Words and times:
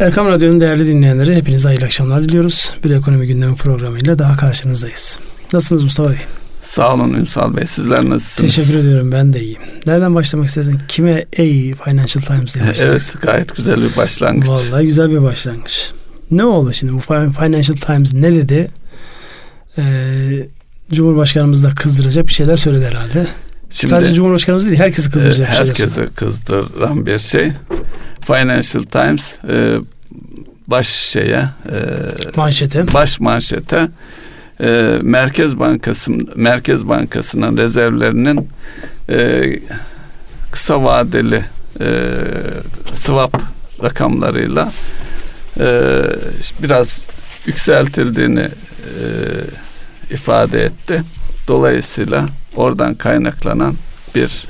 Erkam 0.00 0.26
Radyo'nun 0.26 0.60
değerli 0.60 0.86
dinleyenleri 0.86 1.34
hepinize 1.34 1.68
hayırlı 1.68 1.84
akşamlar 1.84 2.22
diliyoruz. 2.22 2.74
Bir 2.84 2.90
ekonomi 2.90 3.26
gündemi 3.26 3.54
programıyla 3.56 4.18
daha 4.18 4.36
karşınızdayız. 4.36 5.18
Nasılsınız 5.52 5.82
Mustafa 5.84 6.10
Bey? 6.10 6.18
Sağ 6.62 6.94
olun 6.94 7.14
Ünsal 7.14 7.56
Bey. 7.56 7.66
Sizler 7.66 8.04
nasılsınız? 8.08 8.54
Teşekkür 8.54 8.78
ediyorum. 8.78 9.12
Ben 9.12 9.32
de 9.32 9.40
iyiyim. 9.40 9.60
Nereden 9.86 10.14
başlamak 10.14 10.48
istersin? 10.48 10.80
Kime 10.88 11.26
ey 11.32 11.74
Financial 11.84 12.22
Times 12.22 12.54
diye 12.54 12.64
Evet 12.88 13.14
gayet 13.22 13.56
güzel 13.56 13.76
bir 13.82 13.96
başlangıç. 13.96 14.48
Vallahi 14.48 14.86
güzel 14.86 15.10
bir 15.10 15.22
başlangıç. 15.22 15.90
Ne 16.30 16.44
oldu 16.44 16.72
şimdi 16.72 16.92
bu 16.92 16.98
Financial 17.32 17.76
Times 17.76 18.14
ne 18.14 18.34
dedi? 18.34 18.70
Ee, 19.78 19.82
Cumhurbaşkanımız 20.92 21.64
da 21.64 21.74
kızdıracak 21.74 22.28
bir 22.28 22.32
şeyler 22.32 22.56
söyledi 22.56 22.86
herhalde. 22.86 23.26
Şimdi, 23.72 23.90
Sadece 23.90 24.14
Cumhurbaşkanımız 24.14 24.66
değil 24.66 24.80
herkesi 24.80 25.10
kızdıracak 25.10 25.48
bir 25.50 25.54
şeyler 25.54 25.68
Herkesi 25.68 26.08
kızdıran 26.14 27.06
bir 27.06 27.18
şey. 27.18 27.52
Financial 28.20 28.82
Times 28.82 29.34
e, 29.48 29.76
baş 30.66 30.86
şeye 30.88 31.36
e, 31.36 31.48
manşete 32.36 32.92
baş 32.92 33.20
manşete 33.20 33.88
e, 34.60 34.98
Merkez 35.02 35.58
Bankası 35.58 36.12
Merkez 36.36 36.88
Bankası'nın 36.88 37.56
rezervlerinin 37.56 38.48
e, 39.08 39.42
kısa 40.50 40.84
vadeli 40.84 41.44
e, 41.80 42.10
swap 42.92 43.42
rakamlarıyla 43.82 44.72
e, 45.60 46.00
biraz 46.62 47.00
yükseltildiğini 47.46 48.40
e, 48.40 49.04
ifade 50.14 50.64
etti. 50.64 51.02
Dolayısıyla 51.48 52.26
oradan 52.56 52.94
kaynaklanan 52.94 53.74
bir 54.14 54.46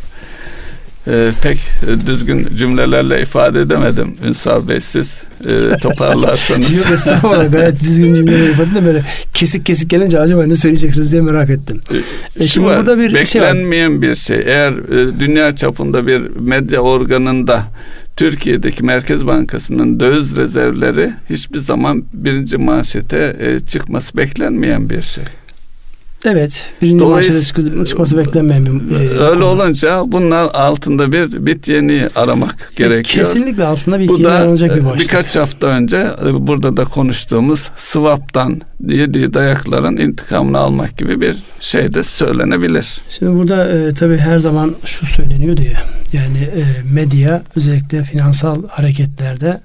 e, 1.07 1.31
pek 1.43 1.59
düzgün 2.07 2.49
cümlelerle 2.57 3.23
ifade 3.23 3.61
edemedim 3.61 4.15
Ünsal 4.25 4.69
Bey 4.69 4.81
siz 4.81 5.21
e, 5.47 5.77
toparlarsanız. 5.77 6.77
Yok 6.77 6.91
estağfurullah 6.93 7.53
gayet 7.53 7.81
düzgün 7.81 8.15
cümleler 8.15 8.49
ifade 8.49 8.75
de 8.75 8.87
böyle 8.87 9.05
kesik 9.35 9.67
kesik 9.67 9.91
gelince 9.91 10.19
acaba 10.19 10.47
ne 10.47 10.57
söyleyeceksiniz 10.57 11.13
diye 11.13 11.23
merak 11.23 11.51
ettim. 11.51 11.81
E, 12.41 12.47
şimdi 12.47 12.67
var, 12.67 12.79
burada 12.79 12.99
bir 12.99 13.15
beklenmeyen 13.15 13.89
şey 13.89 13.97
var. 13.97 14.03
bir 14.03 14.15
şey. 14.15 14.37
Eğer 14.37 14.73
e, 14.73 15.21
dünya 15.21 15.57
çapında 15.57 16.07
bir 16.07 16.21
medya 16.37 16.81
organında 16.81 17.65
Türkiye'deki 18.17 18.85
Merkez 18.85 19.27
Bankası'nın 19.27 20.01
döviz 20.01 20.37
rezervleri 20.37 21.13
hiçbir 21.31 21.59
zaman 21.59 22.05
birinci 22.13 22.57
manşete 22.57 23.37
e, 23.41 23.61
çıkması 23.61 24.17
beklenmeyen 24.17 24.91
bir 24.91 25.03
şey. 25.03 25.25
Evet. 26.25 26.73
Birinci 26.83 27.05
maçta 27.05 27.43
çıkması 27.85 28.19
beklenmeyen 28.19 28.67
bir 28.67 28.95
e, 28.95 28.99
Öyle 28.99 29.35
konu. 29.35 29.45
olunca 29.45 30.03
bunlar 30.07 30.45
altında 30.55 31.13
bir 31.13 31.47
bit 31.47 31.69
yeni 31.69 32.07
aramak 32.15 32.71
e, 32.73 32.75
gerekiyor. 32.77 33.27
Kesinlikle 33.27 33.65
altında 33.65 33.99
bir 33.99 34.19
yeni 34.19 34.29
aranacak 34.29 34.77
bir 34.77 34.85
başlık. 34.85 35.01
Birkaç 35.01 35.37
hafta 35.37 35.67
önce 35.67 35.97
e, 36.27 36.47
burada 36.47 36.77
da 36.77 36.85
konuştuğumuz 36.85 37.71
swap'tan 37.77 38.61
yediği 38.89 39.35
dayakların 39.35 39.97
intikamını 39.97 40.59
almak 40.59 40.99
gibi 40.99 41.21
bir 41.21 41.37
şey 41.61 41.95
de 41.95 42.03
söylenebilir. 42.03 43.01
Şimdi 43.09 43.39
burada 43.39 43.69
e, 43.79 43.95
tabii 43.95 44.17
her 44.17 44.39
zaman 44.39 44.75
şu 44.85 45.07
söyleniyor 45.07 45.57
diye 45.57 45.75
yani 46.13 46.39
e, 46.39 46.65
medya 46.93 47.43
özellikle 47.57 48.03
finansal 48.03 48.57
hareketlerde 48.69 49.61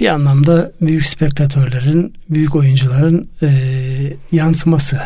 bir 0.00 0.06
anlamda 0.06 0.72
büyük 0.80 1.06
spektatörlerin, 1.06 2.14
büyük 2.30 2.56
oyuncuların 2.56 3.28
e, 3.42 3.48
yansıması 4.32 4.98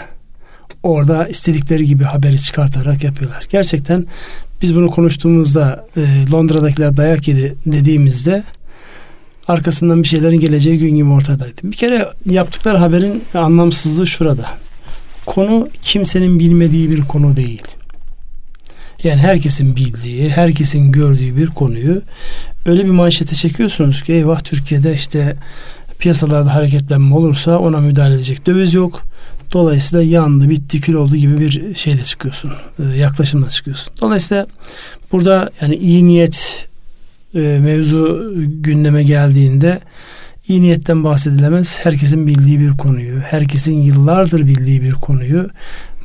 orada 0.82 1.28
istedikleri 1.28 1.86
gibi 1.86 2.04
haberi 2.04 2.42
çıkartarak 2.42 3.04
yapıyorlar. 3.04 3.44
Gerçekten 3.50 4.06
biz 4.62 4.74
bunu 4.74 4.90
konuştuğumuzda 4.90 5.86
e, 5.96 6.30
Londra'dakiler 6.32 6.96
dayak 6.96 7.28
yedi 7.28 7.54
dediğimizde 7.66 8.42
arkasından 9.48 10.02
bir 10.02 10.08
şeylerin 10.08 10.40
geleceği 10.40 10.78
gün 10.78 10.96
gibi 10.96 11.10
ortadaydı. 11.10 11.60
Bir 11.62 11.76
kere 11.76 12.08
yaptıkları 12.26 12.78
haberin 12.78 13.24
anlamsızlığı 13.34 14.06
şurada. 14.06 14.46
Konu 15.26 15.68
kimsenin 15.82 16.38
bilmediği 16.38 16.90
bir 16.90 17.00
konu 17.00 17.36
değil. 17.36 17.62
Yani 19.04 19.20
herkesin 19.20 19.76
bildiği, 19.76 20.30
herkesin 20.30 20.92
gördüğü 20.92 21.36
bir 21.36 21.46
konuyu 21.46 22.02
öyle 22.66 22.84
bir 22.84 22.90
manşete 22.90 23.34
çekiyorsunuz 23.34 24.02
ki 24.02 24.12
eyvah 24.12 24.40
Türkiye'de 24.40 24.94
işte 24.94 25.36
piyasalarda 25.98 26.54
hareketlenme 26.54 27.14
olursa 27.14 27.58
ona 27.58 27.80
müdahale 27.80 28.14
edecek 28.14 28.46
döviz 28.46 28.74
yok. 28.74 29.02
Dolayısıyla 29.52 30.04
yandı, 30.04 30.48
bitti, 30.48 30.80
kül 30.80 30.94
oldu 30.94 31.16
gibi 31.16 31.40
bir 31.40 31.74
şeyle 31.74 32.02
çıkıyorsun. 32.02 32.52
E, 32.78 32.96
yaklaşımla 32.96 33.48
çıkıyorsun. 33.48 33.94
Dolayısıyla 34.00 34.46
burada 35.12 35.50
yani 35.60 35.74
iyi 35.74 36.06
niyet 36.06 36.68
e, 37.34 37.38
mevzu 37.38 38.32
gündeme 38.36 39.02
geldiğinde 39.02 39.80
iyi 40.48 40.62
niyetten 40.62 41.04
bahsedilemez. 41.04 41.78
Herkesin 41.82 42.26
bildiği 42.26 42.60
bir 42.60 42.76
konuyu, 42.76 43.20
herkesin 43.20 43.82
yıllardır 43.82 44.46
bildiği 44.46 44.82
bir 44.82 44.92
konuyu 44.92 45.48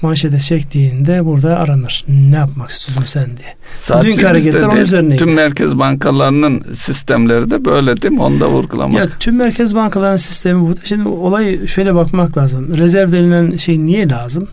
manşete 0.02 0.40
çektiğinde 0.40 1.26
burada 1.26 1.58
aranır. 1.58 2.06
Ne 2.08 2.36
yapmak 2.36 2.70
istiyorsun 2.70 3.04
sen 3.06 3.26
diye. 3.26 3.56
Sadece 3.82 4.12
Dünkü 4.12 4.28
hareketler 4.28 4.62
onun 4.62 4.78
üzerineydi. 4.78 5.18
Tüm 5.18 5.34
merkez 5.34 5.78
bankalarının 5.80 6.74
sistemleri 6.74 7.50
de 7.50 7.66
böyle 7.66 8.02
değil 8.02 8.14
mi? 8.14 8.22
Onu 8.22 8.40
da 8.40 8.50
vurgulamak. 8.50 9.00
Ya, 9.00 9.08
tüm 9.20 9.36
merkez 9.36 9.76
bankalarının 9.76 10.18
sistemi 10.18 10.62
bu. 10.62 10.76
Şimdi 10.84 11.08
olay 11.08 11.68
şöyle 11.68 11.96
bakmak 11.96 12.38
lazım. 12.38 12.78
Rezerv 12.78 13.12
denilen 13.12 13.58
şey 13.58 13.86
niye 13.86 14.10
lazım? 14.10 14.48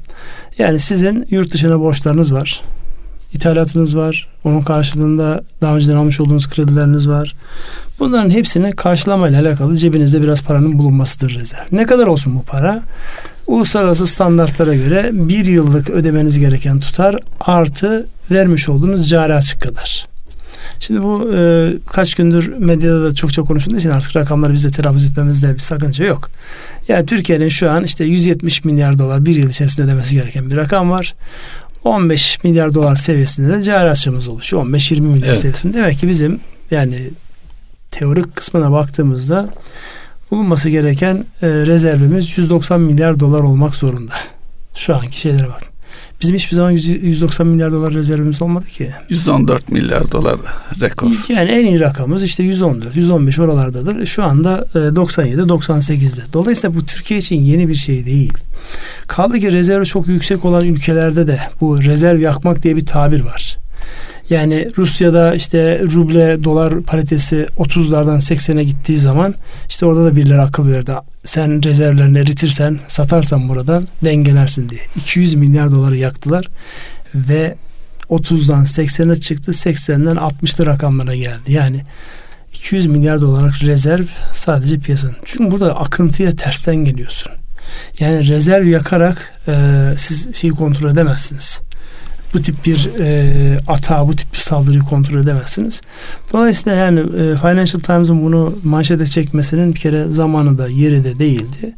Yani 0.59 0.79
sizin 0.79 1.27
yurt 1.31 1.53
dışına 1.53 1.81
borçlarınız 1.81 2.33
var. 2.33 2.63
İthalatınız 3.33 3.97
var. 3.97 4.29
Onun 4.45 4.63
karşılığında 4.63 5.43
daha 5.61 5.77
önceden 5.77 5.97
almış 5.97 6.21
olduğunuz 6.21 6.49
kredileriniz 6.49 7.09
var. 7.09 7.35
Bunların 7.99 8.31
hepsini 8.31 8.73
karşılamayla 8.73 9.43
alakalı 9.43 9.77
cebinizde 9.77 10.23
biraz 10.23 10.43
paranın 10.43 10.79
bulunmasıdır 10.79 11.35
rezerv. 11.35 11.65
Ne 11.73 11.87
kadar 11.87 12.07
olsun 12.07 12.35
bu 12.35 12.43
para? 12.43 12.83
Uluslararası 13.47 14.07
standartlara 14.07 14.75
göre 14.75 15.11
bir 15.13 15.47
yıllık 15.47 15.91
ödemeniz 15.91 16.39
gereken 16.39 16.81
tutar 16.81 17.17
artı 17.41 18.07
vermiş 18.31 18.69
olduğunuz 18.69 19.09
cari 19.09 19.35
açık 19.35 19.61
kadar. 19.61 20.07
Şimdi 20.81 21.03
bu 21.03 21.35
e, 21.35 21.73
kaç 21.87 22.15
gündür 22.15 22.55
medyada 22.59 23.05
da 23.05 23.15
çok 23.15 23.33
çok 23.33 23.49
konuşulduğu 23.49 23.77
için 23.77 23.91
artık 23.91 24.17
rakamları 24.17 24.53
bize 24.53 24.71
telaffuz 24.71 25.11
etmemizde 25.11 25.55
bir 25.55 25.59
sakınca 25.59 26.05
yok. 26.05 26.31
Yani 26.89 27.07
Türkiye'nin 27.07 27.49
şu 27.49 27.71
an 27.71 27.85
işte 27.85 28.05
170 28.05 28.65
milyar 28.65 28.99
dolar 28.99 29.27
bir 29.27 29.37
yıl 29.37 29.49
içerisinde 29.49 29.87
ödemesi 29.87 30.15
gereken 30.15 30.51
bir 30.51 30.57
rakam 30.57 30.91
var. 30.91 31.15
15 31.85 32.45
milyar 32.45 32.75
dolar 32.75 32.95
seviyesinde 32.95 33.53
de 33.53 33.63
cari 33.63 33.91
açığımız 33.91 34.29
oluşuyor. 34.29 34.67
15-20 34.67 35.01
milyar 35.01 35.29
evet. 35.29 35.39
seviyesinde. 35.39 35.79
Demek 35.79 35.99
ki 35.99 36.09
bizim 36.09 36.41
yani 36.71 37.11
teorik 37.91 38.37
kısmına 38.37 38.73
baktığımızda 38.73 39.49
bulunması 40.35 40.71
gereken 40.71 41.25
e, 41.43 41.49
rezervimiz 41.49 42.39
190 42.39 42.81
milyar 42.81 43.21
dolar 43.21 43.41
olmak 43.41 43.75
zorunda. 43.75 44.15
Şu 44.75 44.97
anki 44.97 45.21
şeylere 45.21 45.49
bak. 45.49 45.63
Bizim 46.21 46.37
hiçbir 46.37 46.57
zaman 46.57 46.71
190 46.71 47.47
milyar 47.47 47.73
dolar 47.73 47.95
rezervimiz 47.95 48.43
olmadı 48.43 48.67
ki. 48.67 48.91
114 49.09 49.69
milyar 49.69 50.13
dolar 50.13 50.37
rekor. 50.81 51.11
Yani 51.29 51.51
en 51.51 51.65
iyi 51.67 51.81
rakamımız 51.81 52.23
işte 52.23 52.43
114, 52.43 52.97
115 52.97 53.39
oralardadır. 53.39 54.07
Şu 54.07 54.25
anda 54.25 54.67
97, 54.97 55.41
e, 55.41 55.45
98'de. 55.45 56.23
Dolayısıyla 56.33 56.77
bu 56.77 56.87
Türkiye 56.87 57.19
için 57.19 57.37
yeni 57.37 57.69
bir 57.69 57.75
şey 57.75 58.07
değil. 58.07 58.33
Kaldı 59.07 59.39
ki 59.39 59.53
rezervi 59.53 59.87
çok 59.87 60.09
yüksek 60.09 60.45
olan 60.45 60.65
ülkelerde 60.65 61.27
de 61.27 61.39
bu 61.61 61.83
rezerv 61.83 62.21
yakmak 62.21 62.63
diye 62.63 62.77
bir 62.77 62.87
tabir 62.87 63.21
var. 63.21 63.59
Yani 64.31 64.69
Rusya'da 64.79 65.35
işte 65.35 65.81
ruble 65.93 66.45
dolar 66.45 66.83
paritesi 66.83 67.47
30'lardan 67.59 68.17
80'e 68.17 68.65
gittiği 68.65 68.99
zaman 68.99 69.35
işte 69.69 69.87
orada 69.87 70.05
da 70.05 70.17
birileri 70.17 70.41
akıl 70.41 70.71
verdi. 70.71 70.93
Sen 71.25 71.63
rezervlerini 71.63 72.19
eritirsen 72.19 72.79
satarsan 72.89 73.49
buradan 73.49 73.89
dengelersin 74.05 74.69
diye. 74.69 74.81
200 74.97 75.35
milyar 75.35 75.71
doları 75.71 75.97
yaktılar 75.97 76.49
ve 77.15 77.57
30'dan 78.11 78.65
80'e 78.65 79.21
çıktı. 79.21 79.53
80'den 79.53 80.17
60'lı 80.17 80.67
rakamlara 80.67 81.15
geldi. 81.15 81.53
Yani 81.53 81.83
200 82.55 82.87
milyar 82.87 83.21
dolarlık 83.21 83.65
rezerv 83.65 84.07
sadece 84.33 84.79
piyasanın. 84.79 85.17
Çünkü 85.25 85.51
burada 85.51 85.79
akıntıya 85.79 86.37
tersten 86.37 86.77
geliyorsun. 86.77 87.33
Yani 88.01 88.29
rezerv 88.29 88.67
yakarak 88.67 89.33
e, 89.49 89.55
siz 89.97 90.35
şeyi 90.37 90.53
kontrol 90.53 90.91
edemezsiniz 90.91 91.61
bu 92.35 92.43
tip 92.43 92.67
bir 92.67 92.91
e, 93.01 93.59
ata, 93.69 94.09
bu 94.09 94.17
tip 94.17 94.33
bir 94.33 94.39
saldırıyı 94.39 94.83
kontrol 94.83 95.21
edemezsiniz. 95.21 95.83
Dolayısıyla 96.33 96.79
yani 96.79 97.01
e, 97.01 97.37
Financial 97.37 97.81
Times'ın 97.81 98.25
bunu 98.25 98.59
manşete 98.65 99.07
çekmesinin 99.07 99.75
bir 99.75 99.81
kere 99.81 100.05
zamanı 100.05 100.59
da 100.59 100.69
yeri 100.69 101.05
de 101.05 101.19
değildi. 101.19 101.75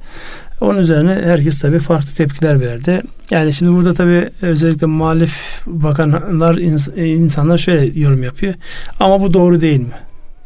Onun 0.61 0.79
üzerine 0.79 1.15
herkes 1.25 1.61
tabii 1.61 1.79
farklı 1.79 2.15
tepkiler 2.15 2.61
verdi. 2.61 3.03
Yani 3.31 3.53
şimdi 3.53 3.73
burada 3.73 3.95
tabii 3.95 4.31
özellikle 4.43 4.87
muhalif 4.87 5.63
bakanlar 5.67 6.57
insanlar 6.97 7.59
şöyle 7.59 8.01
yorum 8.01 8.23
yapıyor. 8.23 8.55
Ama 9.01 9.21
bu 9.21 9.35
doğru 9.35 9.61
değil 9.61 9.81
mi? 9.81 9.95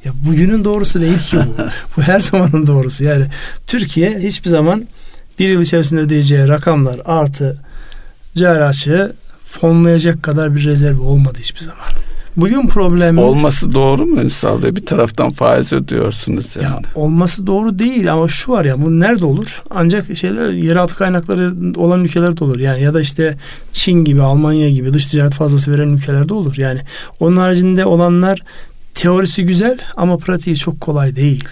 Ya 0.04 0.12
bugünün 0.26 0.64
doğrusu 0.64 1.00
değil 1.00 1.18
ki 1.18 1.36
bu. 1.36 1.62
bu 1.96 2.02
her 2.02 2.20
zamanın 2.20 2.66
doğrusu. 2.66 3.04
Yani 3.04 3.26
Türkiye 3.66 4.18
hiçbir 4.18 4.50
zaman 4.50 4.86
bir 5.38 5.48
yıl 5.48 5.60
içerisinde 5.60 6.00
ödeyeceği 6.00 6.48
rakamlar 6.48 6.96
artı 7.04 7.62
cari 8.36 8.64
açığı 8.64 9.14
fonlayacak 9.50 10.22
kadar 10.22 10.54
bir 10.54 10.64
rezerv 10.64 11.00
olmadı 11.00 11.38
hiçbir 11.40 11.60
zaman. 11.60 11.86
Bugün 12.36 12.68
problem 12.68 13.18
olması 13.18 13.74
doğru 13.74 14.06
mu 14.06 14.20
Ünsal 14.20 14.62
Bey? 14.62 14.76
Bir 14.76 14.86
taraftan 14.86 15.32
faiz 15.32 15.72
ödüyorsunuz 15.72 16.56
yani. 16.56 16.64
Ya, 16.64 16.80
olması 16.94 17.46
doğru 17.46 17.78
değil 17.78 18.12
ama 18.12 18.28
şu 18.28 18.52
var 18.52 18.64
ya 18.64 18.82
bu 18.82 19.00
nerede 19.00 19.26
olur? 19.26 19.62
Ancak 19.70 20.16
şeyler 20.16 20.50
yeraltı 20.50 20.94
kaynakları 20.94 21.54
olan 21.76 22.04
ülkelerde 22.04 22.44
olur. 22.44 22.58
Yani 22.58 22.82
ya 22.82 22.94
da 22.94 23.00
işte 23.00 23.36
Çin 23.72 24.04
gibi, 24.04 24.22
Almanya 24.22 24.70
gibi 24.70 24.92
dış 24.92 25.06
ticaret 25.06 25.34
fazlası 25.34 25.72
veren 25.72 25.88
ülkelerde 25.88 26.34
olur. 26.34 26.54
Yani 26.56 26.80
onun 27.20 27.36
haricinde 27.36 27.84
olanlar 27.84 28.42
teorisi 28.94 29.44
güzel 29.44 29.78
ama 29.96 30.16
pratiği 30.16 30.56
çok 30.56 30.80
kolay 30.80 31.16
değil. 31.16 31.48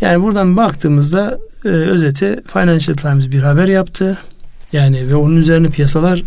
Yani 0.00 0.22
buradan 0.22 0.56
baktığımızda 0.56 1.38
e, 1.64 1.68
özeti 1.68 2.42
Financial 2.46 2.96
Times 2.96 3.30
bir 3.30 3.42
haber 3.42 3.68
yaptı. 3.68 4.18
Yani 4.72 5.08
ve 5.08 5.14
onun 5.14 5.36
üzerine 5.36 5.68
piyasalar 5.68 6.22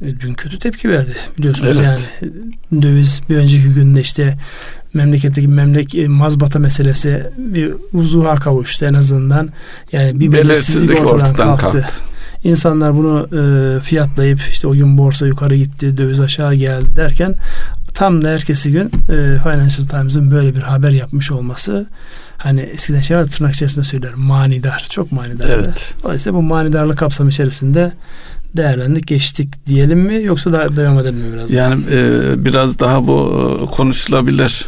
dün 0.00 0.34
kötü 0.34 0.58
tepki 0.58 0.90
verdi 0.90 1.12
biliyorsunuz 1.38 1.76
evet. 1.80 2.00
yani 2.22 2.32
döviz 2.82 3.20
bir 3.30 3.36
önceki 3.36 3.74
günde 3.74 4.00
işte 4.00 4.38
memleketteki 4.94 5.48
memlek 5.48 5.94
e, 5.94 6.08
mazbata 6.08 6.58
meselesi 6.58 7.26
bir 7.38 7.74
uzuha 7.92 8.34
kavuştu 8.34 8.84
en 8.84 8.94
azından 8.94 9.48
yani 9.92 10.20
bir 10.20 10.32
belirsizlik 10.32 11.00
ortadan, 11.00 11.14
ortadan 11.14 11.56
kalktı. 11.56 11.80
kalktı. 11.80 11.88
İnsanlar 12.44 12.94
bunu 12.94 13.28
e, 13.32 13.80
fiyatlayıp 13.80 14.40
işte 14.50 14.68
o 14.68 14.72
gün 14.72 14.98
borsa 14.98 15.26
yukarı 15.26 15.56
gitti, 15.56 15.96
döviz 15.96 16.20
aşağı 16.20 16.54
geldi 16.54 16.96
derken 16.96 17.34
tam 17.94 18.24
da 18.24 18.30
ertesi 18.30 18.72
gün 18.72 18.86
e, 18.86 19.38
Financial 19.42 19.86
Times'ın 19.90 20.30
böyle 20.30 20.54
bir 20.54 20.60
haber 20.60 20.90
yapmış 20.90 21.32
olması 21.32 21.86
hani 22.36 22.60
eskiden 22.60 23.00
şey 23.00 23.16
var 23.16 23.26
tırnak 23.26 23.54
içerisinde 23.54 23.84
söyler 23.84 24.14
manidar. 24.14 24.86
Çok 24.90 25.12
manidar. 25.12 25.48
Evet. 25.48 25.94
Dolayısıyla 26.02 26.38
bu 26.38 26.42
manidarlık 26.42 26.98
kapsamı 26.98 27.30
içerisinde 27.30 27.92
değerlendik 28.56 29.06
geçtik 29.06 29.66
diyelim 29.66 30.00
mi 30.00 30.22
yoksa 30.22 30.52
da 30.52 30.76
devam 30.76 30.98
edelim 30.98 31.18
mi 31.18 31.32
biraz 31.32 31.52
Yani 31.52 31.86
daha? 31.86 31.94
e, 31.96 32.44
biraz 32.44 32.78
daha 32.78 33.06
bu 33.06 33.32
e, 33.62 33.66
konuşulabilir. 33.70 34.66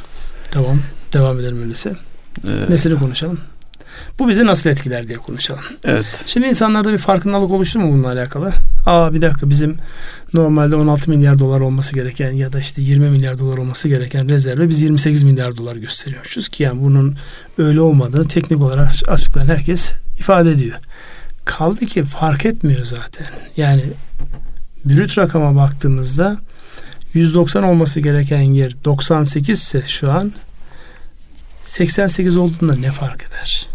Tamam 0.51 0.79
devam 1.13 1.39
edelim 1.41 1.63
öyleyse. 1.63 1.97
Ee, 2.49 2.73
Nesini 2.73 2.99
konuşalım? 2.99 3.39
Bu 4.19 4.29
bizi 4.29 4.47
nasıl 4.47 4.71
etkiler 4.71 5.09
diye 5.09 5.19
konuşalım. 5.19 5.63
Evet. 5.85 6.05
Şimdi 6.27 6.47
insanlarda 6.47 6.93
bir 6.93 6.99
farkındalık 6.99 7.51
oluştu 7.51 7.79
mu 7.81 7.93
bununla 7.93 8.09
alakalı? 8.09 8.53
Aa 8.87 9.15
bir 9.15 9.23
dakika 9.23 9.51
bizim 9.51 9.77
normalde 10.35 10.77
16 10.77 11.11
milyar 11.11 11.39
dolar 11.39 11.61
olması 11.61 11.95
gereken 11.95 12.33
ya 12.33 12.53
da 12.53 12.61
işte 12.61 12.83
20 12.83 13.11
milyar 13.11 13.39
dolar 13.39 13.59
olması 13.59 13.89
gereken 13.89 14.29
rezerve 14.29 14.69
biz 14.69 14.83
28 14.83 15.23
milyar 15.23 15.57
dolar 15.57 15.77
gösteriyoruz 15.77 16.49
ki 16.49 16.63
yani 16.63 16.81
bunun 16.85 17.17
öyle 17.59 17.81
olmadığını 17.81 18.25
teknik 18.29 18.61
olarak 18.61 18.91
açıklayan 19.09 19.49
herkes 19.49 19.93
ifade 20.19 20.51
ediyor. 20.51 20.77
Kaldı 21.45 21.87
ki 21.87 22.05
fark 22.05 22.47
etmiyor 22.47 22.85
zaten. 22.85 23.27
Yani 23.57 23.83
brüt 24.85 25.19
rakama 25.19 25.57
baktığımızda 25.57 26.39
190 27.15 27.63
olması 27.63 28.01
gereken 28.01 28.41
yer 28.41 28.85
98 28.85 29.59
ise 29.59 29.83
şu 29.83 30.13
an 30.13 30.33
88 31.63 32.37
olduğunda 32.37 32.77
ne 32.77 32.91
fark 32.91 33.23
eder? 33.23 33.69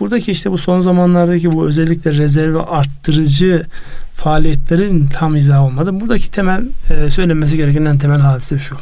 Buradaki 0.00 0.32
işte 0.32 0.50
bu 0.50 0.58
son 0.58 0.80
zamanlardaki 0.80 1.52
bu 1.52 1.66
özellikle 1.66 2.12
rezervi 2.12 2.58
arttırıcı 2.58 3.66
faaliyetlerin 4.14 5.06
tam 5.06 5.36
izah 5.36 5.64
olmadı. 5.64 6.00
Buradaki 6.00 6.30
temel 6.30 6.64
e, 6.90 7.10
söylenmesi 7.10 7.56
gereken 7.56 7.84
en 7.84 7.98
temel 7.98 8.20
hadise 8.20 8.58
şu. 8.58 8.76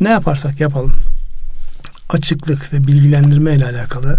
Ne 0.00 0.08
yaparsak 0.08 0.60
yapalım 0.60 0.94
açıklık 2.08 2.72
ve 2.72 2.86
bilgilendirme 2.86 3.54
ile 3.54 3.64
alakalı 3.64 4.18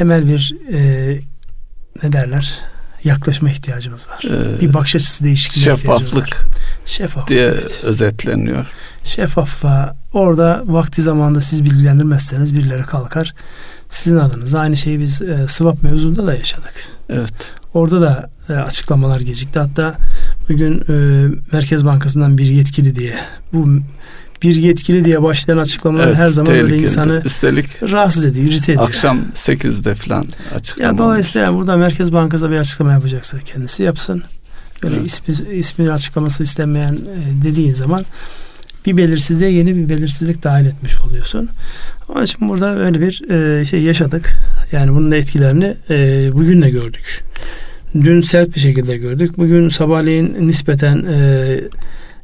temel 0.00 0.28
bir 0.28 0.56
e, 0.72 0.78
ne 2.02 2.12
derler 2.12 2.58
yaklaşma 3.04 3.50
ihtiyacımız 3.50 4.08
var. 4.08 4.24
Ee, 4.30 4.60
bir 4.60 4.74
bakış 4.74 4.96
açısı 4.96 5.24
değişikliği 5.24 5.60
ihtiyacımız 5.60 6.16
var. 6.16 6.30
Şeffaflık 6.86 7.28
diye 7.28 7.46
evet. 7.46 7.80
özetleniyor. 7.84 8.66
Şeffaflığa 9.04 9.96
orada 10.12 10.62
vakti 10.66 11.02
zamanda 11.02 11.40
siz 11.40 11.64
bilgilendirmezseniz 11.64 12.54
birileri 12.54 12.82
kalkar. 12.82 13.34
Sizin 13.88 14.16
adınıza 14.16 14.60
aynı 14.60 14.76
şeyi 14.76 15.00
biz 15.00 15.22
e, 15.22 15.48
swap 15.48 15.82
mevzunda 15.82 16.26
da 16.26 16.34
yaşadık. 16.34 16.74
Evet. 17.08 17.32
Orada 17.74 18.00
da 18.00 18.30
e, 18.48 18.52
açıklamalar 18.52 19.20
gecikti. 19.20 19.58
Hatta 19.58 19.94
bugün 20.48 20.84
e, 20.88 21.28
Merkez 21.52 21.84
Bankası'ndan 21.84 22.38
bir 22.38 22.46
yetkili 22.46 22.94
diye 22.94 23.14
bu 23.52 23.80
bir 24.42 24.56
yetkili 24.56 25.04
diye 25.04 25.22
başlayan 25.22 25.58
açıklamalar 25.58 26.06
evet, 26.06 26.16
her 26.16 26.26
zaman 26.26 26.52
böyle 26.52 26.78
insanı 26.78 27.22
Üstelik 27.24 27.82
rahatsız 27.82 28.24
ediyor, 28.24 28.46
irite 28.46 28.72
ediyor. 28.72 28.88
Akşam 28.88 29.18
8'de 29.34 29.94
falan 29.94 30.26
açıklama. 30.54 30.92
Ya 30.92 30.98
dolayısıyla 30.98 31.46
yani 31.46 31.56
burada 31.56 31.76
Merkez 31.76 32.12
Bankası 32.12 32.50
bir 32.50 32.56
açıklama 32.56 32.92
yapacaksa 32.92 33.38
kendisi 33.38 33.82
yapsın. 33.82 34.22
Böyle 34.82 34.96
evet. 34.96 35.06
ismi, 35.06 35.48
ismi 35.52 35.92
açıklaması 35.92 36.42
istenmeyen 36.42 36.94
e, 36.94 37.44
dediğin 37.44 37.72
zaman 37.72 38.04
bir 38.86 38.96
belirsizliğe 38.96 39.50
yeni 39.50 39.76
bir 39.76 39.88
belirsizlik 39.88 40.42
dahil 40.42 40.66
etmiş 40.66 41.00
oluyorsun. 41.00 41.48
Ama 42.08 42.26
şimdi 42.26 42.48
burada 42.48 42.78
öyle 42.78 43.00
bir 43.00 43.30
e, 43.30 43.64
şey 43.64 43.82
yaşadık. 43.82 44.36
Yani 44.72 44.92
bunun 44.92 45.10
etkilerini 45.10 45.74
e, 45.90 46.30
bugün 46.32 46.62
de 46.62 46.70
gördük. 46.70 47.24
Dün 47.94 48.20
sert 48.20 48.54
bir 48.54 48.60
şekilde 48.60 48.96
gördük. 48.96 49.38
Bugün 49.38 49.68
sabahleyin 49.68 50.36
nispeten 50.48 51.04
e, 51.12 51.60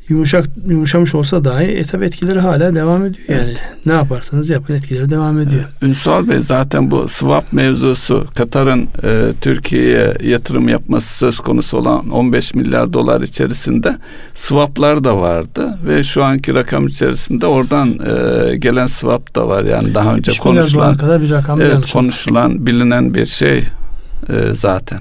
yumuşak 0.09 0.47
yumuşamış 0.69 1.15
olsa 1.15 1.45
dahi 1.45 1.65
e 1.65 1.85
tabi 1.85 2.05
etkileri 2.05 2.41
hala 2.41 2.75
devam 2.75 3.07
ediyor 3.07 3.29
yani. 3.29 3.41
Evet. 3.49 3.77
Ne 3.87 3.93
yaparsanız 3.93 4.51
yapın 4.51 4.75
etkileri 4.75 5.11
devam 5.11 5.41
ediyor. 5.41 5.65
Ünsal 5.83 6.29
Bey 6.29 6.39
zaten 6.41 6.91
bu 6.91 7.09
swap 7.09 7.53
mevzusu 7.53 8.27
Katar'ın 8.35 8.89
e, 9.03 9.33
Türkiye'ye 9.41 10.15
yatırım 10.23 10.69
yapması 10.69 11.19
söz 11.19 11.39
konusu 11.39 11.77
olan 11.77 12.11
15 12.11 12.55
milyar 12.55 12.93
dolar 12.93 13.21
içerisinde 13.21 13.97
swaplar 14.35 15.05
da 15.05 15.21
vardı 15.21 15.79
ve 15.87 16.03
şu 16.03 16.25
anki 16.25 16.55
rakam 16.55 16.87
içerisinde 16.87 17.47
oradan 17.47 17.89
e, 17.89 18.57
gelen 18.57 18.87
swap 18.87 19.35
da 19.35 19.49
var 19.49 19.65
yani 19.65 19.95
daha 19.95 20.15
önce 20.15 20.33
konuşulan 20.43 20.97
kadar 20.97 21.23
bir 21.23 21.31
rakam 21.31 21.61
evet, 21.61 21.93
konuşulan 21.93 22.67
bilinen 22.67 23.15
bir 23.15 23.27
şey 23.27 23.59
e, 23.59 24.55
zaten. 24.55 24.99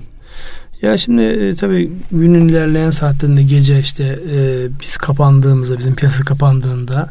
Ya 0.86 0.98
şimdi 0.98 1.22
e, 1.22 1.54
tabii 1.54 1.92
günün 2.12 2.48
ilerleyen 2.48 2.92
saatlerinde 2.92 3.44
gece 3.44 3.80
işte 3.80 4.20
e, 4.36 4.68
biz 4.82 4.98
kapandığımızda 4.98 5.80
bizim 5.80 5.96
piyasa 5.96 6.24
kapandığında 6.24 7.10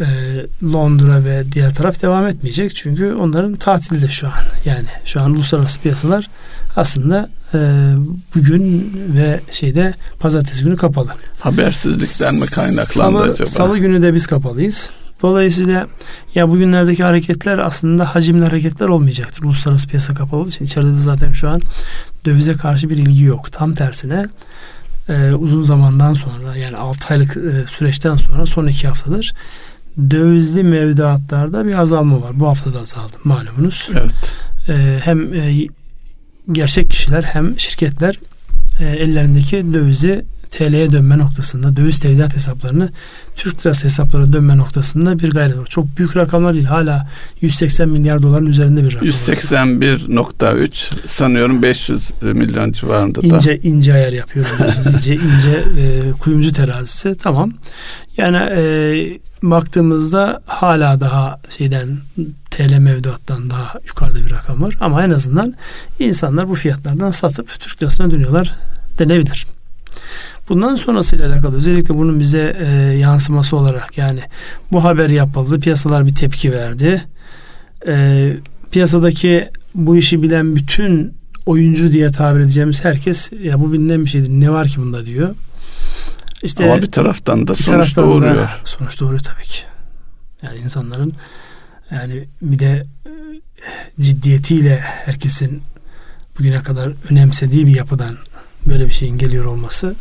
e, 0.00 0.06
Londra 0.62 1.24
ve 1.24 1.44
diğer 1.52 1.74
taraf 1.74 2.02
devam 2.02 2.26
etmeyecek. 2.26 2.74
Çünkü 2.74 3.12
onların 3.12 3.56
tatili 3.56 4.02
de 4.02 4.08
şu 4.08 4.26
an. 4.26 4.32
Yani 4.64 4.86
şu 5.04 5.20
an 5.20 5.30
uluslararası 5.30 5.80
piyasalar 5.80 6.30
aslında 6.76 7.28
e, 7.54 7.58
bugün 8.36 8.92
ve 9.16 9.40
şeyde 9.50 9.94
pazartesi 10.20 10.64
günü 10.64 10.76
kapalı. 10.76 11.10
Habersizlikten 11.40 12.34
mi 12.34 12.46
kaynaklandı 12.46 12.84
salı, 12.84 13.22
acaba? 13.22 13.46
Salı 13.46 13.78
günü 13.78 14.02
de 14.02 14.14
biz 14.14 14.26
kapalıyız. 14.26 14.90
Dolayısıyla 15.22 15.86
ya 16.34 16.50
bugünlerdeki 16.50 17.04
hareketler 17.04 17.58
aslında 17.58 18.14
hacimli 18.14 18.44
hareketler 18.44 18.88
olmayacaktır. 18.88 19.44
Uluslararası 19.44 19.88
piyasa 19.88 20.14
kapalı 20.14 20.40
olduğu 20.40 20.48
için 20.48 20.64
içeride 20.64 20.90
de 20.90 20.94
zaten 20.94 21.32
şu 21.32 21.48
an 21.48 21.62
dövize 22.24 22.52
karşı 22.52 22.90
bir 22.90 22.98
ilgi 22.98 23.24
yok. 23.24 23.52
Tam 23.52 23.74
tersine 23.74 24.26
e, 25.08 25.32
uzun 25.32 25.62
zamandan 25.62 26.12
sonra 26.12 26.56
yani 26.56 26.76
6 26.76 27.14
aylık 27.14 27.36
e, 27.36 27.66
süreçten 27.66 28.16
sonra 28.16 28.46
son 28.46 28.66
iki 28.66 28.88
haftadır 28.88 29.32
dövizli 30.10 30.62
mevduatlarda 30.62 31.66
bir 31.66 31.74
azalma 31.74 32.22
var. 32.22 32.40
Bu 32.40 32.46
hafta 32.46 32.74
da 32.74 32.80
azaldı 32.80 33.16
malumunuz. 33.24 33.88
Evet. 33.92 34.36
E, 34.68 35.00
hem 35.04 35.34
e, 35.34 35.66
gerçek 36.52 36.90
kişiler 36.90 37.22
hem 37.22 37.58
şirketler 37.58 38.20
e, 38.80 38.84
ellerindeki 38.84 39.72
dövizi 39.72 40.24
TL'ye 40.50 40.92
dönme 40.92 41.18
noktasında 41.18 41.76
döviz 41.76 41.98
tevdiat 41.98 42.34
hesaplarını 42.34 42.90
Türk 43.36 43.66
lirası 43.66 43.84
hesaplara 43.84 44.32
dönme 44.32 44.56
noktasında 44.56 45.18
bir 45.18 45.30
gayret 45.30 45.58
var. 45.58 45.66
Çok 45.66 45.98
büyük 45.98 46.16
rakamlar 46.16 46.54
değil. 46.54 46.64
Hala 46.64 47.08
180 47.40 47.88
milyar 47.88 48.22
doların 48.22 48.46
üzerinde 48.46 48.84
bir 48.84 48.94
rakam. 48.94 49.08
181.3 49.08 51.08
sanıyorum 51.08 51.62
500 51.62 52.10
milyon 52.22 52.72
civarında 52.72 53.22
da. 53.22 53.26
İnce 53.26 53.60
ince 53.62 53.94
ayar 53.94 54.12
yapıyorum 54.12 54.56
ince 54.96 55.14
ince 55.34 55.64
e, 55.78 56.12
kuyumcu 56.12 56.52
terazisi. 56.52 57.14
Tamam. 57.14 57.52
Yani 58.16 58.36
e, 58.36 58.62
baktığımızda 59.42 60.42
hala 60.46 61.00
daha 61.00 61.40
şeyden 61.58 61.98
TL 62.50 62.78
mevduattan 62.78 63.50
daha 63.50 63.78
yukarıda 63.86 64.26
bir 64.26 64.30
rakam 64.30 64.62
var. 64.62 64.74
Ama 64.80 65.04
en 65.04 65.10
azından 65.10 65.54
insanlar 65.98 66.48
bu 66.48 66.54
fiyatlardan 66.54 67.10
satıp 67.10 67.60
Türk 67.60 67.82
lirasına 67.82 68.10
dönüyorlar 68.10 68.52
denebilir. 68.98 69.46
Bundan 70.48 70.74
sonrasıyla 70.74 71.32
alakalı 71.32 71.56
özellikle 71.56 71.94
bunun 71.94 72.20
bize 72.20 72.56
e, 72.58 72.66
yansıması 72.98 73.56
olarak 73.56 73.98
yani 73.98 74.20
bu 74.72 74.84
haber 74.84 75.10
yapıldı. 75.10 75.60
Piyasalar 75.60 76.06
bir 76.06 76.14
tepki 76.14 76.52
verdi. 76.52 77.04
E, 77.86 78.32
piyasadaki 78.70 79.50
bu 79.74 79.96
işi 79.96 80.22
bilen 80.22 80.56
bütün 80.56 81.14
oyuncu 81.46 81.92
diye 81.92 82.10
tabir 82.10 82.40
edeceğimiz 82.40 82.84
herkes 82.84 83.32
ya 83.42 83.60
bu 83.60 83.72
bilinen 83.72 84.04
bir 84.04 84.10
şeydir. 84.10 84.30
Ne 84.30 84.50
var 84.50 84.68
ki 84.68 84.80
bunda 84.80 85.06
diyor. 85.06 85.34
İşte 86.42 86.64
Ama 86.64 86.82
bir 86.82 86.90
taraftan 86.90 87.46
da 87.46 87.52
bir 87.52 87.62
sonuç 87.62 87.66
taraftan 87.66 88.04
doğuruyor. 88.04 88.36
Da 88.36 88.50
sonuç 88.64 89.00
doğuruyor 89.00 89.20
tabii 89.20 89.46
ki. 89.46 89.62
Yani 90.42 90.58
insanların 90.58 91.12
yani 91.90 92.24
bir 92.42 92.58
de 92.58 92.82
e, 93.06 93.12
ciddiyetiyle 94.00 94.78
herkesin 94.80 95.62
bugüne 96.38 96.62
kadar 96.62 96.92
önemsediği 97.10 97.66
bir 97.66 97.76
yapıdan 97.76 98.16
böyle 98.66 98.84
bir 98.84 98.90
şeyin 98.90 99.18
geliyor 99.18 99.44
olması 99.44 99.94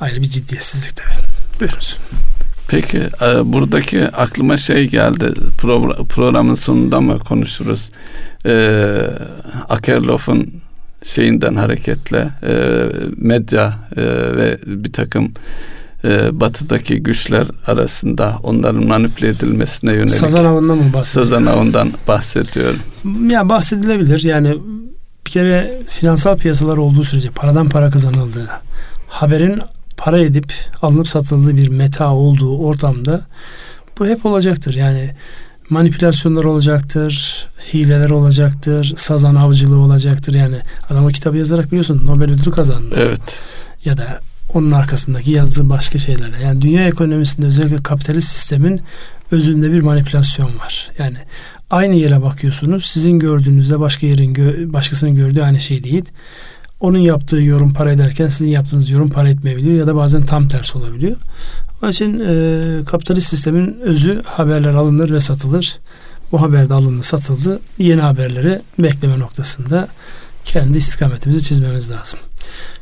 ayrı 0.00 0.16
bir 0.16 0.26
ciddiyetsizlik 0.26 0.96
tabii. 0.96 1.26
Buyurunuz. 1.60 1.98
Peki 2.68 2.98
e, 2.98 3.52
buradaki 3.52 4.08
aklıma 4.08 4.56
şey 4.56 4.88
geldi 4.88 5.32
Pro, 5.58 6.04
programın 6.04 6.54
sonunda 6.54 7.00
mı 7.00 7.18
konuşuruz? 7.18 7.90
E, 8.46 8.84
Akerlof'un 9.68 10.52
şeyinden 11.02 11.54
hareketle 11.54 12.30
e, 12.42 12.54
medya 13.16 13.74
e, 13.96 14.02
ve 14.36 14.58
bir 14.66 14.92
takım 14.92 15.32
e, 16.04 16.40
batıdaki 16.40 17.02
güçler 17.02 17.46
arasında 17.66 18.38
onların 18.42 18.86
manipüle 18.86 19.28
edilmesine 19.28 19.92
yönelik. 19.92 20.10
Sazan 20.10 20.44
avından 20.44 20.78
mı 20.78 20.92
bahsediyorsun? 20.94 21.36
Sazan 21.36 21.46
avından 21.46 21.92
bahsediyorum. 22.08 22.80
Ya 23.30 23.48
bahsedilebilir. 23.48 24.24
Yani 24.24 24.54
bir 25.26 25.30
kere 25.30 25.82
finansal 25.88 26.36
piyasalar 26.36 26.76
olduğu 26.76 27.04
sürece 27.04 27.30
paradan 27.30 27.68
para 27.68 27.90
kazanıldığı, 27.90 28.48
haberin 29.08 29.60
para 29.98 30.20
edip 30.20 30.52
alınıp 30.82 31.08
satıldığı 31.08 31.56
bir 31.56 31.68
meta 31.68 32.12
olduğu 32.12 32.58
ortamda 32.58 33.26
bu 33.98 34.06
hep 34.06 34.26
olacaktır. 34.26 34.74
Yani 34.74 35.10
manipülasyonlar 35.70 36.44
olacaktır, 36.44 37.46
hileler 37.74 38.10
olacaktır, 38.10 38.94
sazan 38.96 39.34
avcılığı 39.34 39.78
olacaktır. 39.78 40.34
Yani 40.34 40.56
adam 40.90 41.04
o 41.04 41.08
kitabı 41.08 41.36
yazarak 41.36 41.66
biliyorsun 41.66 42.06
Nobel 42.06 42.30
ödülü 42.30 42.50
kazandı. 42.50 42.94
Evet. 42.98 43.20
Ya 43.84 43.96
da 43.96 44.20
onun 44.54 44.72
arkasındaki 44.72 45.30
yazdığı 45.30 45.70
başka 45.70 45.98
şeylerle. 45.98 46.36
Yani 46.42 46.60
dünya 46.62 46.88
ekonomisinde 46.88 47.46
özellikle 47.46 47.82
kapitalist 47.82 48.28
sistemin 48.28 48.80
özünde 49.30 49.72
bir 49.72 49.80
manipülasyon 49.80 50.58
var. 50.58 50.90
Yani 50.98 51.18
aynı 51.70 51.94
yere 51.94 52.22
bakıyorsunuz. 52.22 52.86
Sizin 52.86 53.18
gördüğünüzde 53.18 53.80
başka 53.80 54.06
yerin 54.06 54.72
başkasının 54.72 55.14
gördüğü 55.14 55.42
aynı 55.42 55.60
şey 55.60 55.84
değil. 55.84 56.04
Onun 56.80 56.98
yaptığı 56.98 57.36
yorum 57.36 57.72
para 57.72 57.92
ederken 57.92 58.28
sizin 58.28 58.48
yaptığınız 58.48 58.90
yorum 58.90 59.10
para 59.10 59.28
etmeyebiliyor 59.28 59.76
ya 59.76 59.86
da 59.86 59.96
bazen 59.96 60.22
tam 60.22 60.48
tersi 60.48 60.78
olabiliyor. 60.78 61.16
Onun 61.82 61.90
için 61.90 62.18
e, 62.18 62.84
kapitalist 62.84 63.28
sistemin 63.28 63.80
özü 63.80 64.22
haberler 64.24 64.74
alınır 64.74 65.10
ve 65.10 65.20
satılır. 65.20 65.78
Bu 66.32 66.42
haber 66.42 66.68
de 66.68 66.74
alındı 66.74 67.02
satıldı. 67.02 67.60
Yeni 67.78 68.00
haberleri 68.00 68.60
bekleme 68.78 69.18
noktasında 69.18 69.88
kendi 70.44 70.78
istikametimizi 70.78 71.44
çizmemiz 71.44 71.90
lazım. 71.90 72.18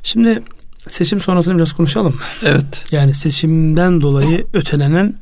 Şimdi 0.03 0.43
seçim 0.89 1.21
sonrasını 1.21 1.57
biraz 1.57 1.73
konuşalım 1.73 2.15
mı? 2.15 2.21
Evet. 2.43 2.85
Yani 2.91 3.15
seçimden 3.15 4.01
dolayı 4.01 4.47
ötelenen 4.53 5.15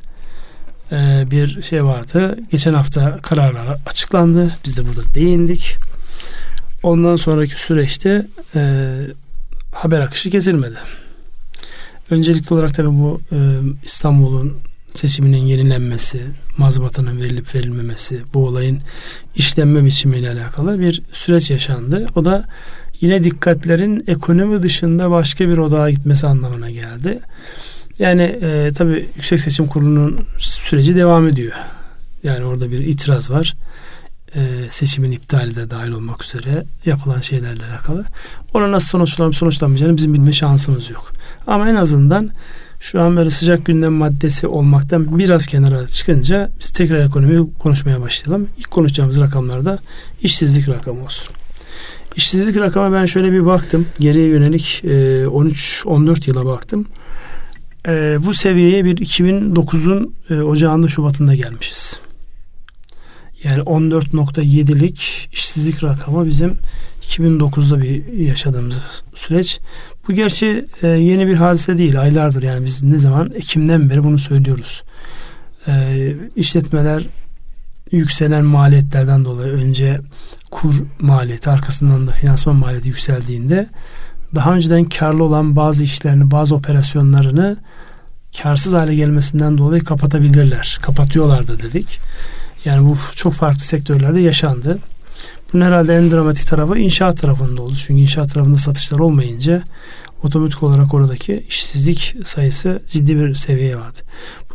e, 0.92 1.24
bir 1.30 1.62
şey 1.62 1.84
vardı. 1.84 2.38
Geçen 2.50 2.74
hafta 2.74 3.16
kararlar 3.22 3.78
açıklandı. 3.86 4.54
Biz 4.64 4.78
de 4.78 4.88
burada 4.88 5.14
değindik. 5.14 5.76
Ondan 6.84 7.16
sonraki 7.16 7.60
süreçte 7.60 8.26
e, 8.54 8.90
haber 9.72 10.00
akışı 10.00 10.28
gezilmedi. 10.28 10.76
Öncelikli 12.10 12.54
olarak 12.54 12.74
tabii 12.74 12.88
bu 12.88 13.20
e, 13.32 13.38
İstanbul'un 13.84 14.56
seçiminin 14.94 15.46
yenilenmesi, 15.46 16.22
mazbatanın 16.58 17.20
verilip 17.20 17.54
verilmemesi, 17.54 18.22
bu 18.34 18.46
olayın 18.46 18.80
işlenme 19.36 19.84
biçimiyle 19.84 20.30
alakalı 20.30 20.80
bir 20.80 21.02
süreç 21.12 21.50
yaşandı. 21.50 22.06
O 22.16 22.24
da 22.24 22.44
yine 23.00 23.24
dikkatlerin 23.24 24.04
ekonomi 24.06 24.62
dışında 24.62 25.10
başka 25.10 25.48
bir 25.48 25.58
odağa 25.58 25.90
gitmesi 25.90 26.26
anlamına 26.26 26.70
geldi. 26.70 27.20
Yani 27.98 28.38
e, 28.42 28.72
tabii 28.76 29.08
Yüksek 29.16 29.40
Seçim 29.40 29.66
Kurulu'nun 29.66 30.26
süreci 30.38 30.96
devam 30.96 31.28
ediyor. 31.28 31.52
Yani 32.22 32.44
orada 32.44 32.70
bir 32.70 32.78
itiraz 32.78 33.30
var. 33.30 33.54
E, 34.36 34.40
seçimin 34.70 35.12
iptali 35.12 35.56
de 35.56 35.70
dahil 35.70 35.90
olmak 35.90 36.24
üzere 36.24 36.64
yapılan 36.86 37.20
şeylerle 37.20 37.64
alakalı. 37.66 38.04
Ona 38.54 38.72
nasıl 38.72 38.88
sonuçlanıp 38.88 39.34
sonuçlanmayacağını 39.34 39.96
bizim 39.96 40.14
bilme 40.14 40.32
şansımız 40.32 40.90
yok. 40.90 41.12
Ama 41.46 41.70
en 41.70 41.74
azından 41.74 42.30
şu 42.80 43.02
an 43.02 43.16
böyle 43.16 43.30
sıcak 43.30 43.66
gündem 43.66 43.92
maddesi 43.92 44.46
olmaktan 44.46 45.18
biraz 45.18 45.46
kenara 45.46 45.86
çıkınca 45.86 46.50
biz 46.60 46.70
tekrar 46.70 46.98
ekonomiyi 46.98 47.52
konuşmaya 47.58 48.00
başlayalım. 48.00 48.48
İlk 48.58 48.70
konuşacağımız 48.70 49.20
rakamlarda 49.20 49.78
işsizlik 50.22 50.68
rakamı 50.68 51.04
olsun. 51.04 51.34
İşsizlik 52.16 52.56
rakamı 52.56 52.96
ben 52.96 53.06
şöyle 53.06 53.32
bir 53.32 53.46
baktım. 53.46 53.86
Geriye 53.98 54.26
yönelik 54.26 54.82
13-14 54.84 56.28
yıla 56.28 56.46
baktım. 56.46 56.86
Bu 58.18 58.34
seviyeye 58.34 58.84
bir 58.84 58.96
2009'un 58.96 60.14
ocağında 60.44 60.88
Şubat'ında 60.88 61.34
gelmişiz. 61.34 62.00
Yani 63.44 63.62
14.7'lik 63.62 65.28
işsizlik 65.32 65.84
rakamı 65.84 66.26
bizim 66.26 66.58
2009'da 67.02 67.82
bir 67.82 68.12
yaşadığımız 68.12 69.04
süreç. 69.14 69.60
Bu 70.08 70.12
gerçi 70.12 70.66
e, 70.82 70.86
yeni 70.86 71.26
bir 71.26 71.34
hadise 71.34 71.78
değil. 71.78 72.00
Aylardır 72.00 72.42
yani 72.42 72.64
biz 72.64 72.82
ne 72.82 72.98
zaman 72.98 73.32
Ekim'den 73.34 73.90
beri 73.90 74.04
bunu 74.04 74.18
söylüyoruz. 74.18 74.82
E, 75.68 76.14
işletmeler 76.36 77.06
yükselen 77.92 78.44
maliyetlerden 78.44 79.24
dolayı 79.24 79.52
önce 79.52 80.00
kur 80.50 80.74
maliyeti 81.00 81.50
arkasından 81.50 82.08
da 82.08 82.12
finansman 82.12 82.56
maliyeti 82.56 82.88
yükseldiğinde 82.88 83.68
daha 84.34 84.54
önceden 84.54 84.84
karlı 84.84 85.24
olan 85.24 85.56
bazı 85.56 85.84
işlerini, 85.84 86.30
bazı 86.30 86.54
operasyonlarını 86.54 87.56
karsız 88.42 88.72
hale 88.72 88.94
gelmesinden 88.94 89.58
dolayı 89.58 89.84
kapatabilirler. 89.84 90.78
Kapatıyorlar 90.82 91.48
da 91.48 91.60
dedik. 91.60 92.00
Yani 92.64 92.88
bu 92.88 92.96
çok 93.14 93.32
farklı 93.32 93.60
sektörlerde 93.60 94.20
yaşandı. 94.20 94.78
Bunun 95.52 95.64
herhalde 95.64 95.96
en 95.96 96.10
dramatik 96.10 96.46
tarafı 96.46 96.78
inşaat 96.78 97.20
tarafında 97.20 97.62
oldu. 97.62 97.74
Çünkü 97.76 98.02
inşaat 98.02 98.34
tarafında 98.34 98.58
satışlar 98.58 98.98
olmayınca 98.98 99.62
otomatik 100.22 100.62
olarak 100.62 100.94
oradaki 100.94 101.44
işsizlik 101.48 102.16
sayısı 102.24 102.82
ciddi 102.86 103.16
bir 103.16 103.34
seviyeye 103.34 103.76
vardı. 103.76 103.98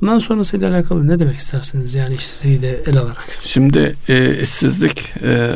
Bundan 0.01 0.19
sonrasıyla 0.19 0.69
alakalı 0.69 1.07
ne 1.07 1.19
demek 1.19 1.37
istersiniz 1.37 1.95
yani 1.95 2.15
işsizliği 2.15 2.61
de 2.61 2.83
el 2.87 2.97
alarak? 2.97 3.27
Şimdi 3.41 3.95
e, 4.09 4.41
işsizlik 4.41 5.13
e, 5.23 5.51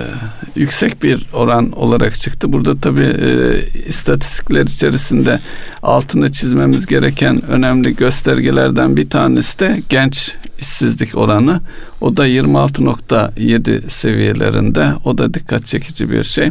yüksek 0.55 1.03
bir 1.03 1.29
oran 1.33 1.72
olarak 1.72 2.15
çıktı. 2.15 2.53
Burada 2.53 2.79
tabii 2.79 3.17
e, 3.22 3.60
istatistikler 3.88 4.65
içerisinde 4.65 5.39
altını 5.83 6.31
çizmemiz 6.31 6.86
gereken 6.86 7.45
önemli 7.45 7.95
göstergelerden 7.95 8.95
bir 8.95 9.10
tanesi 9.10 9.60
de 9.60 9.83
genç 9.89 10.36
işsizlik 10.60 11.17
oranı. 11.17 11.62
O 12.01 12.17
da 12.17 12.27
26.7 12.27 13.89
seviyelerinde. 13.89 14.93
O 15.05 15.17
da 15.17 15.33
dikkat 15.33 15.65
çekici 15.65 16.10
bir 16.10 16.24
şey. 16.24 16.50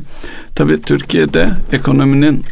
Tabii 0.55 0.83
Türkiye'de 0.83 1.51
ekonominin 1.73 2.45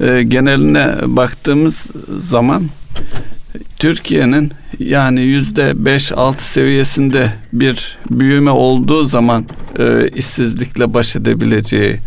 e, 0.00 0.22
geneline 0.22 0.94
baktığımız 1.06 1.90
zaman 2.18 2.62
Türkiye'nin 3.78 4.52
yani 4.78 5.20
yüzde 5.20 5.84
beş 5.84 6.12
altı 6.12 6.44
seviyesinde 6.44 7.32
bir 7.52 7.98
büyüme 8.10 8.50
olduğu 8.50 9.04
zaman 9.04 9.46
e, 9.78 10.08
işsizlikle 10.08 10.94
baş 10.94 11.16
edebileceği 11.16 11.98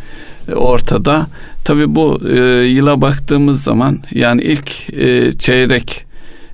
e, 0.47 0.53
ortada. 0.53 1.27
Tabi 1.65 1.95
bu 1.95 2.21
e, 2.29 2.39
yıla 2.65 3.01
baktığımız 3.01 3.63
zaman 3.63 3.99
yani 4.11 4.41
ilk 4.41 4.93
e, 4.93 5.33
çeyrek 5.33 6.08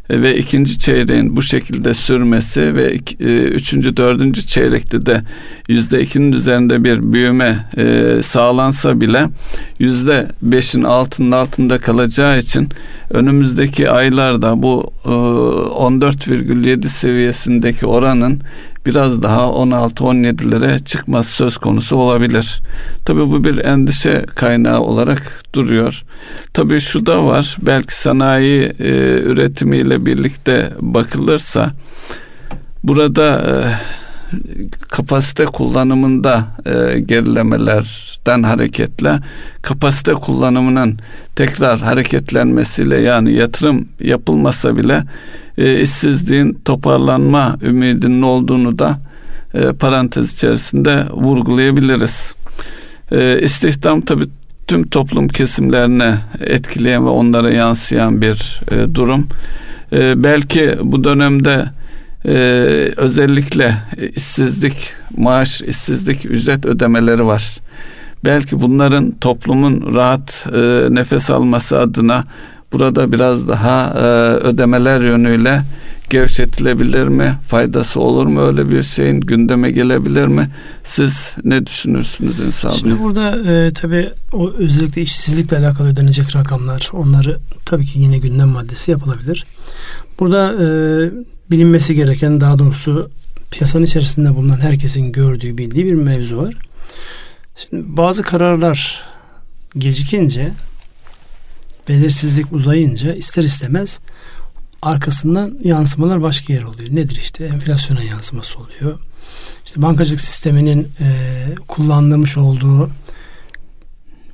ve 0.10 0.38
ikinci 0.38 0.80
çeyreğin 0.80 1.36
bu 1.36 1.42
şekilde 1.42 1.94
sürmesi 1.94 2.76
ve 2.76 3.00
e, 3.20 3.44
üçüncü, 3.44 3.98
dördüncü 3.98 4.48
çeyrekte 4.48 5.06
de 5.06 5.22
yüzde 5.68 6.02
ikinin 6.02 6.32
üzerinde 6.32 6.84
bir 6.84 7.14
büyüme 7.14 7.70
e, 7.78 8.16
sağlansa 8.24 9.02
bile 9.02 9.28
yüzde 9.80 10.32
beşin 10.42 10.84
altının 10.84 11.32
altında 11.32 11.78
kalacağı 11.78 12.40
için 12.40 12.70
önümüzdeki 13.10 13.90
aylarda 13.90 14.64
bu 14.64 14.92
e, 15.06 15.10
14,7 15.10 16.90
seviyesindeki 16.90 17.86
oranın 17.86 18.42
biraz 18.86 19.24
daha 19.24 19.42
16-17'lere 19.42 20.84
çıkması 20.84 21.32
söz 21.32 21.58
konusu 21.58 21.96
olabilir. 21.96 22.62
Tabii 23.06 23.32
bu 23.32 23.44
bir 23.44 23.58
endişe 23.58 24.26
kaynağı 24.36 24.80
olarak 24.80 25.44
duruyor. 25.56 26.04
Tabii 26.54 26.80
şu 26.80 27.06
da 27.06 27.26
var. 27.26 27.58
Belki 27.62 27.96
sanayi 27.96 28.64
e, 28.80 28.90
üretimiyle 29.22 30.06
birlikte 30.06 30.74
bakılırsa 30.80 31.72
burada 32.84 33.38
e, 33.38 33.54
kapasite 34.90 35.46
kullanımında 35.46 36.48
e, 36.66 37.00
gerilemelerden 37.00 38.44
hareketle 38.44 39.20
kapasite 39.62 40.14
kullanımının 40.14 41.00
tekrar 41.36 41.80
hareketlenmesiyle 41.80 42.98
yani 42.98 43.34
yatırım 43.34 43.88
yapılmasa 44.00 44.78
bile 44.78 45.04
e, 45.58 45.82
işsizliğin 45.82 46.58
toparlanma 46.66 47.58
ümidinin 47.62 48.22
olduğunu 48.22 48.80
da 48.80 49.00
e, 49.54 49.72
parantez 49.72 50.34
içerisinde 50.34 51.06
vurgulayabiliriz. 51.12 52.34
E, 53.12 53.40
istihdam 53.42 54.02
tabi 54.02 54.24
tüm 54.68 54.88
toplum 54.88 55.28
kesimlerine 55.28 56.18
etkileyen 56.40 57.06
ve 57.06 57.10
onlara 57.10 57.52
yansıyan 57.52 58.22
bir 58.22 58.62
e, 58.72 58.96
durum. 58.96 59.28
E, 59.94 60.24
belki 60.24 60.76
bu 60.84 61.04
dönemde 61.04 61.66
e, 62.28 62.34
özellikle 62.98 63.78
işsizlik, 64.16 64.94
maaş, 65.18 65.62
işsizlik, 65.62 66.26
ücret 66.26 66.66
ödemeleri 66.66 67.26
var. 67.26 67.60
Belki 68.26 68.62
bunların 68.62 69.12
toplumun 69.22 69.96
rahat 69.96 70.46
e, 70.54 70.88
nefes 70.90 71.30
alması 71.30 71.80
adına 71.80 72.24
burada 72.74 73.12
biraz 73.12 73.48
daha 73.48 73.94
e, 73.98 74.02
ödemeler 74.36 75.02
yönüyle 75.02 75.62
gevşetilebilir 76.16 77.08
mi? 77.08 77.40
Faydası 77.48 78.00
olur 78.00 78.26
mu 78.26 78.42
öyle 78.42 78.70
bir 78.70 78.84
şeyin? 78.84 79.22
Gündeme 79.22 79.72
gelebilir 79.72 80.26
mi? 80.26 80.52
Siz 80.84 81.36
ne 81.44 81.66
düşünürsünüz 81.66 82.40
Ünsal 82.40 82.72
Şimdi 82.72 83.00
burada 83.00 83.52
e, 83.52 83.74
tabii 83.74 84.10
o 84.34 84.52
özellikle 84.52 85.02
işsizlikle 85.02 85.58
alakalı 85.58 85.88
ödenecek 85.88 86.36
rakamlar 86.36 86.90
onları 86.94 87.40
tabii 87.66 87.86
ki 87.86 88.00
yine 88.00 88.18
gündem 88.18 88.48
maddesi 88.48 88.92
yapılabilir. 88.92 89.46
Burada 90.20 90.54
e, 90.54 90.66
bilinmesi 91.52 91.96
gereken 91.96 92.42
daha 92.42 92.60
doğrusu 92.60 93.10
piyasanın 93.52 93.86
içerisinde 93.86 94.36
bulunan 94.36 94.60
herkesin 94.60 95.12
gördüğü 95.12 95.58
bildiği 95.58 95.86
bir 95.86 95.94
mevzu 95.94 96.38
var. 96.38 96.54
Şimdi 97.56 97.84
bazı 97.98 98.24
kararlar 98.24 99.02
gecikince 99.78 100.52
belirsizlik 101.90 102.54
uzayınca 102.54 103.14
ister 103.14 103.44
istemez 103.44 104.00
arkasından 104.86 105.60
yansımalar 105.64 106.22
başka 106.22 106.54
yer 106.54 106.64
oluyor. 106.64 106.96
Nedir 106.96 107.16
işte 107.16 107.46
enflasyona 107.46 108.04
yansıması 108.04 108.60
oluyor. 108.60 109.00
İşte 109.66 109.82
bankacılık 109.82 110.22
sisteminin 110.22 110.92
e, 111.00 111.08
kullanılmış 111.68 112.38
olduğu 112.38 112.90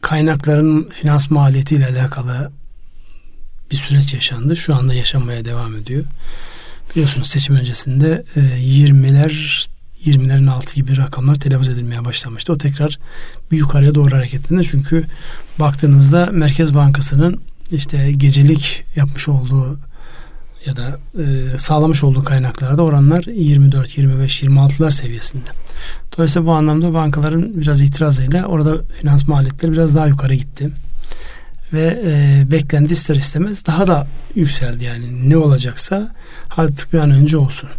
kaynakların 0.02 0.90
finans 0.90 1.32
maliyeti 1.32 1.76
ile 1.76 1.88
alakalı 1.88 2.52
bir 3.72 3.76
süreç 3.76 4.14
yaşandı. 4.14 4.56
Şu 4.56 4.76
anda 4.76 4.94
yaşanmaya 4.94 5.46
devam 5.46 5.76
ediyor. 5.76 6.04
Biliyorsunuz 6.92 7.28
seçim 7.28 7.56
öncesinde 7.56 8.24
e, 8.36 8.40
20'ler 8.40 9.66
20'lerin 10.06 10.50
altı 10.50 10.76
gibi 10.76 10.98
rakamlar 10.98 11.36
telaffuz 11.36 11.70
edilmeye 11.70 12.06
başlamıştı. 12.06 12.54
O 12.54 12.58
tekrar 12.58 13.00
bir 13.52 13.58
yukarıya 13.58 13.96
doğru 13.96 14.16
hareketlendi. 14.16 14.64
Çünkü 14.64 15.06
baktığınızda 15.60 16.26
Merkez 16.26 16.76
Bankası'nın 16.76 17.42
işte 17.72 18.12
gecelik 18.12 18.84
yapmış 18.96 19.30
olduğu 19.30 19.80
ya 20.66 20.76
da 20.76 21.00
e, 21.22 21.58
sağlamış 21.58 22.04
olduğu 22.04 22.24
kaynaklarda 22.24 22.82
oranlar 22.82 23.24
24, 23.24 23.98
25, 23.98 24.44
26'lar 24.44 24.92
seviyesinde. 24.92 25.50
Dolayısıyla 26.18 26.48
bu 26.48 26.52
anlamda 26.52 26.94
bankaların 26.94 27.62
biraz 27.62 27.82
itirazıyla 27.82 28.46
orada 28.46 28.78
finans 29.02 29.28
maliyetleri 29.28 29.72
biraz 29.72 29.96
daha 29.96 30.08
yukarı 30.08 30.34
gitti. 30.34 30.70
Ve 31.74 32.02
e, 32.06 32.44
beklendi 32.52 32.94
ister 32.94 33.16
istemez 33.16 33.66
daha 33.66 33.88
da 33.88 34.08
yükseldi 34.36 34.84
yani 34.84 35.30
ne 35.30 35.38
olacaksa 35.38 36.12
artık 36.58 36.94
bir 36.94 37.00
an 37.00 37.12
önce 37.12 37.38
olsun. 37.38 37.70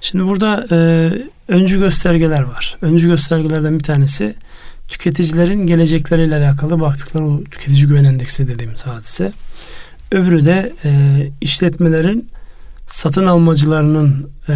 Şimdi 0.00 0.24
burada 0.24 0.66
e, 0.70 1.10
öncü 1.48 1.78
göstergeler 1.78 2.42
var. 2.42 2.76
Öncü 2.82 3.08
göstergelerden 3.08 3.78
bir 3.78 3.84
tanesi 3.84 4.34
tüketicilerin 4.88 5.66
gelecekleriyle 5.66 6.36
alakalı 6.36 6.80
baktıkları 6.80 7.26
o 7.26 7.44
tüketici 7.44 7.86
güven 7.86 8.04
endeksi 8.04 8.48
dediğimiz 8.48 8.86
hadise. 8.86 9.32
Öbürü 10.12 10.44
de 10.44 10.72
e, 10.84 10.90
işletmelerin 11.40 12.30
satın 12.86 13.26
almacılarının 13.26 14.30
e, 14.48 14.54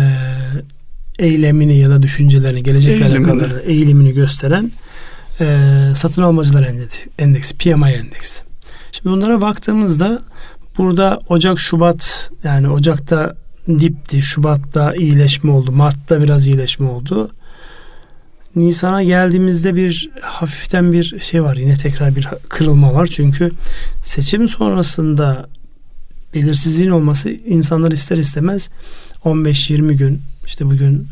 eylemini 1.19 1.79
ya 1.79 1.91
da 1.91 2.03
düşüncelerini, 2.03 2.63
gelecekle 2.63 3.07
alakalı 3.07 3.63
eğilimini 3.67 4.13
gösteren 4.13 4.73
e, 5.41 5.69
satın 5.95 6.23
almacılar 6.23 6.69
endeksi, 7.19 7.57
PMI 7.57 7.91
endeksi. 7.91 8.43
Şimdi 8.93 9.11
bunlara 9.11 9.41
baktığımızda 9.41 10.23
burada 10.79 11.21
Ocak, 11.29 11.59
Şubat 11.59 12.31
yani 12.45 12.69
Ocak'ta 12.69 13.37
dipti, 13.69 14.23
Şubat'ta 14.23 14.95
iyileşme 14.95 15.51
oldu, 15.51 15.73
Mart'ta 15.73 16.23
biraz 16.23 16.47
iyileşme 16.49 16.87
oldu. 16.87 17.31
Nisan'a 18.57 19.03
geldiğimizde 19.03 19.75
bir 19.75 20.11
hafiften 20.21 20.93
bir 20.93 21.19
şey 21.21 21.43
var. 21.43 21.57
Yine 21.57 21.77
tekrar 21.77 22.17
bir 22.17 22.29
kırılma 22.49 22.95
var. 22.95 23.07
Çünkü 23.07 23.51
seçim 24.03 24.49
sonrasında 24.49 25.49
belirsizliğin 26.35 26.91
olması 26.91 27.31
insanlar 27.31 27.93
ister 27.93 28.19
istemez 28.19 28.71
15-20 29.25 29.93
gün 29.93 30.21
işte 30.47 30.67
bugün 30.67 31.09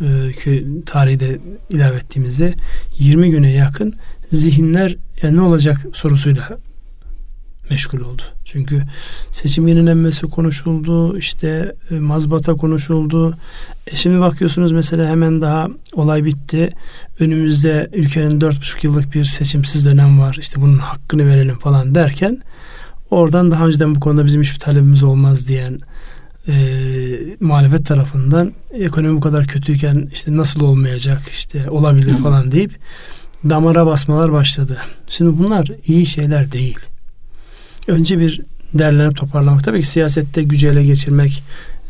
e, 0.47 0.63
tarihi 0.87 1.21
de 1.21 1.39
ilave 1.71 1.97
ettiğimizde 1.97 2.55
20 2.99 3.31
güne 3.31 3.53
yakın 3.53 3.95
zihinler 4.31 4.97
ya 5.23 5.31
ne 5.31 5.41
olacak 5.41 5.87
sorusuyla 5.93 6.59
meşgul 7.71 8.01
oldu. 8.01 8.23
Çünkü 8.45 8.83
seçim 9.33 9.69
yenilenmesi 9.69 10.27
konuşuldu, 10.27 11.19
işte 11.19 11.75
e, 11.91 11.95
mazbata 11.95 12.55
konuşuldu. 12.55 13.37
E 13.87 13.97
şimdi 13.97 14.21
bakıyorsunuz 14.21 14.73
mesela 14.73 15.09
hemen 15.09 15.41
daha 15.41 15.69
olay 15.93 16.25
bitti. 16.25 16.71
Önümüzde 17.21 17.91
ülkenin 17.93 18.41
dört 18.41 18.57
buçuk 18.57 18.85
yıllık 18.85 19.15
bir 19.15 19.25
seçimsiz 19.25 19.87
dönem 19.87 20.21
var. 20.21 20.37
İşte 20.41 20.61
bunun 20.61 20.79
hakkını 20.79 21.27
verelim 21.27 21.59
falan 21.59 21.95
derken 21.95 22.43
oradan 23.11 23.51
daha 23.51 23.67
önceden 23.67 23.95
bu 23.95 24.01
konuda 24.01 24.27
bizim 24.27 24.43
hiçbir 24.43 24.59
talebimiz 24.59 25.03
olmaz 25.03 25.49
diyen 25.49 25.81
e, 26.49 26.55
muhalefet 27.41 27.87
tarafından 27.87 28.53
ekonomi 28.73 29.17
bu 29.17 29.21
kadar 29.21 29.47
kötüyken 29.47 30.09
işte 30.13 30.37
nasıl 30.37 30.61
olmayacak 30.61 31.23
işte 31.33 31.71
olabilir 31.71 32.17
falan 32.17 32.53
deyip 32.53 32.79
damara 33.45 33.87
basmalar 33.87 34.33
başladı. 34.33 34.79
Şimdi 35.09 35.39
bunlar 35.39 35.69
iyi 35.87 36.07
şeyler 36.07 36.53
değil 36.53 36.79
önce 37.91 38.19
bir 38.19 38.41
derlenip 38.75 39.17
toparlamak. 39.17 39.65
Tabii 39.65 39.81
ki 39.81 39.87
siyasette 39.87 40.43
gücü 40.43 40.67
ele 40.67 40.85
geçirmek 40.85 41.43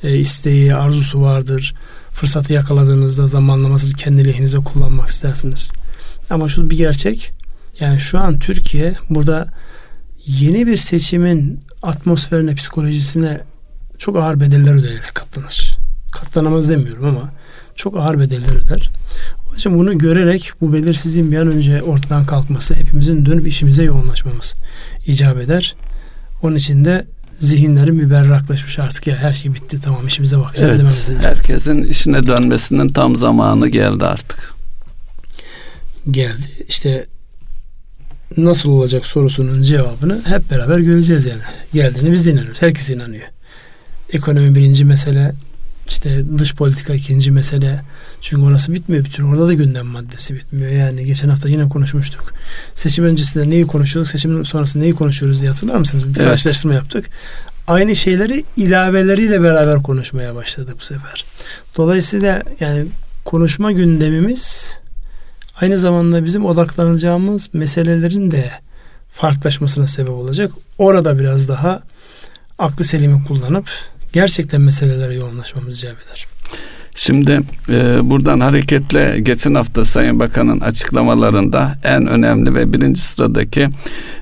e, 0.02 0.16
isteği, 0.16 0.74
arzusu 0.74 1.22
vardır. 1.22 1.74
Fırsatı 2.12 2.52
yakaladığınızda 2.52 3.26
zamanlamasını 3.26 3.92
kendi 3.92 4.24
lehinize 4.24 4.58
kullanmak 4.58 5.08
istersiniz. 5.08 5.72
Ama 6.30 6.48
şu 6.48 6.70
bir 6.70 6.76
gerçek. 6.76 7.32
Yani 7.80 8.00
şu 8.00 8.18
an 8.18 8.38
Türkiye 8.38 8.94
burada 9.10 9.48
yeni 10.26 10.66
bir 10.66 10.76
seçimin 10.76 11.60
atmosferine, 11.82 12.54
psikolojisine 12.54 13.40
çok 13.98 14.16
ağır 14.16 14.40
bedeller 14.40 14.74
ödeyerek 14.74 15.14
katlanır. 15.14 15.78
Katlanamaz 16.12 16.70
demiyorum 16.70 17.04
ama 17.04 17.32
çok 17.74 17.96
ağır 17.96 18.18
bedeller 18.18 18.64
öder. 18.64 18.90
O 19.50 19.54
yüzden 19.54 19.78
bunu 19.78 19.98
görerek 19.98 20.52
bu 20.60 20.72
belirsizliğin 20.72 21.32
bir 21.32 21.38
an 21.38 21.48
önce 21.48 21.82
ortadan 21.82 22.24
kalkması, 22.24 22.74
hepimizin 22.74 23.26
dönüp 23.26 23.46
işimize 23.46 23.82
yoğunlaşmamız 23.82 24.54
icap 25.06 25.40
eder. 25.40 25.76
Onun 26.42 26.56
için 26.56 26.84
de 26.84 27.06
zihinlerin 27.32 27.98
bir 27.98 28.10
berraklaşmış 28.10 28.78
artık 28.78 29.06
ya 29.06 29.16
her 29.16 29.32
şey 29.32 29.54
bitti 29.54 29.80
tamam 29.80 30.06
işimize 30.06 30.38
bakacağız 30.38 30.74
evet, 30.74 30.84
lazım. 30.84 31.16
Herkesin 31.22 31.82
işine 31.82 32.26
dönmesinin 32.26 32.88
tam 32.88 33.16
zamanı 33.16 33.68
geldi 33.68 34.06
artık. 34.06 34.54
Geldi. 36.10 36.42
İşte 36.68 37.06
nasıl 38.36 38.70
olacak 38.70 39.06
sorusunun 39.06 39.62
cevabını 39.62 40.22
hep 40.24 40.50
beraber 40.50 40.78
göreceğiz 40.78 41.26
yani. 41.26 41.42
Geldiğini 41.74 42.12
biz 42.12 42.26
de 42.26 42.30
inanıyoruz. 42.30 42.62
Herkes 42.62 42.90
inanıyor. 42.90 43.28
Ekonomi 44.12 44.54
birinci 44.54 44.84
mesele, 44.84 45.32
işte 45.88 46.24
dış 46.38 46.54
politika 46.54 46.94
ikinci 46.94 47.32
mesele. 47.32 47.80
Çünkü 48.20 48.42
orası 48.42 48.72
bitmiyor 48.72 49.04
bütün. 49.04 49.24
Orada 49.24 49.48
da 49.48 49.54
gündem 49.54 49.86
maddesi 49.86 50.34
bitmiyor. 50.34 50.72
Yani 50.72 51.04
geçen 51.04 51.28
hafta 51.28 51.48
yine 51.48 51.68
konuşmuştuk. 51.68 52.32
Seçim 52.74 53.04
öncesinde 53.04 53.50
neyi 53.50 53.66
konuşuyorduk, 53.66 54.10
seçim 54.10 54.44
sonrasında 54.44 54.82
neyi 54.82 54.94
konuşuyoruz 54.94 55.40
diye 55.40 55.50
hatırlar 55.50 55.76
mısınız? 55.76 56.08
Bir 56.08 56.16
evet. 56.16 56.28
karşılaştırma 56.28 56.74
yaptık. 56.74 57.06
Aynı 57.66 57.96
şeyleri 57.96 58.44
ilaveleriyle 58.56 59.42
beraber 59.42 59.82
konuşmaya 59.82 60.34
başladık 60.34 60.76
bu 60.80 60.84
sefer. 60.84 61.24
Dolayısıyla 61.76 62.42
yani 62.60 62.86
konuşma 63.24 63.72
gündemimiz 63.72 64.78
aynı 65.60 65.78
zamanda 65.78 66.24
bizim 66.24 66.44
odaklanacağımız 66.44 67.48
meselelerin 67.52 68.30
de 68.30 68.50
farklılaşmasına 69.12 69.86
sebep 69.86 70.12
olacak. 70.12 70.50
Orada 70.78 71.18
biraz 71.18 71.48
daha 71.48 71.82
aklı 72.58 72.84
selimi 72.84 73.24
kullanıp 73.24 73.68
gerçekten 74.12 74.60
meselelere 74.60 75.14
yoğunlaşmamız 75.14 75.78
icap 75.78 75.96
eder. 76.06 76.26
Şimdi 76.94 77.40
e, 77.68 78.10
buradan 78.10 78.40
hareketle 78.40 79.20
geçen 79.22 79.54
hafta 79.54 79.84
Sayın 79.84 80.20
Bakan'ın 80.20 80.60
açıklamalarında 80.60 81.72
en 81.84 82.06
önemli 82.06 82.54
ve 82.54 82.72
birinci 82.72 83.00
sıradaki 83.00 83.68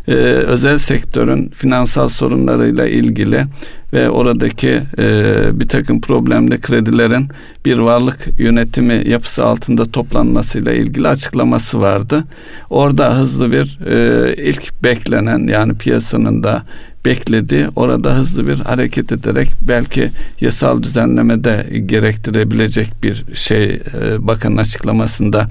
e, 0.08 0.12
özel 0.12 0.78
sektörün 0.78 1.48
finansal 1.48 2.08
sorunlarıyla 2.08 2.86
ilgili 2.86 3.44
ve 3.92 4.10
oradaki 4.10 4.82
e, 4.98 5.34
bir 5.52 5.68
takım 5.68 6.00
problemli 6.00 6.60
kredilerin 6.60 7.28
bir 7.64 7.78
varlık 7.78 8.28
yönetimi 8.38 9.02
yapısı 9.08 9.44
altında 9.44 9.84
toplanmasıyla 9.84 10.72
ilgili 10.72 11.08
açıklaması 11.08 11.80
vardı. 11.80 12.24
Orada 12.70 13.16
hızlı 13.16 13.52
bir 13.52 13.78
e, 13.86 14.34
ilk 14.36 14.82
beklenen 14.82 15.48
yani 15.48 15.74
piyasanın 15.74 16.42
da 16.42 16.62
bekledi. 17.04 17.68
Orada 17.76 18.14
hızlı 18.14 18.46
bir 18.46 18.58
hareket 18.58 19.12
ederek 19.12 19.48
belki 19.68 20.10
yasal 20.40 20.82
düzenlemede 20.82 21.66
gerektirebilecek 21.86 23.02
bir 23.02 23.24
şey 23.34 23.64
e, 23.74 23.80
bakanın 24.26 24.56
açıklamasında 24.56 25.48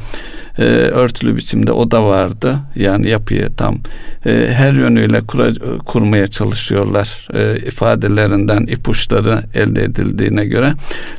e, 0.60 0.64
örtülü 0.64 1.36
biçimde 1.36 1.72
o 1.72 1.92
da 1.92 2.06
vardı. 2.06 2.60
Yani 2.76 3.10
yapıyı 3.10 3.50
tam 3.58 3.78
e, 4.26 4.48
her 4.54 4.74
yönüyle 4.74 5.22
kura, 5.22 5.54
kurmaya 5.86 6.28
çalışıyorlar 6.28 7.28
e, 7.34 7.68
ifadelerinden 7.68 8.64
ipuçları 8.64 9.44
elde 9.54 9.84
edildiğine 9.84 10.46
göre. 10.46 10.74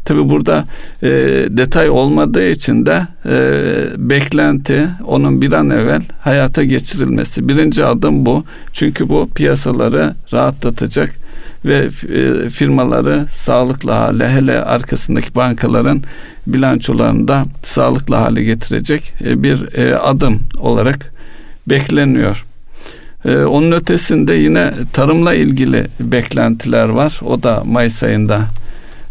Tabi 0.04 0.30
burada 0.30 0.64
e, 1.02 1.08
detay 1.50 1.90
olmadığı 1.90 2.50
için 2.50 2.86
de 2.86 3.06
e, 3.26 3.50
beklenti 3.96 4.88
onun 5.06 5.42
bir 5.42 5.52
an 5.52 5.70
evvel 5.70 6.02
hayata 6.20 6.64
geçirilmesi. 6.64 7.48
Birinci 7.48 7.84
adım 7.84 8.26
bu. 8.26 8.44
Çünkü 8.72 9.08
bu 9.08 9.30
piyasaları 9.34 10.14
rahatlatacak 10.32 11.27
ve 11.64 11.88
e, 12.08 12.50
firmaları 12.50 13.26
sağlıklı 13.30 13.92
hale 13.92 14.28
hele 14.28 14.64
arkasındaki 14.64 15.34
bankaların 15.34 16.02
bilançolarında 16.46 17.42
sağlıklı 17.62 18.14
hale 18.14 18.44
getirecek 18.44 19.12
e, 19.24 19.42
bir 19.42 19.78
e, 19.78 19.96
adım 19.96 20.40
olarak 20.58 21.12
bekleniyor. 21.66 22.44
Onun 23.26 23.72
ötesinde 23.72 24.34
yine 24.34 24.72
tarımla 24.92 25.34
ilgili 25.34 25.86
beklentiler 26.00 26.88
var. 26.88 27.20
O 27.24 27.42
da 27.42 27.62
Mayıs 27.64 28.02
ayında 28.02 28.46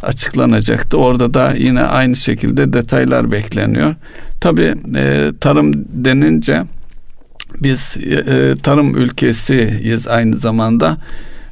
açıklanacaktı. 0.04 0.98
Orada 0.98 1.34
da 1.34 1.54
yine 1.58 1.82
aynı 1.82 2.16
şekilde 2.16 2.74
detaylar 2.74 3.32
bekleniyor. 3.32 3.96
Tabii 4.42 4.74
tarım 5.40 5.74
denince 5.76 6.64
biz 7.62 7.98
tarım 8.64 8.96
ülkesiyiz 8.96 10.08
aynı 10.08 10.36
zamanda. 10.36 10.98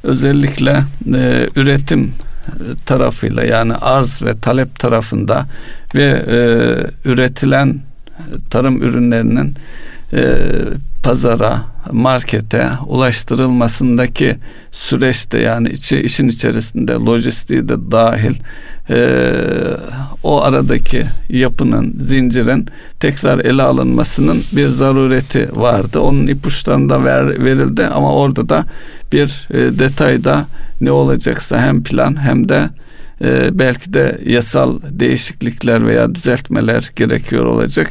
Özellikle 0.06 0.82
e, 1.14 1.48
üretim 1.56 2.14
tarafıyla 2.86 3.44
yani 3.44 3.74
arz 3.74 4.22
ve 4.22 4.40
talep 4.40 4.78
tarafında 4.78 5.46
ve 5.94 6.24
e, 6.28 6.38
üretilen 7.08 7.80
tarım 8.50 8.82
ürünlerinin 8.82 9.54
e, 10.12 10.38
pazara, 11.02 11.62
markete 11.92 12.70
ulaştırılmasındaki 12.86 14.36
süreçte 14.72 15.38
yani 15.38 15.68
içi, 15.68 16.00
işin 16.00 16.28
içerisinde 16.28 16.92
lojistiği 16.92 17.68
de 17.68 17.90
dahil 17.90 18.34
e, 18.90 18.96
o 20.22 20.42
aradaki 20.42 21.06
yapının, 21.28 21.94
zincirin 22.00 22.66
tekrar 23.00 23.38
ele 23.38 23.62
alınmasının 23.62 24.42
bir 24.52 24.68
zarureti 24.68 25.48
vardı. 25.52 26.00
Onun 26.00 26.26
ipuçlarında 26.26 27.04
ver, 27.04 27.44
verildi 27.44 27.86
ama 27.86 28.14
orada 28.14 28.48
da 28.48 28.64
bir 29.12 29.48
e, 29.50 29.78
detayda 29.78 30.46
ne 30.80 30.90
olacaksa 30.90 31.60
hem 31.60 31.82
plan 31.82 32.22
hem 32.22 32.48
de 32.48 32.70
e, 33.24 33.58
belki 33.58 33.92
de 33.92 34.20
yasal 34.26 34.80
değişiklikler 34.90 35.86
veya 35.86 36.14
düzeltmeler 36.14 36.90
gerekiyor 36.96 37.44
olacak. 37.44 37.90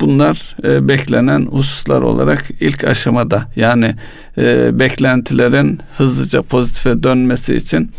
Bunlar 0.00 0.56
e, 0.64 0.88
beklenen 0.88 1.46
hususlar 1.46 2.02
olarak 2.02 2.44
ilk 2.60 2.84
aşamada 2.84 3.48
yani 3.56 3.94
e, 4.38 4.78
beklentilerin 4.78 5.80
hızlıca 5.96 6.42
pozitife 6.42 7.02
dönmesi 7.02 7.54
için 7.54 7.92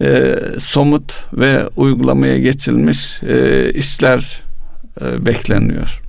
e, 0.00 0.36
somut 0.60 1.24
ve 1.32 1.68
uygulamaya 1.76 2.38
geçilmiş 2.38 3.22
e, 3.22 3.72
işler 3.72 4.40
e, 5.00 5.26
bekleniyor. 5.26 6.00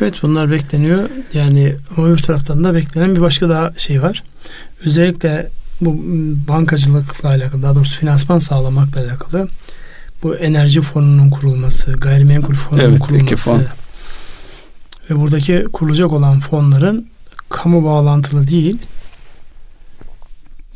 Evet 0.00 0.14
bunlar 0.22 0.50
bekleniyor. 0.50 1.08
Yani 1.32 1.76
ama 1.96 2.06
öbür 2.06 2.18
taraftan 2.18 2.64
da 2.64 2.74
beklenen 2.74 3.16
bir 3.16 3.20
başka 3.20 3.48
daha 3.48 3.72
şey 3.76 4.02
var. 4.02 4.22
Özellikle 4.84 5.48
bu 5.80 6.00
bankacılıkla 6.48 7.28
alakalı 7.28 7.62
daha 7.62 7.74
doğrusu 7.74 8.00
finansman 8.00 8.38
sağlamakla 8.38 9.00
alakalı 9.00 9.48
bu 10.22 10.36
enerji 10.36 10.80
fonunun 10.80 11.30
kurulması, 11.30 11.92
gayrimenkul 11.92 12.54
fonunun 12.54 12.84
evet, 12.84 12.98
kurulması 12.98 13.36
fon. 13.36 13.62
Ve 15.10 15.16
buradaki 15.20 15.64
kurulacak 15.72 16.12
olan 16.12 16.40
fonların 16.40 17.06
kamu 17.48 17.84
bağlantılı 17.84 18.48
değil 18.48 18.78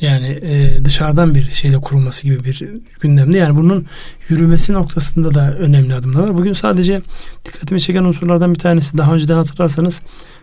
yani 0.01 0.27
e, 0.27 0.85
dışarıdan 0.85 1.35
bir 1.35 1.51
şeyle 1.51 1.77
kurulması 1.77 2.27
gibi 2.27 2.45
bir 2.45 2.65
gündemde. 3.01 3.39
Yani 3.39 3.57
bunun 3.57 3.87
yürümesi 4.29 4.73
noktasında 4.73 5.35
da 5.35 5.53
önemli 5.53 5.95
adımlar 5.95 6.23
var. 6.23 6.35
Bugün 6.35 6.53
sadece 6.53 7.03
dikkatimi 7.45 7.81
çeken 7.81 8.05
unsurlardan 8.05 8.55
bir 8.55 8.59
tanesi 8.59 8.99
daha 8.99 9.15
önceden 9.15 9.37
hatırlarsanız 9.37 10.03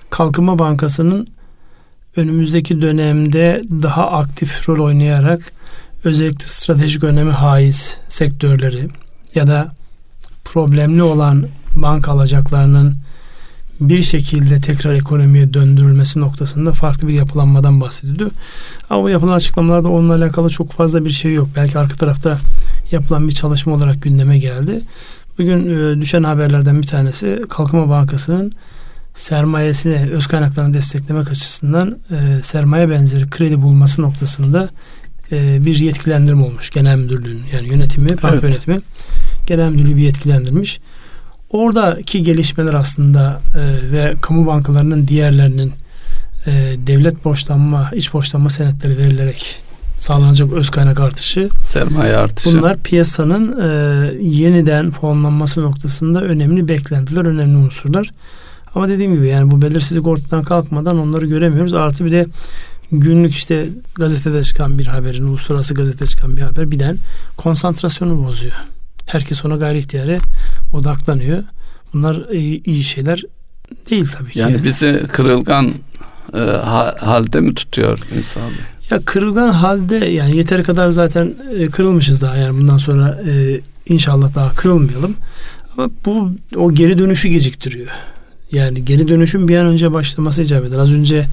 Kalkınma 0.10 0.60
Bankası'nın 0.60 1.28
önümüzdeki 2.16 2.82
dönemde 2.82 3.64
daha 3.70 4.12
aktif 4.12 4.70
rol 4.70 4.86
oynayarak 4.86 5.52
özellikle 6.04 6.46
stratejik 6.46 7.04
önemi 7.04 7.32
haiz 7.32 7.98
sektörleri 8.08 8.90
ya 9.36 9.48
da 9.48 9.76
problemli 10.46 11.04
olan 11.04 11.48
banka 11.76 12.12
alacaklarının 12.12 12.96
bir 13.80 14.02
şekilde 14.02 14.62
tekrar 14.62 14.94
ekonomiye 14.94 15.54
döndürülmesi 15.54 16.20
noktasında 16.20 16.72
farklı 16.72 17.08
bir 17.08 17.14
yapılanmadan 17.14 17.82
bahsediliyor. 17.82 18.32
Ama 18.90 19.12
yapılan 19.12 19.36
açıklamalarda 19.36 19.90
onunla 19.90 20.16
alakalı 20.16 20.50
çok 20.50 20.72
fazla 20.72 21.06
bir 21.06 21.10
şey 21.10 21.34
yok. 21.34 21.50
Belki 21.56 21.80
arka 21.80 21.96
tarafta 21.96 22.40
yapılan 22.92 23.28
bir 23.28 23.34
çalışma 23.34 23.74
olarak 23.74 24.02
gündeme 24.02 24.38
geldi. 24.38 24.82
Bugün 25.38 25.70
e, 25.70 26.02
düşen 26.02 26.24
haberlerden 26.24 26.82
bir 26.82 26.88
tanesi 26.88 27.42
Kalkınma 27.50 27.90
Bankası'nın 27.90 28.54
sermayesini, 29.14 30.10
öz 30.12 30.28
kaynaklarını 30.28 30.74
desteklemek 30.74 31.32
açısından 31.32 31.98
e, 32.12 32.42
sermaye 32.42 32.90
benzeri 32.90 33.30
kredi 33.30 33.62
bulması 33.62 34.02
noktasında 34.02 34.70
e, 35.32 35.66
bir 35.66 35.78
yetkilendirme 35.78 36.44
olmuş 36.44 36.70
genel 36.70 36.98
müdürlüğün 36.98 37.42
yani 37.54 37.68
yönetimi, 37.68 38.10
banka 38.10 38.30
evet. 38.30 38.44
yönetimi 38.44 38.82
genel 39.48 39.70
müdürlüğü 39.70 39.96
bir 39.96 40.02
yetkilendirmiş. 40.02 40.80
Oradaki 41.50 42.24
gelişmeler 42.24 42.74
aslında 42.74 43.42
e, 43.56 43.92
ve 43.92 44.14
kamu 44.22 44.48
bankalarının 44.48 45.08
diğerlerinin 45.08 45.74
e, 46.48 46.52
devlet 46.88 47.26
borçlanma, 47.26 47.90
iç 47.94 48.14
borçlanma 48.14 48.50
senetleri 48.50 48.98
verilerek 48.98 49.60
sağlanacak 49.98 50.54
öz 50.54 50.70
kaynak 50.70 51.00
artışı, 51.00 51.50
sermaye 51.72 52.16
artışı. 52.16 52.58
Bunlar 52.58 52.78
piyasanın 52.78 53.62
e, 53.62 53.68
yeniden 54.22 54.92
fonlanması 54.92 55.62
noktasında 55.62 56.22
önemli 56.22 56.68
beklentiler, 56.68 57.26
önemli 57.26 57.58
unsurlar. 57.58 58.10
Ama 58.76 58.90
dediğim 58.90 59.16
gibi 59.16 59.28
yani 59.28 59.52
bu 59.52 59.62
belirsizlik 59.62 60.08
ortadan 60.08 60.44
kalkmadan 60.44 61.00
onları 61.00 61.26
göremiyoruz. 61.26 61.74
Artı 61.74 62.06
bir 62.06 62.12
de 62.12 62.26
günlük 62.92 63.36
işte 63.36 63.70
gazetede 63.96 64.44
çıkan 64.44 64.80
bir 64.80 64.86
haberin, 64.86 65.24
uluslararası 65.24 65.74
gazetede 65.74 66.06
çıkan 66.06 66.38
bir 66.38 66.42
haber 66.42 66.72
birden 66.72 66.98
konsantrasyonu 67.38 68.26
bozuyor. 68.26 68.56
Herkes 69.06 69.46
ona 69.46 69.56
gayri 69.56 69.78
ihtiyari 69.78 70.20
odaklanıyor. 70.74 71.44
Bunlar 71.94 72.30
iyi, 72.32 72.64
iyi 72.64 72.84
şeyler 72.84 73.24
değil 73.90 74.08
tabii 74.18 74.32
ki. 74.32 74.40
Yani 74.40 74.64
bizi 74.64 75.04
kırılgan 75.12 75.74
e, 76.34 76.40
halde 77.00 77.40
mi 77.42 77.56
tutuyor 77.56 78.00
insan? 78.18 78.42
Ya 78.90 79.02
kırılgan 79.06 79.50
halde 79.50 79.96
yani 79.96 80.38
yeteri 80.38 80.64
kadar 80.64 80.90
zaten 80.90 81.34
e, 81.58 81.66
kırılmışız 81.66 82.22
daha 82.22 82.36
yani 82.38 82.62
bundan 82.62 82.78
sonra 82.78 83.22
e, 83.30 83.62
inşallah 83.88 84.36
daha 84.36 84.56
kırılmayalım. 84.56 85.16
Ama 85.78 85.90
bu 86.06 86.32
o 86.56 86.74
geri 86.74 86.98
dönüşü 86.98 87.28
geciktiriyor. 87.28 87.90
Yani 88.56 88.86
geri 88.86 89.08
dönüşün 89.08 89.48
bir 89.48 89.58
an 89.58 89.66
önce 89.66 89.94
başlaması 89.94 90.42
icap 90.42 90.66
eder. 90.66 90.78
Az 90.78 90.94
önce 90.94 91.26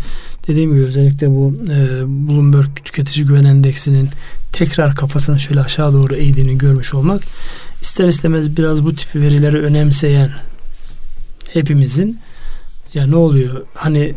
dediğim 0.49 0.75
gibi 0.75 0.85
özellikle 0.85 1.31
bu 1.31 1.55
e, 1.71 2.03
Bloomberg 2.07 2.77
Tüketici 2.85 3.27
Güven 3.27 3.45
Endeksinin 3.45 4.09
tekrar 4.53 4.95
kafasını 4.95 5.39
şöyle 5.39 5.61
aşağı 5.61 5.93
doğru 5.93 6.15
eğdiğini 6.15 6.59
görmüş 6.59 6.95
olmak 6.95 7.23
ister 7.83 8.09
istemez 8.09 8.57
biraz 8.57 8.85
bu 8.85 8.95
tip 8.95 9.15
verileri 9.15 9.59
önemseyen 9.59 10.31
hepimizin 11.53 12.19
ya 12.95 13.07
ne 13.07 13.17
oluyor 13.17 13.67
hani 13.75 14.15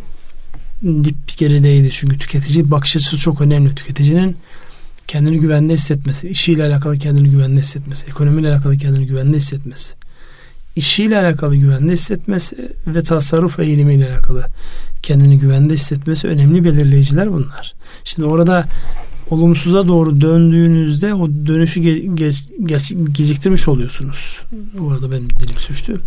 dip 0.84 1.38
gerideydi 1.38 1.90
çünkü 1.92 2.18
tüketici 2.18 2.72
bakış 2.72 2.96
açısı 2.96 3.18
çok 3.18 3.42
önemli. 3.42 3.76
Tüketicinin 3.76 4.38
kendini 5.08 5.40
güvende 5.40 5.74
hissetmesi, 5.74 6.30
işiyle 6.30 6.64
alakalı 6.64 6.98
kendini 6.98 7.30
güvende 7.30 7.60
hissetmesi, 7.60 8.08
ekonomiyle 8.08 8.50
alakalı 8.50 8.78
kendini 8.78 9.06
güvende 9.06 9.38
hissetmesi, 9.38 9.96
işiyle 10.76 11.18
alakalı 11.18 11.56
güvende 11.56 11.92
hissetmesi 11.92 12.72
ve 12.88 13.02
tasarruf 13.02 13.60
eğilimiyle 13.60 14.12
alakalı 14.12 14.46
kendini 15.02 15.40
güvende 15.40 15.74
hissetmesi 15.74 16.28
önemli 16.28 16.64
belirleyiciler 16.64 17.32
bunlar. 17.32 17.74
Şimdi 18.04 18.28
orada 18.28 18.66
olumsuza 19.30 19.88
doğru 19.88 20.22
döndüğünüzde 20.22 21.14
o 21.14 21.30
dönüşü 21.30 21.82
ge- 21.82 22.16
ge- 22.16 22.66
ge- 22.66 23.12
geciktirmiş 23.12 23.68
oluyorsunuz. 23.68 24.42
Orada 24.80 25.12
benim 25.12 25.30
dilim 25.30 25.60
sürçtü. 25.60 26.02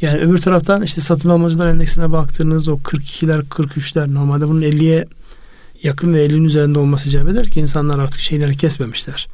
Yani 0.00 0.20
öbür 0.20 0.38
taraftan 0.38 0.82
işte 0.82 1.00
satın 1.00 1.28
almacılar 1.28 1.66
endeksine 1.66 2.12
baktığınız 2.12 2.68
o 2.68 2.74
42'ler 2.74 3.48
43'ler 3.48 4.14
normalde 4.14 4.48
bunun 4.48 4.62
50'ye 4.62 5.06
yakın 5.82 6.14
ve 6.14 6.26
50'nin 6.26 6.44
üzerinde 6.44 6.78
olması 6.78 7.08
icap 7.08 7.28
eder 7.28 7.46
ki 7.46 7.60
insanlar 7.60 7.98
artık 7.98 8.20
şeyleri 8.20 8.56
kesmemişler. 8.56 9.28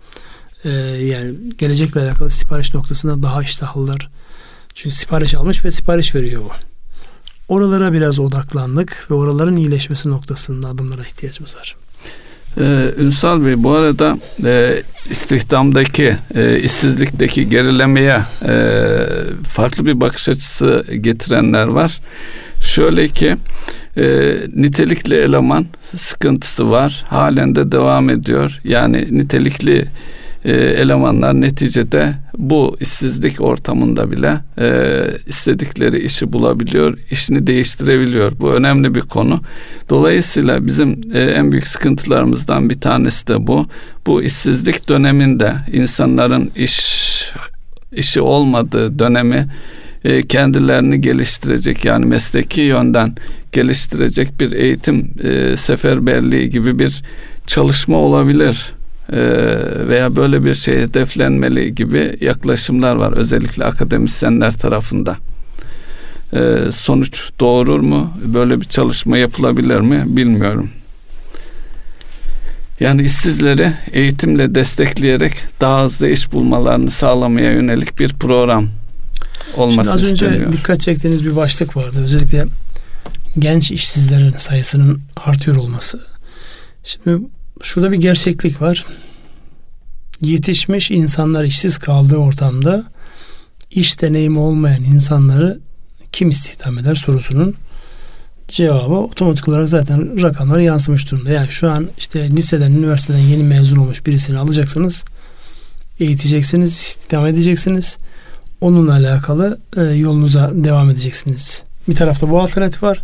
Ee, 0.64 0.70
yani 0.70 1.35
gelecekle 1.59 2.01
alakalı 2.01 2.31
sipariş 2.31 2.75
noktasında 2.75 3.22
daha 3.22 3.42
iştahlılar. 3.42 4.11
Çünkü 4.77 4.97
sipariş 4.97 5.35
almış 5.35 5.65
ve 5.65 5.71
sipariş 5.71 6.15
veriyor 6.15 6.43
bu. 6.45 6.51
Oralara 7.49 7.93
biraz 7.93 8.19
odaklandık 8.19 9.07
ve 9.11 9.15
oraların 9.15 9.57
iyileşmesi 9.57 10.11
noktasında 10.11 10.69
adımlara 10.69 11.03
ihtiyacımız 11.03 11.57
var. 11.57 11.77
Ee, 12.61 12.91
Ünsal 12.99 13.45
Bey 13.45 13.62
bu 13.65 13.71
arada 13.71 14.19
e, 14.45 14.83
istihdamdaki 15.11 16.17
e, 16.35 16.61
işsizlikteki 16.61 17.49
gerilemeye 17.49 18.21
e, 18.49 18.55
farklı 19.49 19.87
bir 19.87 20.01
bakış 20.01 20.29
açısı 20.29 20.85
getirenler 21.01 21.67
var. 21.67 22.01
Şöyle 22.61 23.09
ki 23.09 23.37
e, 23.97 24.37
nitelikli 24.55 25.15
eleman 25.15 25.67
sıkıntısı 25.97 26.71
var. 26.71 27.05
Halen 27.09 27.55
de 27.55 27.73
devam 27.73 28.11
ediyor. 28.11 28.61
Yani 28.65 29.09
nitelikli 29.11 29.89
e, 30.46 30.52
elemanlar 30.52 31.40
neticede 31.40 32.14
bu 32.38 32.76
işsizlik 32.80 33.40
ortamında 33.40 34.11
bile 34.11 34.38
e, 34.59 34.68
istedikleri 35.26 35.98
işi 35.98 36.32
bulabiliyor, 36.32 36.98
işini 37.11 37.46
değiştirebiliyor. 37.46 38.32
Bu 38.40 38.52
önemli 38.52 38.94
bir 38.94 39.00
konu. 39.00 39.40
Dolayısıyla 39.88 40.66
bizim 40.66 41.00
e, 41.14 41.20
en 41.20 41.52
büyük 41.52 41.66
sıkıntılarımızdan 41.66 42.70
bir 42.70 42.80
tanesi 42.80 43.26
de 43.26 43.46
bu. 43.46 43.66
Bu 44.06 44.22
işsizlik 44.22 44.88
döneminde 44.88 45.54
insanların 45.72 46.50
iş 46.56 46.96
işi 47.92 48.20
olmadığı 48.20 48.98
dönemi 48.98 49.46
e, 50.04 50.22
kendilerini 50.22 51.00
geliştirecek 51.00 51.85
yani 51.85 52.06
mesleki 52.06 52.61
yönden 52.61 53.14
geliştirecek 53.52 54.40
bir 54.40 54.52
eğitim 54.52 55.11
e, 55.24 55.56
seferberliği 55.56 56.50
gibi 56.50 56.78
bir 56.78 57.02
çalışma 57.46 57.96
olabilir 57.96 58.76
veya 59.88 60.16
böyle 60.16 60.45
bir 60.45 60.55
şey 60.55 60.79
hedeflenmeli 60.79 61.75
gibi 61.75 62.16
yaklaşımlar 62.21 62.97
var 62.97 63.12
özellikle 63.12 63.64
akademisyenler 63.64 64.53
tarafında. 64.53 65.16
sonuç 66.73 67.31
doğurur 67.40 67.81
mu? 67.81 68.12
Böyle 68.25 68.61
bir 68.61 68.64
çalışma 68.66 69.19
yapılabilir 69.19 69.81
mi? 69.81 70.05
Bilmiyorum. 70.07 70.71
Yani 72.81 73.03
işsizleri 73.03 73.73
eğitimle 73.92 74.55
destekleyerek 74.55 75.33
daha 75.61 75.85
hızlı 75.85 76.09
iş 76.09 76.33
bulmalarını 76.33 76.90
sağlamaya 76.90 77.53
yönelik 77.53 77.99
bir 77.99 78.09
program 78.09 78.69
olması 79.57 79.75
Şimdi 79.75 79.90
az 79.90 80.05
önce 80.05 80.27
isteniyor. 80.27 80.53
dikkat 80.53 80.81
çektiğiniz 80.81 81.25
bir 81.25 81.37
başlık 81.37 81.77
vardı. 81.77 81.99
Özellikle 82.05 82.45
genç 83.38 83.71
işsizlerin 83.71 84.35
sayısının 84.37 85.01
artıyor 85.16 85.57
olması. 85.57 86.01
Şimdi 86.85 87.19
şurada 87.62 87.92
bir 87.92 87.97
gerçeklik 87.97 88.62
var. 88.62 88.87
Yetişmiş 90.21 90.90
insanlar 90.90 91.45
işsiz 91.45 91.79
kaldığı 91.79 92.16
ortamda 92.16 92.85
iş 93.71 94.03
deneyimi 94.03 94.38
olmayan 94.38 94.85
insanları 94.85 95.61
kim 96.12 96.31
istihdam 96.31 96.79
eder 96.79 96.95
sorusunun 96.95 97.57
cevabı 98.49 98.95
otomatik 98.95 99.49
olarak 99.49 99.69
zaten 99.69 100.23
rakamlara 100.23 100.62
yansımış 100.62 101.12
durumda. 101.12 101.31
Yani 101.31 101.49
şu 101.49 101.71
an 101.71 101.88
işte 101.99 102.31
liseden, 102.31 102.73
üniversiteden 102.73 103.19
yeni 103.19 103.42
mezun 103.42 103.77
olmuş 103.77 104.07
birisini 104.07 104.38
alacaksınız. 104.38 105.05
Eğiteceksiniz, 106.01 106.73
istihdam 106.73 107.27
edeceksiniz. 107.27 107.99
Onunla 108.61 108.92
alakalı 108.92 109.59
e, 109.77 109.83
yolunuza 109.83 110.51
devam 110.55 110.90
edeceksiniz. 110.90 111.62
Bir 111.88 111.95
tarafta 111.95 112.31
bu 112.31 112.40
alternatif 112.40 112.83
var. 112.83 113.03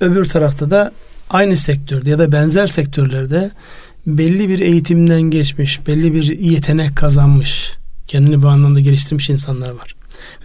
Öbür 0.00 0.24
tarafta 0.24 0.70
da 0.70 0.92
aynı 1.30 1.56
sektörde 1.56 2.10
ya 2.10 2.18
da 2.18 2.32
benzer 2.32 2.66
sektörlerde 2.66 3.50
belli 4.06 4.48
bir 4.48 4.58
eğitimden 4.58 5.22
geçmiş, 5.22 5.86
belli 5.86 6.14
bir 6.14 6.38
yetenek 6.38 6.96
kazanmış, 6.96 7.72
kendini 8.06 8.42
bu 8.42 8.48
anlamda 8.48 8.80
geliştirmiş 8.80 9.30
insanlar 9.30 9.70
var. 9.70 9.94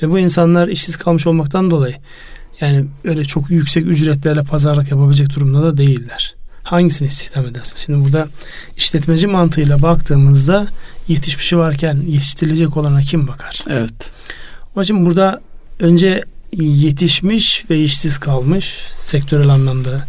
Ve 0.04 0.10
bu 0.10 0.20
insanlar 0.20 0.68
işsiz 0.68 0.98
kalmış 0.98 1.28
olmaktan 1.28 1.72
dolayı 1.72 1.96
yani 2.62 2.86
öyle 3.04 3.26
çok 3.26 3.50
yüksek 3.50 3.86
ücretlerle 3.86 4.44
pazarlık 4.44 4.92
yapabilecek 4.92 5.36
durumda 5.36 5.64
da 5.64 5.78
değiller. 5.78 6.36
Hangisini 6.64 7.08
istihdam 7.08 7.46
edersin? 7.46 7.78
Şimdi 7.78 8.06
burada 8.06 8.28
işletmeci 8.78 9.28
mantığıyla 9.28 9.82
baktığımızda 9.82 10.68
yetişmişi 11.08 11.58
varken 11.58 12.04
yetiştirilecek 12.08 12.78
olana 12.78 13.02
kim 13.02 13.28
bakar? 13.28 13.60
Evet. 13.70 14.12
Onun 14.76 14.84
için 14.84 15.06
burada 15.06 15.42
önce 15.80 16.24
yetişmiş 16.54 17.70
ve 17.70 17.80
işsiz 17.80 18.18
kalmış 18.18 18.66
sektörel 18.96 19.50
anlamda 19.50 20.06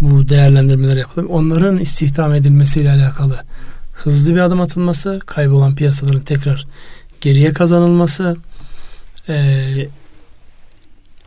bu 0.00 0.28
değerlendirmeler 0.28 0.96
yapılıyor. 0.96 1.30
Onların 1.30 1.78
istihdam 1.78 2.34
edilmesiyle 2.34 2.90
alakalı 2.90 3.36
hızlı 3.92 4.34
bir 4.34 4.40
adım 4.40 4.60
atılması, 4.60 5.20
kaybolan 5.26 5.74
piyasaların 5.74 6.20
tekrar 6.20 6.66
geriye 7.20 7.52
kazanılması, 7.52 8.36
e, 9.28 9.64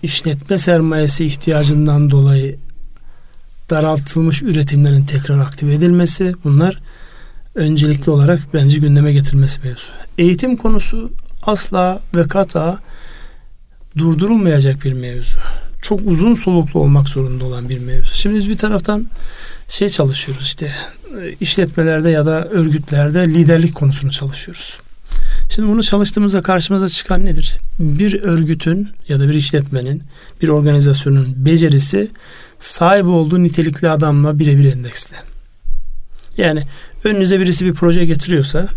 işletme 0.03 0.57
sermayesi 0.57 1.25
ihtiyacından 1.25 2.09
dolayı 2.09 2.57
daraltılmış 3.69 4.43
üretimlerin 4.43 5.05
tekrar 5.05 5.39
aktive 5.39 5.73
edilmesi 5.73 6.33
bunlar 6.43 6.81
öncelikli 7.55 8.09
olarak 8.09 8.39
bence 8.53 8.77
gündeme 8.77 9.13
getirilmesi 9.13 9.61
mevzu. 9.61 9.87
Eğitim 10.17 10.57
konusu 10.57 11.11
asla 11.43 11.99
ve 12.15 12.27
kata 12.27 12.79
durdurulmayacak 13.97 14.83
bir 14.83 14.93
mevzu. 14.93 15.39
Çok 15.81 15.99
uzun 16.05 16.33
soluklu 16.33 16.79
olmak 16.79 17.07
zorunda 17.07 17.45
olan 17.45 17.69
bir 17.69 17.79
mevzu. 17.79 18.15
Şimdi 18.15 18.35
biz 18.35 18.49
bir 18.49 18.57
taraftan 18.57 19.07
şey 19.67 19.89
çalışıyoruz 19.89 20.43
işte 20.43 20.71
işletmelerde 21.39 22.09
ya 22.09 22.25
da 22.25 22.45
örgütlerde 22.45 23.27
liderlik 23.27 23.75
konusunu 23.75 24.11
çalışıyoruz. 24.11 24.79
Şimdi 25.49 25.69
bunu 25.69 25.83
çalıştığımızda 25.83 26.41
karşımıza 26.41 26.89
çıkan 26.89 27.25
nedir? 27.25 27.57
Bir 27.79 28.21
örgütün 28.21 28.89
ya 29.07 29.19
da 29.19 29.29
bir 29.29 29.33
işletmenin, 29.33 30.03
bir 30.41 30.47
organizasyonun 30.47 31.33
becerisi 31.37 32.11
sahip 32.59 33.05
olduğu 33.05 33.43
nitelikli 33.43 33.89
adamla 33.89 34.39
birebir 34.39 34.73
endeksli. 34.73 35.15
Yani 36.37 36.63
önünüze 37.03 37.39
birisi 37.39 37.65
bir 37.65 37.73
proje 37.73 38.05
getiriyorsa 38.05 38.67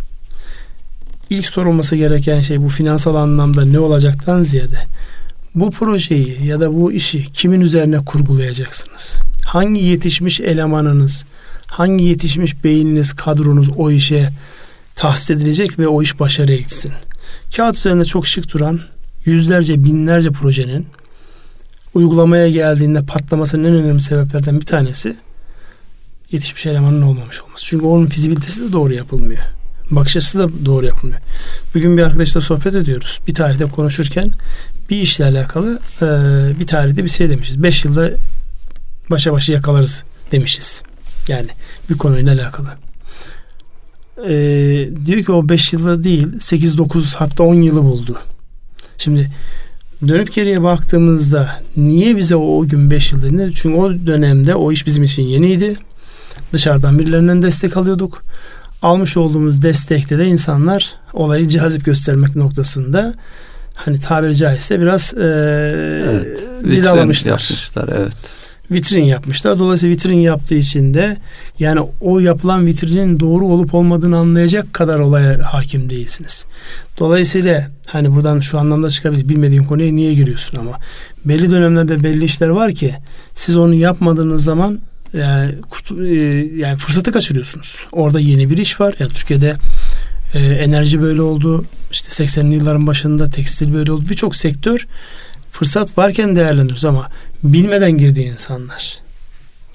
ilk 1.31 1.47
sorulması 1.47 1.97
gereken 1.97 2.41
şey 2.41 2.63
bu 2.63 2.69
finansal 2.69 3.15
anlamda 3.15 3.65
ne 3.65 3.79
olacaktan 3.79 4.43
ziyade 4.43 4.79
bu 5.55 5.71
projeyi 5.71 6.47
ya 6.47 6.61
da 6.61 6.75
bu 6.75 6.93
işi 6.93 7.33
kimin 7.33 7.61
üzerine 7.61 7.99
kurgulayacaksınız? 7.99 9.21
Hangi 9.47 9.85
yetişmiş 9.85 10.41
elemanınız, 10.41 11.25
hangi 11.67 12.05
yetişmiş 12.05 12.65
beyniniz, 12.65 13.13
kadronuz 13.13 13.71
o 13.77 13.91
işe 13.91 14.31
tahsis 14.95 15.31
edilecek 15.31 15.79
ve 15.79 15.89
o 15.89 16.03
iş 16.03 16.21
başarıya 16.21 16.57
gitsin. 16.57 16.93
Kağıt 17.57 17.77
üzerinde 17.77 18.05
çok 18.05 18.27
şık 18.27 18.55
duran 18.55 18.81
yüzlerce 19.25 19.85
binlerce 19.85 20.31
projenin 20.31 20.87
uygulamaya 21.95 22.49
geldiğinde 22.49 23.03
patlamasının 23.03 23.65
en 23.65 23.75
önemli 23.75 24.01
sebeplerden 24.01 24.61
bir 24.61 24.67
tanesi 24.67 25.17
yetişmiş 26.31 26.67
elemanın 26.67 27.03
olmamış 27.03 27.43
olması. 27.43 27.67
Çünkü 27.67 27.87
onun 27.87 28.07
fizibilitesi 28.07 28.69
de 28.69 28.73
doğru 28.73 28.95
yapılmıyor. 28.95 29.43
Bakış 29.91 30.17
açısı 30.17 30.39
da 30.39 30.67
doğru 30.67 30.87
yapılmıyor. 30.87 31.21
Bugün 31.75 31.97
bir 31.97 32.03
arkadaşla 32.03 32.41
sohbet 32.41 32.75
ediyoruz. 32.75 33.21
Bir 33.29 33.35
tarihte 33.35 33.65
konuşurken 33.65 34.33
bir 34.91 34.97
işle 35.01 35.25
alakalı 35.25 35.81
e, 36.03 36.07
bir 36.61 36.67
tarihte 36.67 37.05
bir 37.05 37.09
şey 37.09 37.31
demişiz. 37.31 37.63
Beş 37.63 37.85
yılda 37.85 38.11
başa 39.11 39.33
başa 39.33 39.53
yakalarız 39.53 40.05
demişiz. 40.33 40.83
Yani 41.29 41.49
bir 41.91 41.99
konuyla 41.99 42.33
alakalı 42.35 42.69
e, 44.19 44.35
diyor 45.07 45.25
ki 45.25 45.33
o 45.33 45.49
5 45.49 45.73
yılda 45.73 46.05
değil 46.05 46.27
8-9 46.27 47.17
hatta 47.17 47.43
10 47.43 47.55
yılı 47.55 47.83
buldu. 47.83 48.19
Şimdi 48.99 49.31
dönüp 50.09 50.33
geriye 50.33 50.63
baktığımızda 50.63 51.61
niye 51.77 52.17
bize 52.17 52.37
o, 52.37 52.59
o 52.59 52.67
gün 52.67 52.91
5 52.91 53.13
yıl 53.13 53.23
dedi? 53.23 53.51
Çünkü 53.55 53.77
o 53.77 53.91
dönemde 54.07 54.55
o 54.55 54.73
iş 54.73 54.87
bizim 54.87 55.03
için 55.03 55.23
yeniydi. 55.23 55.77
Dışarıdan 56.53 56.99
birilerinden 56.99 57.43
destek 57.43 57.77
alıyorduk. 57.77 58.23
Almış 58.83 59.17
olduğumuz 59.17 59.63
destekte 59.63 60.19
de 60.19 60.27
insanlar 60.27 60.95
olayı 61.13 61.49
cazip 61.49 61.85
göstermek 61.85 62.37
noktasında 62.37 63.15
hani 63.75 64.01
tabiri 64.01 64.37
caizse 64.37 64.81
biraz 64.81 65.15
e, 65.15 65.25
evet, 66.11 66.45
cilalamışlar. 66.71 67.31
Yapmışlar, 67.31 67.89
evet 67.97 68.15
vitrin 68.71 69.05
yapmışlar. 69.05 69.59
Dolayısıyla 69.59 69.97
vitrin 69.97 70.19
yaptığı 70.19 70.55
için 70.55 70.95
de 70.95 71.17
yani 71.59 71.81
o 72.01 72.19
yapılan 72.19 72.67
vitrinin 72.67 73.21
doğru 73.21 73.47
olup 73.47 73.75
olmadığını 73.75 74.17
anlayacak 74.17 74.75
kadar 74.75 74.99
olaya 74.99 75.39
hakim 75.53 75.91
değilsiniz. 75.91 76.47
Dolayısıyla 76.99 77.71
hani 77.87 78.15
buradan 78.15 78.41
şu 78.41 78.59
anlamda 78.59 78.91
çıkabilir. 78.91 79.29
Bilmediğin 79.29 79.65
konuya 79.65 79.93
niye 79.93 80.15
giriyorsun 80.15 80.59
ama 80.59 80.79
belli 81.25 81.51
dönemlerde 81.51 82.05
belli 82.05 82.25
işler 82.25 82.49
var 82.49 82.73
ki 82.73 82.95
siz 83.35 83.57
onu 83.57 83.75
yapmadığınız 83.75 84.45
zaman 84.45 84.81
yani, 85.13 85.55
yani 86.57 86.77
fırsatı 86.77 87.13
kaçırıyorsunuz. 87.13 87.87
Orada 87.93 88.21
yeni 88.21 88.51
bir 88.51 88.59
iş 88.59 88.81
var. 88.81 88.95
Yani 88.99 89.13
Türkiye'de 89.13 89.57
e, 90.35 90.39
enerji 90.39 91.03
böyle 91.03 91.23
oldu. 91.23 91.65
İşte 91.95 92.25
80'li 92.25 92.55
yılların 92.55 92.87
başında 92.87 93.31
tekstil 93.31 93.75
böyle 93.75 93.93
oldu. 93.93 94.05
Birçok 94.11 94.37
sektör 94.37 94.87
fırsat 95.51 95.99
varken 95.99 96.37
değerlendiriyoruz 96.37 96.85
ama 96.85 97.09
bilmeden 97.43 97.99
girdi 97.99 98.21
insanlar. 98.21 98.99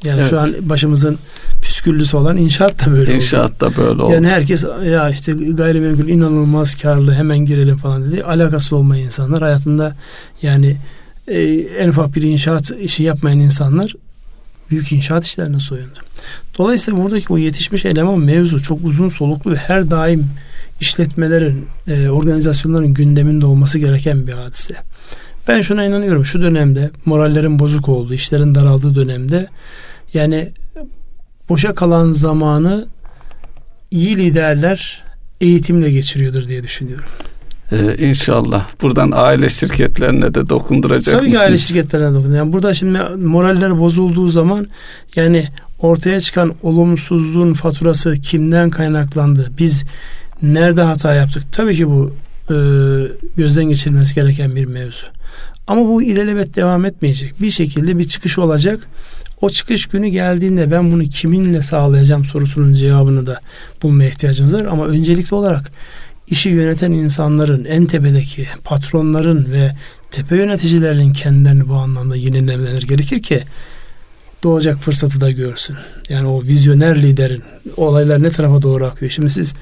Yani 0.03 0.19
evet. 0.19 0.29
şu 0.29 0.39
an 0.39 0.55
başımızın 0.61 1.19
püsküllüsü 1.61 2.17
olan 2.17 2.37
inşaat 2.37 2.85
da 2.85 2.91
böyle 2.91 3.15
inşaat 3.15 3.51
oldu. 3.51 3.59
da 3.59 3.77
böyle 3.77 4.01
oldu. 4.01 4.13
Yani 4.13 4.27
herkes 4.27 4.65
ya 4.85 5.09
işte 5.09 5.33
gayrimenkul 5.33 6.07
inanılmaz 6.07 6.75
karlı 6.75 7.13
hemen 7.13 7.37
girelim 7.37 7.77
falan 7.77 8.11
dedi. 8.11 8.23
Alakası 8.23 8.75
olmayan 8.75 9.05
insanlar 9.05 9.41
hayatında 9.41 9.95
yani 10.41 10.77
e, 11.27 11.41
en 11.59 11.89
ufak 11.89 12.15
bir 12.15 12.21
inşaat 12.21 12.71
işi 12.71 13.03
yapmayan 13.03 13.39
insanlar 13.39 13.95
büyük 14.69 14.91
inşaat 14.91 15.25
işlerine 15.25 15.59
soyundu. 15.59 15.99
Dolayısıyla 16.57 17.03
buradaki 17.03 17.33
o 17.33 17.37
yetişmiş 17.37 17.85
eleman 17.85 18.19
mevzu 18.19 18.61
çok 18.61 18.79
uzun 18.83 19.07
soluklu 19.07 19.51
ve 19.51 19.55
her 19.55 19.91
daim 19.91 20.29
işletmelerin, 20.79 21.67
e, 21.87 22.09
organizasyonların 22.09 22.93
gündeminde 22.93 23.45
olması 23.45 23.79
gereken 23.79 24.27
bir 24.27 24.33
hadise. 24.33 24.75
Ben 25.47 25.61
şuna 25.61 25.85
inanıyorum. 25.85 26.25
Şu 26.25 26.41
dönemde 26.41 26.91
morallerin 27.05 27.59
bozuk 27.59 27.89
olduğu, 27.89 28.13
işlerin 28.13 28.55
daraldığı 28.55 28.95
dönemde 28.95 29.47
yani 30.13 30.51
boşa 31.49 31.75
kalan 31.75 32.11
zamanı 32.11 32.87
iyi 33.91 34.17
liderler 34.17 35.03
eğitimle 35.41 35.91
geçiriyordur 35.91 36.47
diye 36.47 36.63
düşünüyorum. 36.63 37.09
Ee, 37.71 37.97
inşallah. 37.97 38.67
Buradan 38.81 39.11
aile 39.15 39.49
şirketlerine 39.49 40.33
de 40.33 40.49
dokunduracak 40.49 41.19
Tabii 41.19 41.31
ki 41.31 41.39
aile 41.39 41.57
şirketlerine 41.57 42.07
dokunduracak. 42.07 42.37
Yani 42.37 42.53
burada 42.53 42.73
şimdi 42.73 42.99
moraller 43.17 43.79
bozulduğu 43.79 44.29
zaman 44.29 44.67
yani 45.15 45.47
ortaya 45.79 46.19
çıkan 46.19 46.55
olumsuzluğun 46.63 47.53
faturası 47.53 48.13
kimden 48.13 48.69
kaynaklandı? 48.69 49.51
Biz 49.57 49.83
nerede 50.43 50.81
hata 50.81 51.13
yaptık? 51.13 51.43
Tabii 51.51 51.75
ki 51.75 51.87
bu 51.87 52.13
e, 52.49 52.55
gözden 53.37 53.65
geçirilmesi 53.65 54.15
gereken 54.15 54.55
bir 54.55 54.65
mevzu. 54.65 55.05
Ama 55.67 55.85
bu 55.85 56.03
ilelebet 56.03 56.55
devam 56.55 56.85
etmeyecek. 56.85 57.41
Bir 57.41 57.49
şekilde 57.49 57.97
bir 57.97 58.03
çıkış 58.03 58.39
olacak. 58.39 58.87
O 59.41 59.49
çıkış 59.49 59.85
günü 59.85 60.07
geldiğinde 60.07 60.71
ben 60.71 60.91
bunu 60.91 61.03
kiminle 61.03 61.61
sağlayacağım 61.61 62.25
sorusunun 62.25 62.73
cevabını 62.73 63.27
da 63.27 63.39
bulmaya 63.83 64.09
ihtiyacımız 64.09 64.53
var. 64.53 64.65
Ama 64.65 64.85
öncelikli 64.85 65.35
olarak 65.35 65.71
işi 66.27 66.49
yöneten 66.49 66.91
insanların, 66.91 67.65
en 67.65 67.85
tepedeki 67.85 68.47
patronların 68.63 69.51
ve 69.51 69.71
tepe 70.11 70.35
yöneticilerin 70.35 71.13
kendilerini 71.13 71.69
bu 71.69 71.73
anlamda 71.73 72.15
yenilemeleri 72.15 72.85
gerekir 72.85 73.21
ki 73.21 73.43
doğacak 74.43 74.79
fırsatı 74.79 75.21
da 75.21 75.31
görsün. 75.31 75.75
Yani 76.09 76.27
o 76.27 76.43
vizyoner 76.43 77.01
liderin 77.01 77.43
olaylar 77.77 78.23
ne 78.23 78.29
tarafa 78.29 78.61
doğru 78.61 78.85
akıyor. 78.85 79.11
Şimdi 79.11 79.29
siz 79.29 79.53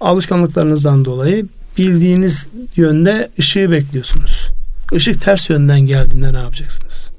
alışkanlıklarınızdan 0.00 1.04
dolayı 1.04 1.46
bildiğiniz 1.78 2.48
yönde 2.76 3.30
ışığı 3.38 3.70
bekliyorsunuz. 3.70 4.50
Işık 4.92 5.20
ters 5.20 5.50
yönden 5.50 5.80
geldiğinde 5.80 6.32
ne 6.32 6.38
yapacaksınız? 6.38 7.10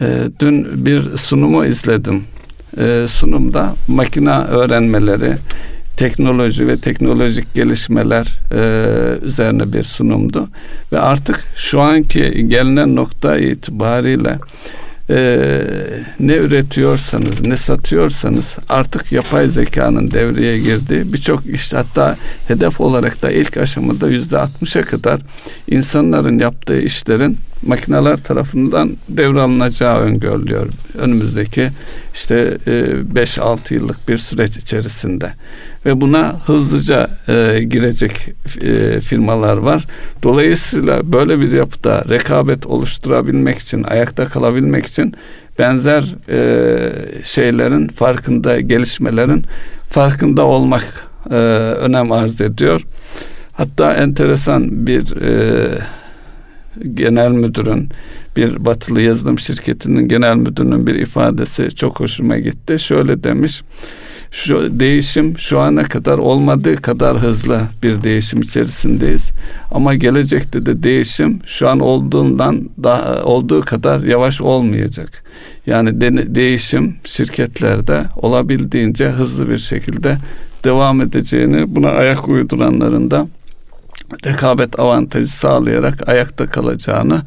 Ee, 0.00 0.28
dün 0.40 0.86
bir 0.86 1.16
sunumu 1.16 1.64
izledim. 1.64 2.24
Ee, 2.78 3.06
sunumda 3.08 3.74
makina 3.88 4.44
öğrenmeleri, 4.44 5.36
teknoloji 5.96 6.68
ve 6.68 6.80
teknolojik 6.80 7.54
gelişmeler 7.54 8.40
e, 8.52 9.26
üzerine 9.26 9.72
bir 9.72 9.82
sunumdu. 9.82 10.48
Ve 10.92 11.00
artık 11.00 11.44
şu 11.56 11.80
anki 11.80 12.48
gelinen 12.48 12.96
nokta 12.96 13.38
itibariyle 13.38 14.38
e, 15.10 15.62
ne 16.20 16.36
üretiyorsanız, 16.36 17.42
ne 17.42 17.56
satıyorsanız 17.56 18.56
artık 18.68 19.12
yapay 19.12 19.48
zekanın 19.48 20.10
devreye 20.10 20.58
girdiği 20.58 21.12
birçok 21.12 21.46
iş 21.46 21.72
hatta 21.72 22.16
hedef 22.48 22.80
olarak 22.80 23.22
da 23.22 23.30
ilk 23.30 23.56
aşamada 23.56 24.08
yüzde 24.08 24.38
altmışa 24.38 24.82
kadar 24.82 25.20
insanların 25.68 26.38
yaptığı 26.38 26.80
işlerin 26.80 27.38
makineler 27.62 28.16
tarafından 28.16 28.96
devralınacağı 29.08 29.98
öngörülüyor. 29.98 30.68
Önümüzdeki 30.98 31.70
işte 32.14 32.58
5-6 33.14 33.58
e, 33.72 33.74
yıllık 33.74 34.08
bir 34.08 34.18
süreç 34.18 34.56
içerisinde 34.56 35.32
ve 35.86 36.00
buna 36.00 36.40
hızlıca 36.46 37.10
e, 37.28 37.62
girecek 37.62 38.28
e, 38.62 39.00
firmalar 39.00 39.56
var. 39.56 39.86
Dolayısıyla 40.22 41.12
böyle 41.12 41.40
bir 41.40 41.52
yapıda 41.52 42.04
rekabet 42.08 42.66
oluşturabilmek 42.66 43.58
için, 43.58 43.82
ayakta 43.82 44.28
kalabilmek 44.28 44.86
için 44.86 45.14
benzer 45.58 46.14
şeylerin 47.24 47.88
farkında, 47.88 48.60
gelişmelerin 48.60 49.44
farkında 49.88 50.44
olmak 50.44 51.06
önem 51.80 52.12
arz 52.12 52.40
ediyor. 52.40 52.82
Hatta 53.52 53.94
enteresan 53.94 54.86
bir 54.86 55.16
e, 55.16 55.78
genel 56.94 57.30
müdürün 57.30 57.88
bir 58.36 58.64
batılı 58.64 59.00
yazılım 59.00 59.38
şirketinin 59.38 60.08
genel 60.08 60.36
müdürünün 60.36 60.86
bir 60.86 60.94
ifadesi 60.94 61.74
çok 61.74 62.00
hoşuma 62.00 62.38
gitti. 62.38 62.78
Şöyle 62.78 63.24
demiş 63.24 63.62
şu 64.30 64.80
değişim 64.80 65.38
şu 65.38 65.58
ana 65.58 65.84
kadar 65.84 66.18
olmadığı 66.18 66.76
kadar 66.76 67.18
hızlı 67.18 67.62
bir 67.82 68.02
değişim 68.02 68.40
içerisindeyiz. 68.40 69.30
Ama 69.70 69.94
gelecekte 69.94 70.66
de 70.66 70.82
değişim 70.82 71.40
şu 71.46 71.68
an 71.68 71.80
olduğundan 71.80 72.70
daha 72.82 73.22
olduğu 73.24 73.60
kadar 73.60 74.00
yavaş 74.00 74.40
olmayacak. 74.40 75.24
Yani 75.66 76.00
de, 76.00 76.34
değişim 76.34 76.96
şirketlerde 77.04 78.04
olabildiğince 78.16 79.08
hızlı 79.08 79.50
bir 79.50 79.58
şekilde 79.58 80.16
devam 80.64 81.00
edeceğini 81.00 81.74
buna 81.74 81.88
ayak 81.88 82.28
uyduranların 82.28 83.10
da 83.10 83.26
rekabet 84.24 84.78
avantajı 84.78 85.28
sağlayarak 85.28 86.08
ayakta 86.08 86.50
kalacağını 86.50 87.22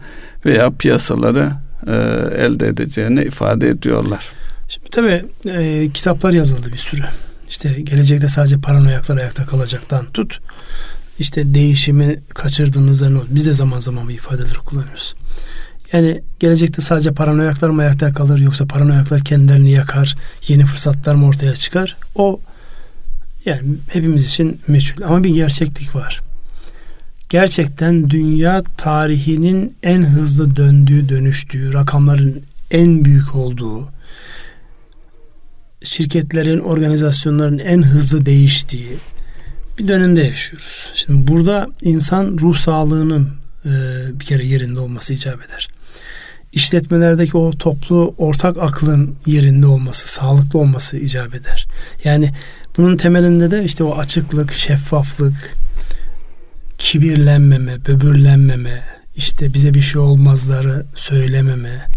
veya 0.45 0.71
piyasaları 0.71 1.51
e, 1.87 1.93
elde 2.37 2.67
edeceğini 2.67 3.23
ifade 3.23 3.69
ediyorlar. 3.69 4.31
Şimdi 4.67 4.89
tabii 4.89 5.25
e, 5.49 5.89
kitaplar 5.93 6.33
yazıldı 6.33 6.71
bir 6.73 6.77
sürü. 6.77 7.03
İşte 7.49 7.69
gelecekte 7.81 8.27
sadece 8.27 8.57
paranoyaklar 8.57 9.17
ayakta 9.17 9.45
kalacaktan 9.45 10.05
tut. 10.05 10.39
İşte 11.19 11.53
değişimi 11.53 12.19
kaçırdığınızda 12.29 13.09
ne 13.09 13.17
olur? 13.17 13.27
Biz 13.29 13.47
de 13.47 13.53
zaman 13.53 13.79
zaman 13.79 14.07
bu 14.07 14.11
ifadeleri 14.11 14.57
kullanıyoruz. 14.57 15.15
Yani 15.93 16.21
gelecekte 16.39 16.81
sadece 16.81 17.11
paranoyaklar 17.11 17.69
mı 17.69 17.81
ayakta 17.81 18.13
kalır 18.13 18.39
yoksa 18.39 18.65
paranoyaklar 18.65 19.21
kendilerini 19.21 19.71
yakar, 19.71 20.15
yeni 20.47 20.65
fırsatlar 20.65 21.15
mı 21.15 21.27
ortaya 21.27 21.53
çıkar? 21.53 21.97
O 22.15 22.39
yani 23.45 23.61
hepimiz 23.87 24.27
için 24.27 24.61
meçhul 24.67 25.03
ama 25.03 25.23
bir 25.23 25.29
gerçeklik 25.29 25.95
var. 25.95 26.21
Gerçekten 27.33 28.09
dünya 28.09 28.63
tarihinin 28.77 29.77
en 29.83 30.03
hızlı 30.03 30.55
döndüğü, 30.55 31.09
dönüştüğü, 31.09 31.73
rakamların 31.73 32.41
en 32.71 33.05
büyük 33.05 33.35
olduğu, 33.35 33.89
şirketlerin, 35.83 36.59
organizasyonların 36.59 37.59
en 37.59 37.81
hızlı 37.81 38.25
değiştiği 38.25 38.97
bir 39.79 39.87
dönemde 39.87 40.21
yaşıyoruz. 40.21 40.89
Şimdi 40.93 41.27
burada 41.27 41.67
insan 41.81 42.37
ruh 42.41 42.55
sağlığının 42.55 43.29
e, 43.65 43.69
bir 44.19 44.25
kere 44.25 44.45
yerinde 44.45 44.79
olması 44.79 45.13
icap 45.13 45.45
eder. 45.45 45.67
İşletmelerdeki 46.51 47.37
o 47.37 47.51
toplu 47.51 48.15
ortak 48.17 48.57
aklın 48.57 49.15
yerinde 49.25 49.67
olması, 49.67 50.07
sağlıklı 50.07 50.59
olması 50.59 50.97
icap 50.97 51.35
eder. 51.35 51.67
Yani 52.03 52.31
bunun 52.77 52.97
temelinde 52.97 53.51
de 53.51 53.63
işte 53.63 53.83
o 53.83 53.97
açıklık, 53.97 54.53
şeffaflık, 54.53 55.63
kibirlenmeme, 56.77 57.85
böbürlenmeme, 57.87 58.83
işte 59.15 59.53
bize 59.53 59.73
bir 59.73 59.81
şey 59.81 60.01
olmazları 60.01 60.85
söylememe, 60.95 61.87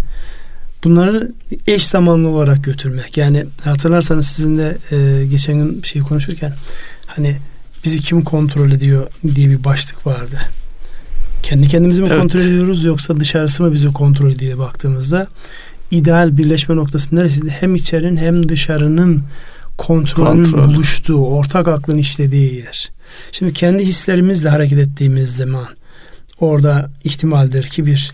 bunları 0.85 1.33
eş 1.67 1.87
zamanlı 1.87 2.29
olarak 2.29 2.65
götürmek. 2.65 3.17
Yani 3.17 3.47
hatırlarsanız 3.65 4.27
sizinle 4.27 4.77
e, 4.91 5.27
geçen 5.27 5.55
gün 5.57 5.83
bir 5.83 5.89
şey 5.89 6.03
konuşurken 6.03 6.55
hani 7.07 7.37
bizi 7.85 8.01
kim 8.01 8.25
kontrol 8.25 8.71
ediyor 8.71 9.07
diye 9.35 9.49
bir 9.49 9.65
başlık 9.65 10.07
vardı. 10.07 10.39
Kendi 11.43 11.69
kendimizi 11.69 12.03
mi 12.03 12.09
evet. 12.09 12.21
kontrol 12.21 12.41
ediyoruz 12.41 12.85
yoksa 12.85 13.21
dışarısı 13.21 13.63
mı 13.63 13.73
bizi 13.73 13.93
kontrol 13.93 14.27
ediyor 14.27 14.41
diye 14.41 14.59
baktığımızda 14.59 15.27
ideal 15.91 16.39
birleşme 16.39 16.77
noktası 16.77 17.17
neresiydi? 17.17 17.51
Hem 17.61 17.75
içerinin 17.75 18.17
hem 18.17 18.49
dışarının 18.49 19.23
kontrolün 19.79 20.45
Kontrol. 20.45 20.65
buluştuğu, 20.65 21.27
ortak 21.27 21.69
aklın 21.69 21.99
işlediği 21.99 22.55
yer. 22.55 22.91
Şimdi 23.33 23.53
kendi 23.53 23.83
hislerimizle 23.83 24.49
hareket 24.49 24.79
ettiğimiz 24.79 25.37
zaman 25.37 25.67
orada 26.41 26.91
ihtimaldir 27.05 27.63
ki 27.63 27.87
bir 27.87 28.13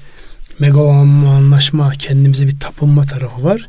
megalomanlaşma, 0.59 1.90
kendimize 1.90 2.46
bir 2.46 2.61
tapınma 2.61 3.02
tarafı 3.02 3.44
var. 3.44 3.68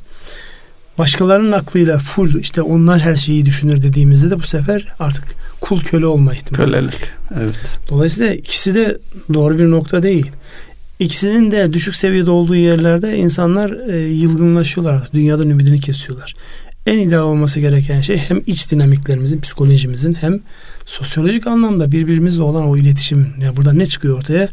Başkalarının 0.98 1.52
aklıyla 1.52 1.98
full 1.98 2.40
işte 2.40 2.62
onlar 2.62 3.00
her 3.00 3.16
şeyi 3.16 3.46
düşünür 3.46 3.84
dediğimizde 3.84 4.32
de 4.32 4.36
bu 4.36 4.42
sefer 4.42 4.94
artık 5.00 5.24
kul 5.62 5.82
köle 5.82 6.06
olma 6.06 6.34
ihtimali. 6.34 6.72
Kölelik. 6.72 7.10
Evet. 7.40 7.60
Dolayısıyla 7.90 8.34
ikisi 8.34 8.76
de 8.76 8.98
doğru 9.34 9.60
bir 9.60 9.72
nokta 9.72 10.04
değil. 10.04 10.32
İkisinin 11.00 11.52
de 11.52 11.74
düşük 11.74 11.96
seviyede 11.96 12.32
olduğu 12.32 12.56
yerlerde 12.56 13.18
insanlar 13.18 13.90
e, 13.90 13.98
yılgınlaşıyorlar. 14.00 15.08
Dünyadan 15.14 15.50
ümidini 15.50 15.80
kesiyorlar. 15.80 16.34
En 16.86 17.00
ideal 17.00 17.24
olması 17.24 17.60
gereken 17.60 18.02
şey 18.02 18.18
hem 18.18 18.42
iç 18.48 18.72
dinamiklerimizin, 18.72 19.42
psikolojimizin 19.42 20.14
hem 20.14 20.40
sosyolojik 20.86 21.48
anlamda 21.48 21.92
birbirimizle 21.92 22.44
olan 22.44 22.68
o 22.68 22.78
iletişim. 22.78 23.34
Yani 23.42 23.58
burada 23.58 23.74
ne 23.74 23.86
çıkıyor 23.86 24.18
ortaya? 24.18 24.50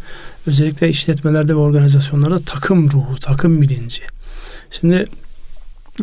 Özellikle 0.47 0.88
işletmelerde 0.88 1.53
ve 1.53 1.59
organizasyonlarda 1.59 2.38
takım 2.38 2.90
ruhu, 2.90 3.16
takım 3.21 3.62
bilinci. 3.62 4.03
Şimdi 4.71 5.07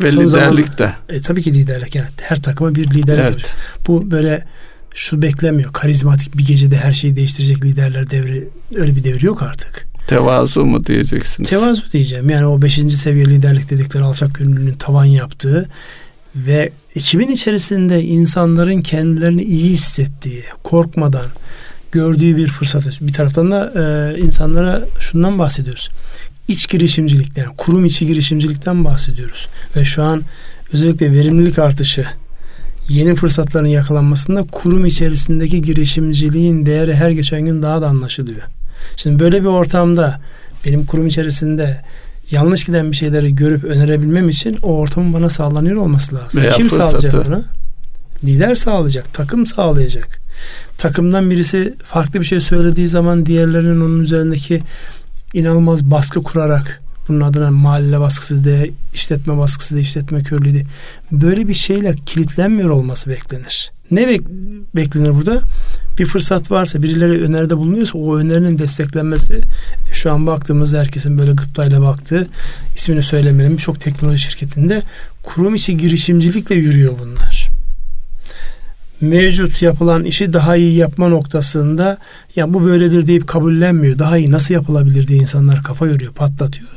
ve 0.02 0.12
liderlik 0.12 0.78
de. 0.78 0.94
E, 1.08 1.20
tabii 1.20 1.42
ki 1.42 1.54
liderlik. 1.54 1.94
Yani 1.94 2.08
her 2.20 2.42
takıma 2.42 2.74
bir 2.74 2.90
lider 2.90 3.18
evet. 3.18 3.54
Bu 3.86 4.10
böyle 4.10 4.44
şu 4.94 5.22
beklemiyor. 5.22 5.72
Karizmatik 5.72 6.38
bir 6.38 6.46
gecede 6.46 6.76
her 6.76 6.92
şeyi 6.92 7.16
değiştirecek 7.16 7.64
liderler 7.64 8.10
devri 8.10 8.48
öyle 8.76 8.96
bir 8.96 9.04
devir 9.04 9.22
yok 9.22 9.42
artık. 9.42 9.88
Tevazu 10.06 10.64
mu 10.64 10.86
diyeceksiniz? 10.86 11.50
Tevazu 11.50 11.92
diyeceğim. 11.92 12.30
Yani 12.30 12.46
o 12.46 12.62
beşinci 12.62 12.96
seviye 12.96 13.24
liderlik 13.24 13.70
dedikleri 13.70 14.04
alçak 14.04 14.34
gönüllünün 14.34 14.74
tavan 14.74 15.04
yaptığı 15.04 15.68
ve 16.36 16.72
ekibin 16.96 17.28
içerisinde 17.28 18.02
insanların 18.02 18.82
kendilerini 18.82 19.42
iyi 19.42 19.70
hissettiği, 19.70 20.42
korkmadan 20.62 21.26
gördüğü 21.92 22.36
bir 22.36 22.48
fırsat. 22.48 23.00
Bir 23.00 23.12
taraftan 23.12 23.50
da 23.50 23.72
e, 23.76 24.18
insanlara 24.20 24.82
şundan 25.00 25.38
bahsediyoruz. 25.38 25.88
İç 26.48 26.68
girişimcilikten, 26.68 27.46
kurum 27.56 27.84
içi 27.84 28.06
girişimcilikten 28.06 28.84
bahsediyoruz. 28.84 29.48
Ve 29.76 29.84
şu 29.84 30.02
an 30.02 30.22
özellikle 30.72 31.12
verimlilik 31.12 31.58
artışı 31.58 32.06
yeni 32.88 33.14
fırsatların 33.14 33.66
yakalanmasında 33.66 34.42
kurum 34.42 34.86
içerisindeki 34.86 35.62
girişimciliğin 35.62 36.66
değeri 36.66 36.94
her 36.94 37.10
geçen 37.10 37.40
gün 37.40 37.62
daha 37.62 37.82
da 37.82 37.86
anlaşılıyor. 37.86 38.42
Şimdi 38.96 39.18
böyle 39.18 39.40
bir 39.40 39.46
ortamda 39.46 40.20
benim 40.66 40.86
kurum 40.86 41.06
içerisinde 41.06 41.80
yanlış 42.30 42.64
giden 42.64 42.90
bir 42.90 42.96
şeyleri 42.96 43.34
görüp 43.34 43.64
önerebilmem 43.64 44.28
için 44.28 44.58
o 44.62 44.78
ortamın 44.78 45.12
bana 45.12 45.30
sağlanıyor 45.30 45.76
olması 45.76 46.14
lazım. 46.14 46.42
Veya 46.42 46.52
Kim 46.52 46.68
fırsatı. 46.68 47.00
sağlayacak 47.00 47.26
bunu? 47.26 47.44
Lider 48.24 48.54
sağlayacak, 48.54 49.14
takım 49.14 49.46
sağlayacak. 49.46 50.20
Takımdan 50.78 51.30
birisi 51.30 51.74
farklı 51.84 52.20
bir 52.20 52.24
şey 52.24 52.40
söylediği 52.40 52.88
zaman 52.88 53.26
diğerlerinin 53.26 53.80
onun 53.80 54.00
üzerindeki 54.00 54.62
inanılmaz 55.32 55.84
baskı 55.84 56.22
kurarak 56.22 56.82
bunun 57.08 57.20
adına 57.20 57.50
mahalle 57.50 58.00
baskısı 58.00 58.44
de, 58.44 58.70
işletme 58.94 59.38
baskısı 59.38 59.76
de, 59.76 59.80
işletme 59.80 60.22
körlüğü 60.22 60.54
de. 60.54 60.62
Böyle 61.12 61.48
bir 61.48 61.54
şeyle 61.54 61.94
kilitlenmiyor 62.06 62.70
olması 62.70 63.10
beklenir. 63.10 63.72
Ne 63.90 64.02
bek- 64.02 64.28
beklenir 64.76 65.14
burada? 65.14 65.42
Bir 65.98 66.06
fırsat 66.06 66.50
varsa, 66.50 66.82
birileri 66.82 67.22
öneride 67.22 67.56
bulunuyorsa 67.56 67.98
o 67.98 68.16
önerinin 68.16 68.58
desteklenmesi 68.58 69.40
şu 69.92 70.12
an 70.12 70.26
baktığımızda 70.26 70.78
herkesin 70.78 71.18
böyle 71.18 71.32
gıptayla 71.32 71.82
baktığı 71.82 72.26
ismini 72.74 73.02
söylemeyelim 73.02 73.56
birçok 73.56 73.80
teknoloji 73.80 74.22
şirketinde 74.22 74.82
kurum 75.22 75.54
içi 75.54 75.76
girişimcilikle 75.76 76.54
yürüyor 76.54 76.94
bunlar 76.98 77.58
mevcut 79.00 79.62
yapılan 79.62 80.04
işi 80.04 80.32
daha 80.32 80.56
iyi 80.56 80.76
yapma 80.76 81.08
noktasında 81.08 81.98
ya 82.36 82.54
bu 82.54 82.64
böyledir 82.64 83.06
deyip 83.06 83.26
kabullenmiyor. 83.26 83.98
Daha 83.98 84.18
iyi 84.18 84.30
nasıl 84.30 84.54
yapılabilir 84.54 85.08
diye 85.08 85.18
insanlar 85.18 85.62
kafa 85.62 85.86
yoruyor, 85.86 86.12
patlatıyor. 86.12 86.68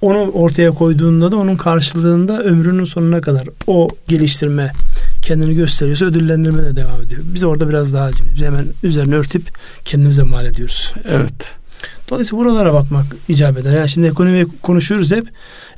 Onu 0.00 0.18
ortaya 0.18 0.70
koyduğunda 0.70 1.32
da 1.32 1.36
onun 1.36 1.56
karşılığında 1.56 2.42
ömrünün 2.42 2.84
sonuna 2.84 3.20
kadar 3.20 3.48
o 3.66 3.88
geliştirme 4.08 4.72
kendini 5.26 5.54
gösteriyorsa 5.54 6.04
ödüllendirme 6.04 6.62
de 6.62 6.76
devam 6.76 7.02
ediyor. 7.02 7.22
Biz 7.24 7.44
orada 7.44 7.68
biraz 7.68 7.94
daha 7.94 8.04
acı. 8.04 8.24
Biz 8.34 8.42
hemen 8.42 8.66
üzerine 8.82 9.14
örtüp 9.14 9.42
kendimize 9.84 10.22
mal 10.22 10.46
ediyoruz. 10.46 10.94
Evet. 11.04 11.54
Dolayısıyla 12.10 12.44
buralara 12.44 12.74
bakmak 12.74 13.06
icap 13.28 13.58
eder. 13.58 13.72
Yani 13.72 13.88
şimdi 13.88 14.06
ekonomi 14.06 14.46
konuşuyoruz 14.62 15.12
hep. 15.12 15.26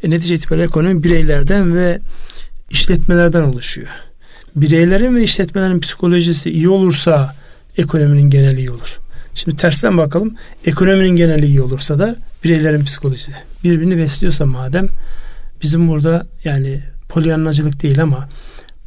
E, 0.02 0.10
netice 0.10 0.34
itibariyle 0.34 0.64
ekonomi 0.64 1.02
bireylerden 1.02 1.76
ve 1.76 2.00
işletmelerden 2.70 3.42
oluşuyor 3.42 3.88
bireylerin 4.56 5.16
ve 5.16 5.22
işletmelerin 5.22 5.80
psikolojisi 5.80 6.50
iyi 6.50 6.68
olursa 6.68 7.34
ekonominin 7.78 8.30
geneli 8.30 8.58
iyi 8.58 8.70
olur. 8.70 8.98
Şimdi 9.34 9.56
tersten 9.56 9.98
bakalım. 9.98 10.34
Ekonominin 10.66 11.16
geneli 11.16 11.46
iyi 11.46 11.62
olursa 11.62 11.98
da 11.98 12.16
bireylerin 12.44 12.84
psikolojisi. 12.84 13.32
Birbirini 13.64 13.96
besliyorsa 13.96 14.46
madem 14.46 14.88
bizim 15.62 15.88
burada 15.88 16.26
yani 16.44 16.82
polyanlacılık 17.08 17.82
değil 17.82 18.02
ama 18.02 18.28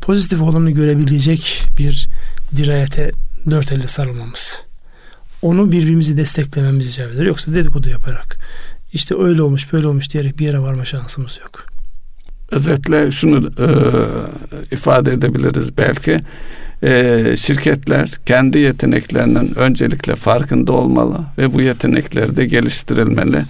pozitif 0.02 0.42
olanı 0.42 0.72
görebilecek 0.72 1.68
bir 1.78 2.10
dirayete 2.56 3.12
dört 3.50 3.72
elle 3.72 3.88
sarılmamız. 3.88 4.66
Onu 5.42 5.72
birbirimizi 5.72 6.18
desteklememiz 6.18 6.94
icap 6.94 7.12
eder. 7.12 7.26
Yoksa 7.26 7.54
dedikodu 7.54 7.90
yaparak 7.90 8.38
işte 8.94 9.16
öyle 9.20 9.42
olmuş 9.42 9.74
böyle 9.74 9.88
olmuş 9.88 10.14
diyerek 10.14 10.40
bir 10.40 10.46
yere 10.46 10.60
varma 10.60 10.86
şansımız 10.86 11.40
yok 11.42 11.72
özetle 12.52 13.12
şunu 13.12 13.52
e, 13.60 13.68
ifade 14.76 15.14
edebiliriz 15.14 15.78
belki. 15.78 16.20
E, 16.84 17.36
şirketler 17.38 18.20
kendi 18.26 18.58
yeteneklerinin 18.58 19.56
öncelikle 19.56 20.16
farkında 20.16 20.72
olmalı 20.72 21.20
ve 21.38 21.54
bu 21.54 21.62
yetenekleri 21.62 22.36
de 22.36 22.46
geliştirilmeli. 22.46 23.46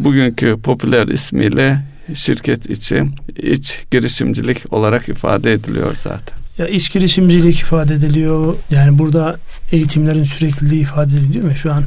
Bugünkü 0.00 0.56
popüler 0.62 1.08
ismiyle 1.08 1.78
şirket 2.14 2.70
içi 2.70 3.04
iç 3.42 3.80
girişimcilik 3.90 4.72
olarak 4.72 5.08
ifade 5.08 5.52
ediliyor 5.52 5.96
zaten. 6.02 6.38
Ya 6.58 6.66
iç 6.66 6.92
girişimcilik 6.92 7.60
ifade 7.60 7.94
ediliyor. 7.94 8.54
Yani 8.70 8.98
burada 8.98 9.36
eğitimlerin 9.72 10.24
sürekliliği 10.24 10.80
ifade 10.80 11.16
ediliyor 11.16 11.44
mu? 11.44 11.54
Şu 11.56 11.72
an 11.72 11.84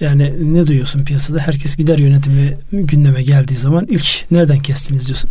yani 0.00 0.54
ne 0.54 0.66
duyuyorsun 0.66 1.04
piyasada? 1.04 1.38
Herkes 1.38 1.76
gider 1.76 1.98
yönetimi 1.98 2.56
gündeme 2.72 3.22
geldiği 3.22 3.56
zaman 3.56 3.86
ilk 3.88 4.30
nereden 4.30 4.58
kestiniz 4.58 5.06
diyorsun. 5.06 5.30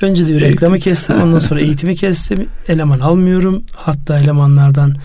Önce 0.00 0.28
de 0.28 0.40
reklamı 0.40 0.78
kestim. 0.78 1.22
Ondan 1.22 1.38
sonra 1.38 1.60
eğitimi 1.60 1.96
kestim. 1.96 2.48
Eleman 2.68 3.00
almıyorum. 3.00 3.64
Hatta 3.72 4.18
elemanlardan 4.18 4.96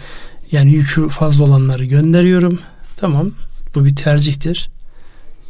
yani 0.52 0.74
yükü 0.74 1.10
fazla 1.10 1.44
olanları 1.44 1.86
gönderiyorum. 1.86 2.60
Tamam. 2.98 3.32
Bu 3.76 3.86
bir 3.86 3.96
tercihtir. 3.96 4.70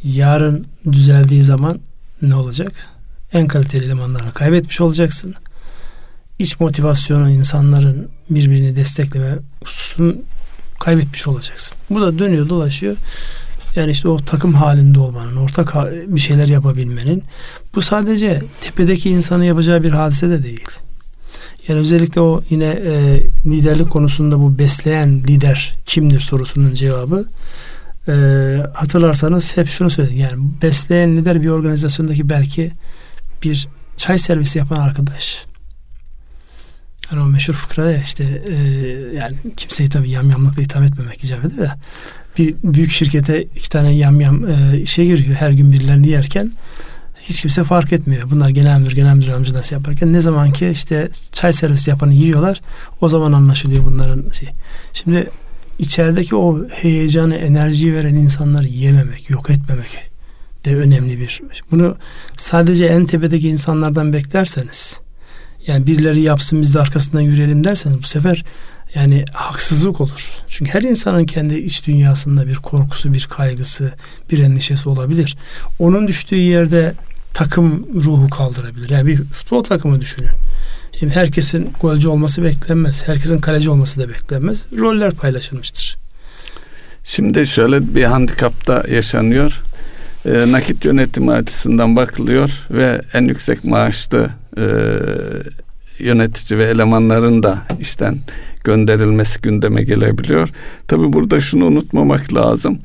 Yarın 0.04 0.66
düzeldiği 0.92 1.42
zaman 1.42 1.80
ne 2.22 2.34
olacak? 2.34 2.72
En 3.32 3.46
kaliteli 3.46 3.84
elemanları 3.84 4.32
kaybetmiş 4.32 4.80
olacaksın. 4.80 5.34
İç 6.38 6.60
motivasyonu 6.60 7.30
insanların 7.30 8.08
birbirini 8.30 8.76
destekleme 8.76 9.38
hususunu 9.64 10.16
kaybetmiş 10.80 11.26
olacaksın. 11.26 11.76
Bu 11.90 12.00
da 12.00 12.18
dönüyor 12.18 12.48
dolaşıyor. 12.48 12.96
Yani 13.76 13.90
işte 13.90 14.08
o 14.08 14.16
takım 14.16 14.54
halinde 14.54 14.98
olmanın, 14.98 15.36
ortak 15.36 15.74
bir 16.06 16.20
şeyler 16.20 16.48
yapabilmenin 16.48 17.22
bu 17.74 17.80
sadece 17.80 18.42
tepedeki 18.60 19.10
insanın 19.10 19.44
yapacağı 19.44 19.82
bir 19.82 19.90
hadise 19.90 20.30
de 20.30 20.42
değil. 20.42 20.68
Yani 21.68 21.80
özellikle 21.80 22.20
o 22.20 22.42
yine 22.50 22.64
e, 22.64 23.22
liderlik 23.46 23.90
konusunda 23.90 24.38
bu 24.40 24.58
besleyen 24.58 25.22
lider 25.22 25.72
kimdir 25.86 26.20
sorusunun 26.20 26.74
cevabı 26.74 27.24
e, 28.08 28.12
hatırlarsanız 28.74 29.56
hep 29.56 29.68
şunu 29.68 29.90
söyledik. 29.90 30.18
Yani 30.18 30.44
besleyen 30.62 31.16
lider 31.16 31.42
bir 31.42 31.48
organizasyondaki 31.48 32.28
belki 32.28 32.72
bir 33.42 33.68
çay 33.96 34.18
servisi 34.18 34.58
yapan 34.58 34.76
arkadaş. 34.76 35.46
Hani 37.06 37.20
o 37.20 37.24
meşhur 37.24 37.54
fıkra 37.54 37.90
ya 37.90 37.98
işte 37.98 38.42
e, 38.48 38.54
yani 39.16 39.36
kimseyi 39.56 39.88
tabii 39.88 40.10
yamyamlıkla 40.10 40.62
hitap 40.62 40.82
etmemek 40.82 41.24
icap 41.24 41.44
eder 41.44 41.58
de 41.58 41.70
bir 42.38 42.54
büyük 42.64 42.90
şirkete 42.90 43.42
iki 43.42 43.68
tane 43.68 43.94
yamyam 43.94 44.48
e, 44.48 44.80
işe 44.80 45.04
giriyor 45.04 45.34
her 45.34 45.50
gün 45.50 45.72
birilerini 45.72 46.08
yerken 46.08 46.52
hiç 47.20 47.40
kimse 47.40 47.64
fark 47.64 47.92
etmiyor. 47.92 48.30
Bunlar 48.30 48.48
genel 48.48 48.78
müdür, 48.80 48.94
genel 48.94 49.14
müdür 49.14 49.28
yardımcılar 49.28 49.62
şey 49.62 49.78
yaparken 49.78 50.12
ne 50.12 50.20
zaman 50.20 50.52
ki 50.52 50.68
işte 50.68 51.08
çay 51.32 51.52
servisi 51.52 51.90
yapanı 51.90 52.14
yiyorlar 52.14 52.60
o 53.00 53.08
zaman 53.08 53.32
anlaşılıyor 53.32 53.84
bunların 53.84 54.30
şey. 54.30 54.48
Şimdi 54.92 55.30
içerideki 55.78 56.36
o 56.36 56.68
heyecanı, 56.68 57.34
enerjiyi 57.34 57.94
veren 57.94 58.14
insanları 58.14 58.66
yememek, 58.66 59.30
yok 59.30 59.50
etmemek 59.50 60.11
de 60.64 60.76
önemli 60.76 61.20
bir. 61.20 61.42
Bunu 61.70 61.96
sadece 62.36 62.86
en 62.86 63.06
tepedeki 63.06 63.48
insanlardan 63.48 64.12
beklerseniz 64.12 65.00
yani 65.66 65.86
birileri 65.86 66.20
yapsın 66.20 66.60
biz 66.60 66.74
de 66.74 66.80
arkasından 66.80 67.20
yürüyelim 67.20 67.64
derseniz 67.64 67.98
bu 67.98 68.06
sefer 68.06 68.44
yani 68.94 69.24
haksızlık 69.32 70.00
olur. 70.00 70.30
Çünkü 70.48 70.70
her 70.74 70.82
insanın 70.82 71.24
kendi 71.24 71.54
iç 71.54 71.86
dünyasında 71.86 72.46
bir 72.46 72.54
korkusu, 72.54 73.12
bir 73.12 73.26
kaygısı, 73.30 73.92
bir 74.30 74.38
endişesi 74.38 74.88
olabilir. 74.88 75.36
Onun 75.78 76.08
düştüğü 76.08 76.36
yerde 76.36 76.94
takım 77.34 77.86
ruhu 78.04 78.30
kaldırabilir. 78.30 78.90
Yani 78.90 79.06
bir 79.06 79.24
futbol 79.24 79.62
takımı 79.62 80.00
düşünün. 80.00 80.30
Şimdi 80.98 81.14
herkesin 81.14 81.70
golcü 81.80 82.08
olması 82.08 82.42
beklenmez. 82.42 83.08
Herkesin 83.08 83.40
kaleci 83.40 83.70
olması 83.70 84.00
da 84.00 84.08
beklenmez. 84.08 84.66
Roller 84.78 85.12
paylaşılmıştır. 85.12 85.96
Şimdi 87.04 87.46
şöyle 87.46 87.94
bir 87.94 88.04
handikapta 88.04 88.84
yaşanıyor. 88.90 89.62
E, 90.26 90.52
nakit 90.52 90.84
yönetimi 90.84 91.32
açısından 91.32 91.96
bakılıyor 91.96 92.50
ve 92.70 93.00
en 93.14 93.22
yüksek 93.22 93.64
maaşlı 93.64 94.30
e, 94.56 94.64
yönetici 95.98 96.58
ve 96.58 96.64
elemanların 96.64 97.42
da 97.42 97.58
işten 97.80 98.18
gönderilmesi 98.64 99.40
gündeme 99.40 99.82
gelebiliyor. 99.82 100.48
Tabi 100.88 101.12
burada 101.12 101.40
şunu 101.40 101.66
unutmamak 101.66 102.34
lazım. 102.34 102.78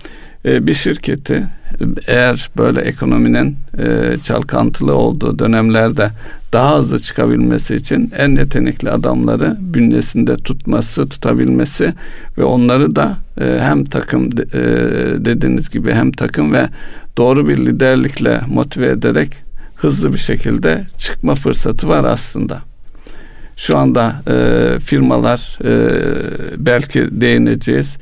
E, 0.45 0.67
bir 0.67 0.73
şirketi 0.73 1.47
eğer 2.07 2.49
böyle 2.57 2.81
ekonominin 2.81 3.57
e, 3.77 4.17
çalkantılı 4.21 4.95
olduğu 4.95 5.39
dönemlerde 5.39 6.11
daha 6.53 6.79
hızlı 6.79 6.99
çıkabilmesi 6.99 7.75
için 7.75 8.11
en 8.17 8.35
yetenekli 8.35 8.91
adamları 8.91 9.57
bünyesinde 9.59 10.35
tutması, 10.35 11.09
tutabilmesi 11.09 11.93
ve 12.37 12.43
onları 12.43 12.95
da 12.95 13.17
e, 13.41 13.59
hem 13.59 13.85
takım 13.85 14.25
e, 14.25 14.59
dediğiniz 15.25 15.69
gibi 15.69 15.91
hem 15.91 16.11
takım 16.11 16.53
ve 16.53 16.69
doğru 17.17 17.47
bir 17.47 17.57
liderlikle 17.57 18.41
motive 18.47 18.87
ederek 18.87 19.29
hızlı 19.75 20.13
bir 20.13 20.17
şekilde 20.17 20.87
çıkma 20.97 21.35
fırsatı 21.35 21.89
var 21.89 22.03
aslında. 22.03 22.61
Şu 23.57 23.77
anda 23.77 24.21
e, 24.27 24.79
firmalar 24.79 25.59
e, 25.63 25.75
belki 26.57 27.07
değineceğiz 27.11 27.97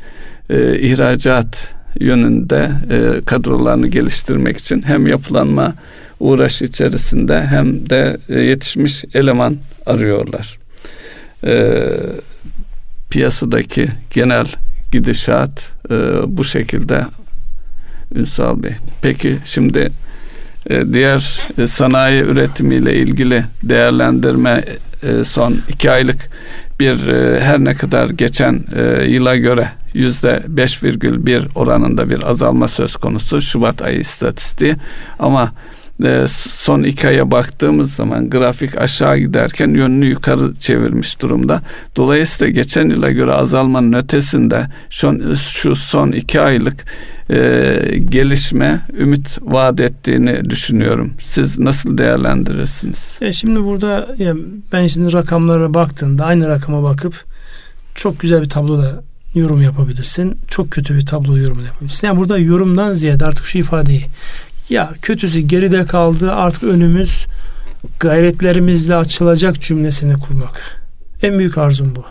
e, 0.49 0.79
ihracat 0.79 1.75
yönünde 1.99 2.71
e, 2.89 3.25
kadrolarını 3.25 3.87
geliştirmek 3.87 4.57
için 4.57 4.81
hem 4.81 5.07
yapılanma 5.07 5.73
uğraşı 6.26 6.65
içerisinde 6.65 7.45
hem 7.45 7.89
de 7.89 8.17
e, 8.30 8.39
yetişmiş 8.39 9.05
eleman 9.13 9.57
arıyorlar. 9.86 10.57
E, 11.43 11.84
piyasadaki 13.09 13.88
genel 14.13 14.47
gidişat 14.91 15.71
e, 15.91 15.95
bu 16.28 16.43
şekilde 16.43 17.05
Ünsal 18.15 18.63
Bey. 18.63 18.71
Peki 19.01 19.38
şimdi 19.45 19.91
e, 20.69 20.93
diğer 20.93 21.39
e, 21.57 21.67
sanayi 21.67 22.23
üretimiyle 22.23 22.95
ilgili 22.95 23.45
değerlendirme 23.63 24.63
e, 25.03 25.23
son 25.23 25.61
iki 25.69 25.91
aylık 25.91 26.30
bir 26.80 27.07
e, 27.07 27.41
her 27.41 27.59
ne 27.59 27.73
kadar 27.73 28.09
geçen 28.09 28.63
e, 28.76 29.05
yıla 29.07 29.36
göre 29.36 29.71
yüzde 29.93 30.43
5,1 30.55 31.47
oranında 31.55 32.09
bir 32.09 32.30
azalma 32.30 32.67
söz 32.67 32.95
konusu 32.95 33.41
Şubat 33.41 33.82
ayı 33.82 33.99
istatistiği 33.99 34.76
ama 35.19 35.51
son 36.29 36.83
iki 36.83 37.07
aya 37.07 37.31
baktığımız 37.31 37.93
zaman 37.93 38.29
grafik 38.29 38.77
aşağı 38.77 39.17
giderken 39.17 39.69
yönünü 39.69 40.05
yukarı 40.05 40.55
çevirmiş 40.55 41.21
durumda. 41.21 41.61
Dolayısıyla 41.95 42.53
geçen 42.53 42.89
yıla 42.89 43.11
göre 43.11 43.31
azalmanın 43.31 43.93
ötesinde 43.93 44.67
şu, 44.89 45.37
şu 45.37 45.75
son 45.75 46.11
iki 46.11 46.41
aylık 46.41 46.85
e, 47.29 47.99
gelişme 48.09 48.81
ümit 48.99 49.37
vaat 49.41 49.79
ettiğini 49.79 50.49
düşünüyorum. 50.49 51.13
Siz 51.21 51.59
nasıl 51.59 51.97
değerlendirirsiniz? 51.97 53.17
E 53.21 53.33
şimdi 53.33 53.63
burada 53.63 54.15
ben 54.73 54.87
şimdi 54.87 55.13
rakamlara 55.13 55.73
baktığımda 55.73 56.25
aynı 56.25 56.47
rakama 56.47 56.83
bakıp 56.83 57.23
çok 57.95 58.19
güzel 58.19 58.41
bir 58.41 58.49
tablo 58.49 58.77
da 58.77 59.03
yorum 59.35 59.61
yapabilirsin. 59.61 60.37
Çok 60.47 60.71
kötü 60.71 60.95
bir 60.95 61.05
tablo 61.05 61.37
yorum 61.37 61.65
yapabilirsin. 61.65 62.07
Yani 62.07 62.17
burada 62.17 62.37
yorumdan 62.37 62.93
ziyade 62.93 63.25
artık 63.25 63.45
şu 63.45 63.57
ifadeyi 63.57 64.05
ya 64.70 64.93
kötüsü 65.01 65.39
geride 65.39 65.86
kaldı 65.86 66.32
artık 66.32 66.63
önümüz 66.63 67.26
gayretlerimizle 67.99 68.95
açılacak 68.95 69.61
cümlesini 69.61 70.20
kurmak. 70.20 70.82
En 71.22 71.39
büyük 71.39 71.57
arzum 71.57 71.95
bu. 71.95 72.05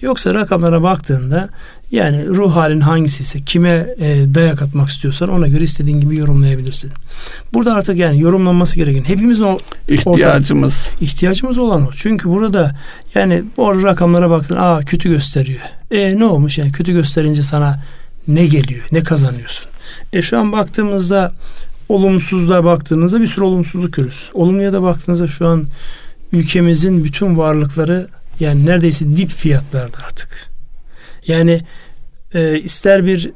Yoksa 0.00 0.34
rakamlara 0.34 0.82
baktığında 0.82 1.48
yani 1.90 2.26
ruh 2.26 2.56
halin 2.56 2.80
hangisi 2.80 3.22
ise 3.22 3.40
kime 3.40 3.94
e, 3.98 4.34
dayak 4.34 4.62
atmak 4.62 4.88
istiyorsan 4.88 5.28
ona 5.28 5.48
göre 5.48 5.64
istediğin 5.64 6.00
gibi 6.00 6.16
yorumlayabilirsin. 6.16 6.92
Burada 7.54 7.74
artık 7.74 7.96
yani 7.96 8.20
yorumlanması 8.20 8.76
gereken 8.76 9.04
hepimizin 9.04 9.44
o 9.44 9.58
ihtiyacımız 9.88 10.86
ortak, 10.88 11.02
ihtiyacımız 11.02 11.58
olan 11.58 11.86
o. 11.86 11.90
Çünkü 11.96 12.28
burada 12.28 12.76
yani 13.14 13.44
o 13.56 13.82
rakamlara 13.82 14.30
baktın 14.30 14.56
aa 14.56 14.80
kötü 14.80 15.08
gösteriyor. 15.08 15.60
E 15.90 16.18
ne 16.18 16.24
olmuş 16.24 16.58
yani 16.58 16.72
kötü 16.72 16.92
gösterince 16.92 17.42
sana 17.42 17.82
ne 18.28 18.46
geliyor? 18.46 18.84
Ne 18.92 19.02
kazanıyorsun? 19.02 19.68
E 20.12 20.22
şu 20.22 20.38
an 20.38 20.52
baktığımızda 20.52 21.32
olumsuzluğa 21.88 22.64
baktığınızda 22.64 23.20
bir 23.20 23.26
sürü 23.26 23.44
olumsuzluk 23.44 23.92
görürüz. 23.92 24.30
Olumluya 24.34 24.72
da 24.72 24.82
baktığınızda 24.82 25.26
şu 25.26 25.46
an 25.46 25.66
ülkemizin 26.32 27.04
bütün 27.04 27.36
varlıkları 27.36 28.08
yani 28.40 28.66
neredeyse 28.66 29.16
dip 29.16 29.30
fiyatlarda 29.30 29.98
artık. 30.06 30.50
Yani 31.26 31.60
e, 32.34 32.60
ister 32.60 33.06
bir 33.06 33.30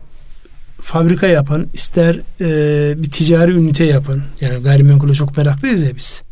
fabrika 0.81 1.27
yapan, 1.27 1.67
ister 1.75 2.21
e, 2.41 3.03
bir 3.03 3.11
ticari 3.11 3.53
ünite 3.53 3.85
yapan, 3.85 4.23
yani 4.41 4.63
gayrimenkule 4.63 5.15
çok 5.15 5.37
meraklıyız 5.37 5.83
ya 5.83 5.97
biz. 5.97 6.23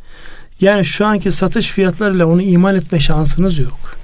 Yani 0.60 0.84
şu 0.84 1.06
anki 1.06 1.30
satış 1.30 1.70
fiyatlarıyla 1.70 2.26
onu 2.26 2.42
imal 2.42 2.76
etme 2.76 3.00
şansınız 3.00 3.58
yok. 3.58 3.96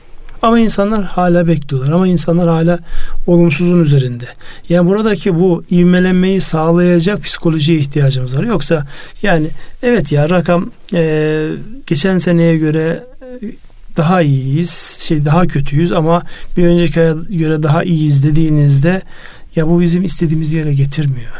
Ama 0.43 0.61
insanlar 0.61 1.05
hala 1.05 1.47
bekliyorlar. 1.47 1.93
Ama 1.93 2.09
insanlar 2.09 2.49
hala 2.49 2.79
olumsuzun 3.27 3.81
üzerinde. 3.81 4.25
Yani 4.69 4.89
buradaki 4.89 5.35
bu 5.35 5.65
ivmelenmeyi 5.71 6.41
sağlayacak 6.41 7.23
psikolojiye 7.23 7.79
ihtiyacımız 7.79 8.39
var. 8.39 8.45
Yoksa 8.45 8.87
yani 9.23 9.47
evet 9.83 10.13
ya 10.13 10.31
rakam 10.31 10.71
e, 10.95 11.49
geçen 11.87 12.19
seneye 12.19 12.57
göre 12.57 13.05
e, 13.23 13.27
daha 13.97 14.23
iyiyiz, 14.23 14.99
şey 15.01 15.25
daha 15.25 15.47
kötüyüz 15.47 15.93
ama 15.93 16.23
bir 16.57 16.67
önceki 16.67 17.01
aya 17.01 17.15
göre 17.31 17.63
daha 17.63 17.85
iyiyiz 17.85 18.25
dediğinizde 18.25 19.03
ya 19.57 19.69
bu 19.69 19.81
bizim 19.81 20.05
istediğimiz 20.05 20.53
yere 20.53 20.75
getirmiyor. 20.75 21.33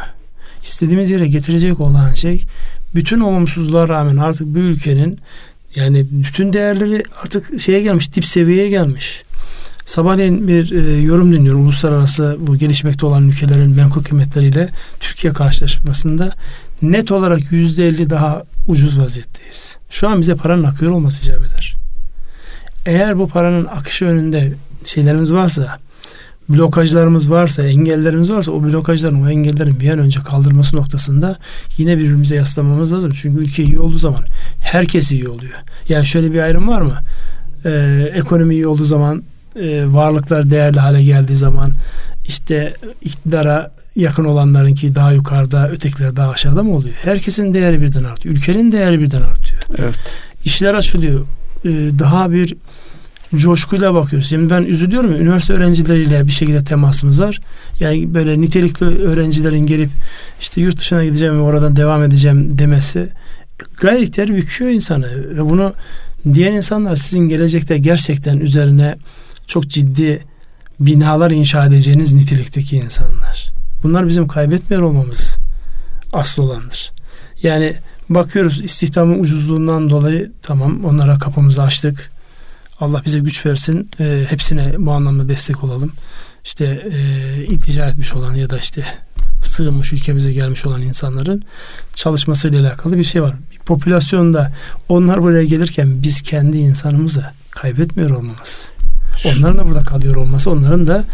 İstediğimiz 0.63 1.09
yere 1.09 1.27
getirecek 1.27 1.79
olan 1.79 2.13
şey 2.13 2.43
bütün 2.95 3.19
olumsuzluğa 3.19 3.87
rağmen 3.87 4.17
artık 4.17 4.47
bu 4.47 4.59
ülkenin 4.59 5.19
yani 5.75 6.05
bütün 6.11 6.53
değerleri 6.53 7.03
artık 7.23 7.59
şeye 7.59 7.81
gelmiş, 7.81 8.15
dip 8.15 8.25
seviyeye 8.25 8.69
gelmiş. 8.69 9.23
Sabahleyin 9.85 10.47
bir 10.47 10.71
e, 10.71 11.01
yorum 11.01 11.31
dinliyorum 11.31 11.61
uluslararası 11.61 12.37
bu 12.39 12.57
gelişmekte 12.57 13.05
olan 13.05 13.27
ülkelerin 13.27 13.71
menkul 13.71 14.03
kıymetleriyle 14.03 14.69
Türkiye 14.99 15.33
karşılaşmasında 15.33 16.31
net 16.81 17.11
olarak 17.11 17.51
yüzde 17.51 17.87
elli 17.87 18.09
daha 18.09 18.43
ucuz 18.67 18.99
vaziyetteyiz. 18.99 19.77
Şu 19.89 20.09
an 20.09 20.21
bize 20.21 20.35
paranın 20.35 20.63
akıyor 20.63 20.91
olması 20.91 21.23
icap 21.23 21.45
eder. 21.45 21.75
Eğer 22.85 23.19
bu 23.19 23.27
paranın 23.27 23.65
akışı 23.65 24.05
önünde 24.05 24.53
şeylerimiz 24.85 25.33
varsa, 25.33 25.79
blokajlarımız 26.53 27.31
varsa, 27.31 27.63
engellerimiz 27.63 28.31
varsa 28.31 28.51
o 28.51 28.63
blokajların, 28.63 29.23
o 29.23 29.29
engellerin 29.29 29.79
bir 29.79 29.89
an 29.89 29.99
önce 29.99 30.19
kaldırması 30.19 30.75
noktasında 30.75 31.37
yine 31.77 31.97
birbirimize 31.97 32.35
yaslamamız 32.35 32.93
lazım. 32.93 33.11
Çünkü 33.15 33.41
ülke 33.41 33.63
iyi 33.63 33.79
olduğu 33.79 33.97
zaman 33.97 34.23
herkes 34.61 35.11
iyi 35.11 35.27
oluyor. 35.29 35.53
Yani 35.89 36.05
şöyle 36.05 36.33
bir 36.33 36.39
ayrım 36.39 36.67
var 36.67 36.81
mı? 36.81 36.95
Ee, 37.65 38.11
ekonomi 38.13 38.53
iyi 38.53 38.67
olduğu 38.67 38.85
zaman, 38.85 39.23
e, 39.55 39.93
varlıklar 39.93 40.49
değerli 40.49 40.79
hale 40.79 41.03
geldiği 41.03 41.35
zaman 41.35 41.73
işte 42.25 42.73
iktidara 43.01 43.71
yakın 43.95 44.25
olanların 44.25 44.75
ki 44.75 44.95
daha 44.95 45.11
yukarıda, 45.11 45.69
ötekiler 45.69 46.15
daha 46.15 46.29
aşağıda 46.29 46.63
mı 46.63 46.75
oluyor? 46.75 46.95
Herkesin 47.03 47.53
değeri 47.53 47.81
birden 47.81 48.03
artıyor. 48.03 48.35
Ülkenin 48.35 48.71
değeri 48.71 48.99
birden 48.99 49.21
artıyor. 49.21 49.61
Evet. 49.77 49.99
İşler 50.45 50.73
açılıyor. 50.73 51.25
Ee, 51.65 51.69
daha 51.99 52.31
bir 52.31 52.55
coşkuyla 53.35 53.93
bakıyoruz. 53.93 54.29
Şimdi 54.29 54.49
ben 54.49 54.63
üzülüyorum. 54.63 55.11
Üniversite 55.11 55.53
öğrencileriyle 55.53 56.27
bir 56.27 56.31
şekilde 56.31 56.63
temasımız 56.63 57.21
var. 57.21 57.39
Yani 57.79 58.13
böyle 58.13 58.41
nitelikli 58.41 58.85
öğrencilerin 58.85 59.65
gelip 59.65 59.89
işte 60.39 60.61
yurt 60.61 60.77
dışına 60.79 61.03
gideceğim 61.03 61.37
ve 61.37 61.41
oradan 61.41 61.75
devam 61.75 62.03
edeceğim 62.03 62.57
demesi 62.59 63.09
gayri 63.81 64.03
ihtiyar 64.03 64.29
büküyor 64.29 64.71
insanı. 64.71 65.37
Ve 65.37 65.49
bunu 65.49 65.73
diyen 66.33 66.53
insanlar 66.53 66.95
sizin 66.95 67.29
gelecekte 67.29 67.77
gerçekten 67.77 68.37
üzerine 68.37 68.95
çok 69.47 69.67
ciddi 69.67 70.23
binalar 70.79 71.31
inşa 71.31 71.65
edeceğiniz 71.65 72.13
nitelikteki 72.13 72.77
insanlar. 72.77 73.51
Bunlar 73.83 74.07
bizim 74.07 74.27
kaybetmiyor 74.27 74.83
olmamız 74.83 75.37
asıl 76.13 76.43
olandır. 76.43 76.91
Yani 77.43 77.75
bakıyoruz 78.09 78.61
istihdamın 78.61 79.19
ucuzluğundan 79.19 79.89
dolayı 79.89 80.31
tamam 80.41 80.85
onlara 80.85 81.17
kapımızı 81.17 81.63
açtık 81.63 82.10
Allah 82.81 83.01
bize 83.05 83.19
güç 83.19 83.45
versin. 83.45 83.89
E, 83.99 84.25
hepsine 84.29 84.75
bu 84.77 84.91
anlamda 84.91 85.29
destek 85.29 85.63
olalım. 85.63 85.91
İşte 86.45 86.89
e, 86.91 87.43
iltica 87.43 87.85
etmiş 87.85 88.13
olan 88.13 88.33
ya 88.35 88.49
da 88.49 88.57
işte 88.57 88.83
sığınmış 89.43 89.93
ülkemize 89.93 90.33
gelmiş 90.33 90.65
olan 90.65 90.81
insanların 90.81 91.43
çalışmasıyla 91.93 92.61
alakalı 92.61 92.97
bir 92.97 93.03
şey 93.03 93.21
var. 93.21 93.35
Bir 93.51 93.57
popülasyonda 93.57 94.51
onlar 94.89 95.23
buraya 95.23 95.43
gelirken 95.43 96.03
biz 96.03 96.21
kendi 96.21 96.57
insanımızı 96.57 97.25
kaybetmiyor 97.51 98.09
olmamız. 98.09 98.71
Onların 99.25 99.57
da 99.57 99.67
burada 99.67 99.83
kalıyor 99.83 100.15
olması, 100.15 100.51
onların 100.51 100.87
da 100.87 101.05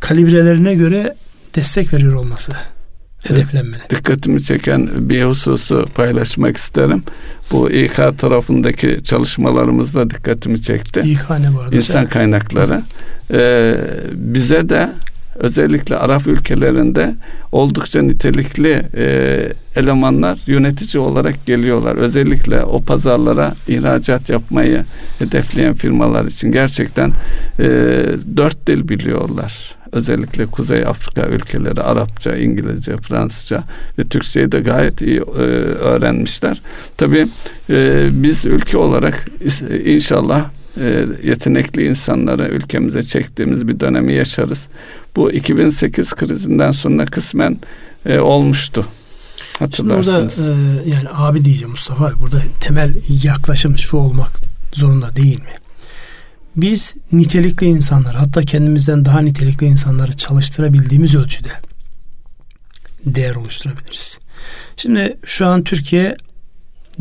kalibrelerine 0.00 0.74
göre 0.74 1.16
destek 1.54 1.94
veriyor 1.94 2.14
olması 2.14 2.52
hedeflenmeli. 3.22 3.80
Dikkatimi 3.90 4.42
çeken 4.42 5.08
bir 5.08 5.24
hususu 5.24 5.86
paylaşmak 5.94 6.56
isterim. 6.56 7.02
Bu 7.52 7.70
İK 7.70 8.18
tarafındaki 8.18 9.00
çalışmalarımızda 9.04 10.10
dikkatimi 10.10 10.62
çekti. 10.62 11.00
İK 11.00 11.30
ne 11.30 11.54
bu 11.54 11.60
arada? 11.60 11.76
İnsan 11.76 12.06
kaynakları. 12.06 12.82
Ee, 13.32 13.74
bize 14.14 14.68
de 14.68 14.90
özellikle 15.34 15.96
Arap 15.96 16.26
ülkelerinde 16.26 17.14
oldukça 17.52 18.02
nitelikli 18.02 18.82
e, 18.96 19.52
elemanlar 19.76 20.38
yönetici 20.46 21.02
olarak 21.02 21.46
geliyorlar. 21.46 21.96
Özellikle 21.96 22.64
o 22.64 22.82
pazarlara 22.82 23.54
ihracat 23.68 24.28
yapmayı 24.28 24.84
hedefleyen 25.18 25.74
firmalar 25.74 26.24
için 26.24 26.52
gerçekten 26.52 27.12
e, 27.58 27.64
dört 28.36 28.66
dil 28.66 28.88
biliyorlar 28.88 29.77
özellikle 29.92 30.46
Kuzey 30.46 30.86
Afrika 30.86 31.26
ülkeleri 31.26 31.82
Arapça, 31.82 32.36
İngilizce, 32.36 32.96
Fransızca 32.96 33.64
ve 33.98 34.04
Türkçeyi 34.04 34.52
de 34.52 34.60
gayet 34.60 35.02
iyi 35.02 35.18
e, 35.18 35.20
öğrenmişler. 35.20 36.62
Tabii 36.96 37.28
e, 37.70 38.08
biz 38.12 38.46
ülke 38.46 38.76
olarak 38.76 39.28
inşallah 39.84 40.50
e, 40.80 41.06
yetenekli 41.22 41.86
insanları 41.86 42.48
ülkemize 42.48 43.02
çektiğimiz 43.02 43.68
bir 43.68 43.80
dönemi 43.80 44.12
yaşarız. 44.12 44.68
Bu 45.16 45.32
2008 45.32 46.14
krizinden 46.14 46.72
sonra 46.72 47.04
kısmen 47.04 47.58
e, 48.06 48.18
olmuştu. 48.18 48.86
Hatırlarsınız. 49.58 50.34
Şimdi 50.34 50.48
burada 50.48 50.82
e, 50.82 50.90
yani 50.90 51.08
abi 51.14 51.44
diyeceğim 51.44 51.70
Mustafa 51.70 52.06
abi 52.06 52.14
burada 52.20 52.38
temel 52.60 52.94
yaklaşım 53.22 53.78
şu 53.78 53.96
olmak 53.96 54.32
zorunda 54.72 55.16
değil 55.16 55.40
mi? 55.40 55.67
Biz 56.62 56.94
nitelikli 57.12 57.66
insanlar 57.66 58.16
hatta 58.16 58.42
kendimizden 58.42 59.04
daha 59.04 59.20
nitelikli 59.20 59.66
insanları 59.66 60.12
çalıştırabildiğimiz 60.12 61.14
ölçüde 61.14 61.48
değer 63.04 63.34
oluşturabiliriz. 63.34 64.18
Şimdi 64.76 65.18
şu 65.24 65.46
an 65.46 65.64
Türkiye 65.64 66.16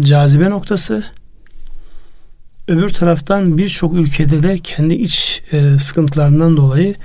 cazibe 0.02 0.50
noktası 0.50 1.04
öbür 2.68 2.90
taraftan 2.90 3.58
birçok 3.58 3.94
ülkede 3.94 4.44
de 4.44 4.58
kendi 4.60 4.94
iç 4.94 5.44
e, 5.52 5.80
sıkıntılarından 5.80 6.58
dolayı 6.58 6.96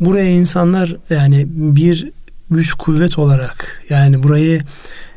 buraya 0.00 0.30
insanlar 0.30 0.96
yani 1.10 1.46
bir 1.48 2.10
güç 2.50 2.72
kuvvet 2.72 3.18
olarak 3.18 3.82
yani 3.90 4.22
burayı 4.22 4.62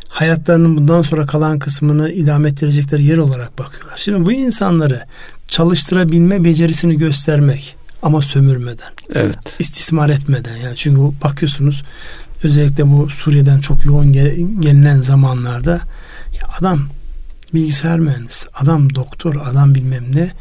hayatlarının 0.10 0.78
bundan 0.78 1.02
sonra 1.02 1.26
kalan 1.26 1.60
kısmını 1.60 2.12
idame 2.12 2.50
ettirecekleri 2.50 3.04
yer 3.04 3.18
olarak 3.18 3.60
bakıyorlar. 3.60 3.98
Şimdi 3.98 4.26
bu 4.26 4.32
insanları 4.32 5.02
çalıştırabilme 5.50 6.44
becerisini 6.44 6.98
göstermek 6.98 7.76
ama 8.04 8.22
sömürmeden. 8.22 8.90
Evet. 9.14 9.56
İstismar 9.60 10.10
etmeden 10.10 10.56
yani 10.56 10.76
çünkü 10.76 11.02
bakıyorsunuz 11.24 11.84
özellikle 12.44 12.88
bu 12.88 13.10
Suriye'den 13.10 13.60
çok 13.60 13.86
yoğun 13.86 14.14
gel- 14.14 14.36
gelinen 14.60 15.02
zamanlarda 15.02 15.72
ya 16.42 16.48
adam 16.60 16.88
bilgisayar 17.54 18.00
mühendisi, 18.00 18.48
adam 18.54 18.96
doktor, 18.96 19.36
adam 19.46 19.76
bilmem 19.76 20.04
ne 20.14 20.32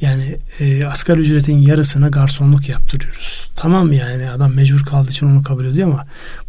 yani 0.00 0.38
e, 0.60 0.84
asgari 0.84 1.20
ücretin 1.20 1.58
yarısına 1.58 2.08
garsonluk 2.08 2.68
yaptırıyoruz. 2.68 3.50
Tamam 3.56 3.92
yani 3.92 4.30
adam 4.30 4.54
mecbur 4.54 4.82
kaldığı 4.84 5.10
için 5.10 5.26
onu 5.26 5.42
kabul 5.42 5.64
ediyor 5.64 5.88
ama 5.88 6.06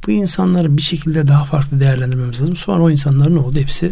bu 0.08 0.12
insanları 0.12 0.78
bir 0.78 0.82
şekilde 0.82 1.28
daha 1.28 1.46
farklı 1.46 1.80
değerlendirmemiz 1.80 2.42
lazım. 2.42 2.56
Sonra 2.56 2.84
o 2.84 2.90
insanların 2.90 3.36
ne 3.36 3.40
oldu? 3.40 3.60
Hepsi 3.60 3.92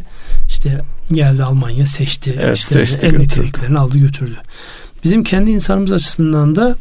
işte 0.61 0.81
geldi 1.11 1.43
Almanya 1.43 1.85
seçti. 1.85 2.35
Evet, 2.41 2.57
işte 2.57 2.75
seçti, 2.75 3.05
en 3.05 3.11
götürdü. 3.11 3.23
niteliklerini 3.23 3.79
aldı 3.79 3.97
götürdü. 3.97 4.35
Bizim 5.03 5.23
kendi 5.23 5.51
insanımız 5.51 5.91
açısından 5.91 6.55
da 6.55 6.75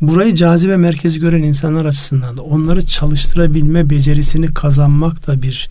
burayı 0.00 0.34
cazibe 0.34 0.76
merkezi 0.76 1.20
gören 1.20 1.42
insanlar 1.42 1.84
açısından 1.84 2.36
da 2.36 2.42
onları 2.42 2.86
çalıştırabilme 2.86 3.90
becerisini 3.90 4.54
kazanmak 4.54 5.26
da 5.26 5.42
bir 5.42 5.68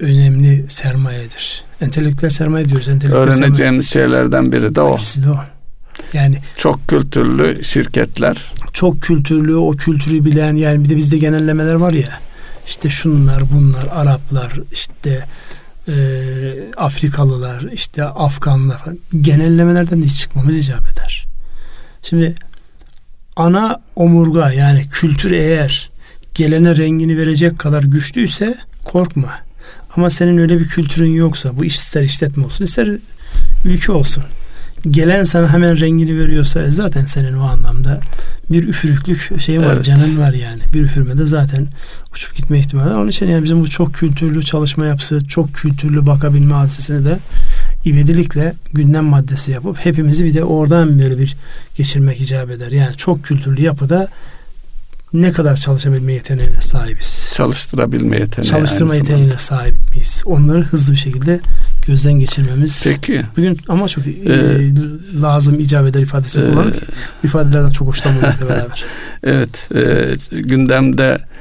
önemli 0.00 0.64
sermayedir. 0.68 1.64
Entelektüel 1.80 2.30
sermaye 2.30 2.68
diyoruz. 2.68 2.88
Entelektüel 2.88 3.22
Öğreneceğimiz 3.22 3.90
şeylerden 3.90 4.52
biri 4.52 4.74
de 4.74 4.80
o. 4.80 4.98
De 4.98 5.30
o. 5.30 5.38
Yani 6.12 6.38
Çok 6.56 6.88
kültürlü 6.88 7.64
şirketler. 7.64 8.52
çok 8.72 9.02
kültürlü, 9.02 9.56
o 9.56 9.70
kültürü 9.70 10.24
bilen 10.24 10.56
yani 10.56 10.84
bir 10.84 10.88
de 10.88 10.96
bizde 10.96 11.18
genellemeler 11.18 11.74
var 11.74 11.92
ya. 11.92 12.08
İşte 12.66 12.90
şunlar, 12.90 13.42
bunlar, 13.54 13.86
Araplar, 13.92 14.52
işte 14.72 15.24
e, 15.88 15.94
Afrikalılar, 16.76 17.62
işte 17.72 18.04
Afganlar 18.04 18.78
falan. 18.78 18.98
Genellemelerden 19.20 20.02
de 20.02 20.06
hiç 20.06 20.18
çıkmamız 20.20 20.56
icap 20.56 20.92
eder. 20.92 21.26
Şimdi 22.02 22.34
ana 23.36 23.80
omurga 23.96 24.52
yani 24.52 24.88
kültür 24.88 25.30
eğer 25.30 25.90
gelene 26.34 26.76
rengini 26.76 27.18
verecek 27.18 27.58
kadar 27.58 27.82
güçlüyse 27.82 28.54
korkma. 28.84 29.30
Ama 29.96 30.10
senin 30.10 30.38
öyle 30.38 30.60
bir 30.60 30.68
kültürün 30.68 31.10
yoksa 31.10 31.56
bu 31.56 31.64
iş 31.64 31.76
ister 31.76 32.02
işletme 32.02 32.44
olsun 32.44 32.64
ister 32.64 32.88
ülke 33.64 33.92
olsun. 33.92 34.24
Gelen 34.90 35.24
sana 35.24 35.52
hemen 35.52 35.80
rengini 35.80 36.18
veriyorsa 36.18 36.62
e, 36.62 36.70
zaten 36.70 37.04
senin 37.04 37.32
o 37.32 37.42
anlamda 37.42 38.00
bir 38.50 38.68
üfürüklük 38.68 39.40
şey 39.40 39.60
var 39.60 39.74
Evet. 39.74 39.84
canın 39.84 40.18
var 40.18 40.32
yani. 40.32 40.60
Bir 40.72 40.80
üfürmede 40.82 41.26
zaten 41.26 41.66
uçup 42.12 42.36
gitme 42.36 42.58
ihtimali. 42.58 42.94
Onun 42.94 43.08
için 43.08 43.28
yani 43.28 43.44
bizim 43.44 43.60
bu 43.60 43.70
çok 43.70 43.94
kültürlü 43.94 44.42
çalışma 44.42 44.86
yapısı, 44.86 45.26
çok 45.28 45.54
kültürlü 45.54 46.06
bakabilme 46.06 46.54
hadisesini 46.54 47.04
de 47.04 47.18
ivedilikle 47.86 48.54
gündem 48.72 49.04
maddesi 49.04 49.52
yapıp 49.52 49.78
hepimizi 49.78 50.24
bir 50.24 50.34
de 50.34 50.44
oradan 50.44 50.98
böyle 50.98 51.18
bir 51.18 51.36
geçirmek 51.76 52.20
icap 52.20 52.50
eder. 52.50 52.72
Yani 52.72 52.96
çok 52.96 53.24
kültürlü 53.24 53.62
yapıda 53.62 54.08
ne 55.12 55.32
kadar 55.32 55.56
çalışabilme 55.56 56.12
yeteneğine 56.12 56.60
sahibiz. 56.60 57.32
Çalıştırabilme 57.34 58.16
yeteneği. 58.18 58.50
Çalıştırma 58.50 58.94
yeteneğine 58.94 59.38
sahip 59.38 59.74
miyiz? 59.90 60.22
Onları 60.26 60.62
hızlı 60.62 60.92
bir 60.92 60.98
şekilde 60.98 61.40
gözden 61.86 62.12
geçirmemiz 62.12 62.84
Peki. 62.84 63.24
bugün 63.36 63.58
ama 63.68 63.88
çok 63.88 64.06
e, 64.06 64.10
Ee, 64.10 64.72
lazım 65.22 65.60
icap 65.60 65.86
eder 65.86 66.00
ifadesi 66.00 66.40
Ee, 66.40 66.46
kullanıp 66.50 66.76
ifadelerden 67.24 67.70
çok 67.70 67.88
hoşlanmamakla 67.88 68.48
beraber. 68.48 68.84
Evet, 69.22 69.68
e, 69.74 70.14
gündemde 70.40 71.04
e, 71.14 71.37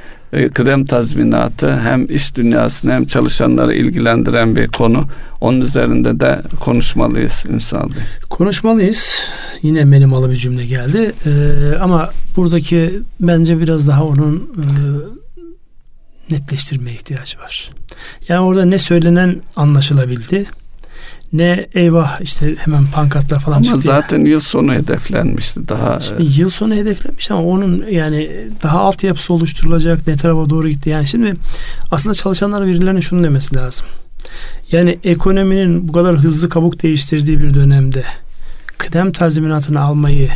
kıdem 0.53 0.85
tazminatı 0.85 1.79
hem 1.79 2.05
iş 2.09 2.35
dünyasını 2.35 2.91
hem 2.91 3.05
çalışanları 3.05 3.73
ilgilendiren 3.73 4.55
bir 4.55 4.67
konu. 4.67 5.05
Onun 5.41 5.61
üzerinde 5.61 6.19
de 6.19 6.41
konuşmalıyız 6.59 7.43
Ünsal 7.49 7.89
Bey. 7.89 7.97
Konuşmalıyız. 8.29 9.29
Yine 9.61 9.85
menimalı 9.85 10.31
bir 10.31 10.35
cümle 10.35 10.65
geldi. 10.65 11.13
Ee, 11.25 11.77
ama 11.79 12.09
buradaki 12.35 12.99
bence 13.19 13.61
biraz 13.61 13.87
daha 13.87 14.05
onun 14.05 14.35
e, 14.35 14.65
netleştirmeye 16.33 16.95
ihtiyacı 16.95 17.39
var. 17.39 17.71
Yani 18.27 18.39
orada 18.39 18.65
ne 18.65 18.77
söylenen 18.77 19.41
anlaşılabildi. 19.55 20.45
Ne 21.33 21.67
eyvah 21.73 22.21
işte 22.21 22.55
hemen 22.55 22.85
pankartlar 22.91 23.39
falan 23.39 23.55
Ama 23.55 23.63
çıktı. 23.63 23.77
ya. 23.87 24.01
zaten 24.01 24.25
yıl 24.25 24.39
sonu 24.39 24.73
hedeflenmişti 24.73 25.67
daha. 25.69 25.99
Şimdi 25.99 26.39
yıl 26.39 26.49
sonu 26.49 26.75
hedeflemiş 26.75 27.31
ama 27.31 27.43
onun 27.43 27.85
yani 27.91 28.31
daha 28.63 28.79
altyapısı 28.79 29.33
oluşturulacak 29.33 30.07
ne 30.07 30.15
tarafa 30.15 30.49
doğru 30.49 30.69
gitti. 30.69 30.89
Yani 30.89 31.07
şimdi 31.07 31.33
aslında 31.91 32.13
çalışanlar 32.13 32.67
birilerine 32.67 33.01
şunu 33.01 33.23
demesi 33.23 33.55
lazım. 33.55 33.87
Yani 34.71 34.99
ekonominin 35.03 35.87
bu 35.87 35.91
kadar 35.91 36.15
hızlı 36.17 36.49
kabuk 36.49 36.83
değiştirdiği 36.83 37.39
bir 37.39 37.53
dönemde 37.53 38.03
kıdem 38.77 39.11
tazminatını 39.11 39.81
almayı 39.81 40.29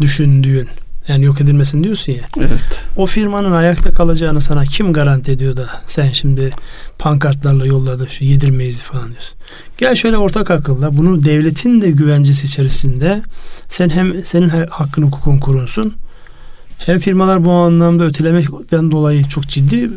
düşündüğün 0.00 0.68
yani 1.08 1.24
yok 1.24 1.40
edilmesin 1.40 1.84
diyorsun 1.84 2.12
ya. 2.12 2.22
Evet. 2.38 2.60
O 2.96 3.06
firmanın 3.06 3.52
ayakta 3.52 3.90
kalacağını 3.90 4.40
sana 4.40 4.64
kim 4.64 4.92
garanti 4.92 5.30
ediyor 5.32 5.56
da 5.56 5.66
sen 5.86 6.12
şimdi 6.12 6.50
pankartlarla 6.98 7.66
yolladı 7.66 8.06
şu 8.10 8.24
yedirmeyiz 8.24 8.82
falan 8.82 9.04
diyorsun. 9.08 9.34
Gel 9.78 9.94
şöyle 9.94 10.16
ortak 10.18 10.50
akılla 10.50 10.96
bunu 10.96 11.24
devletin 11.24 11.80
de 11.80 11.90
güvencesi 11.90 12.46
içerisinde 12.46 13.22
sen 13.68 13.88
hem 13.90 14.22
senin 14.24 14.48
ha- 14.48 14.66
hakkın 14.70 15.02
hukukun 15.02 15.38
korunsun 15.38 15.94
hem 16.78 16.98
firmalar 16.98 17.44
bu 17.44 17.50
anlamda 17.52 18.04
ötelemekten 18.04 18.90
dolayı 18.90 19.24
çok 19.24 19.46
ciddi 19.48 19.90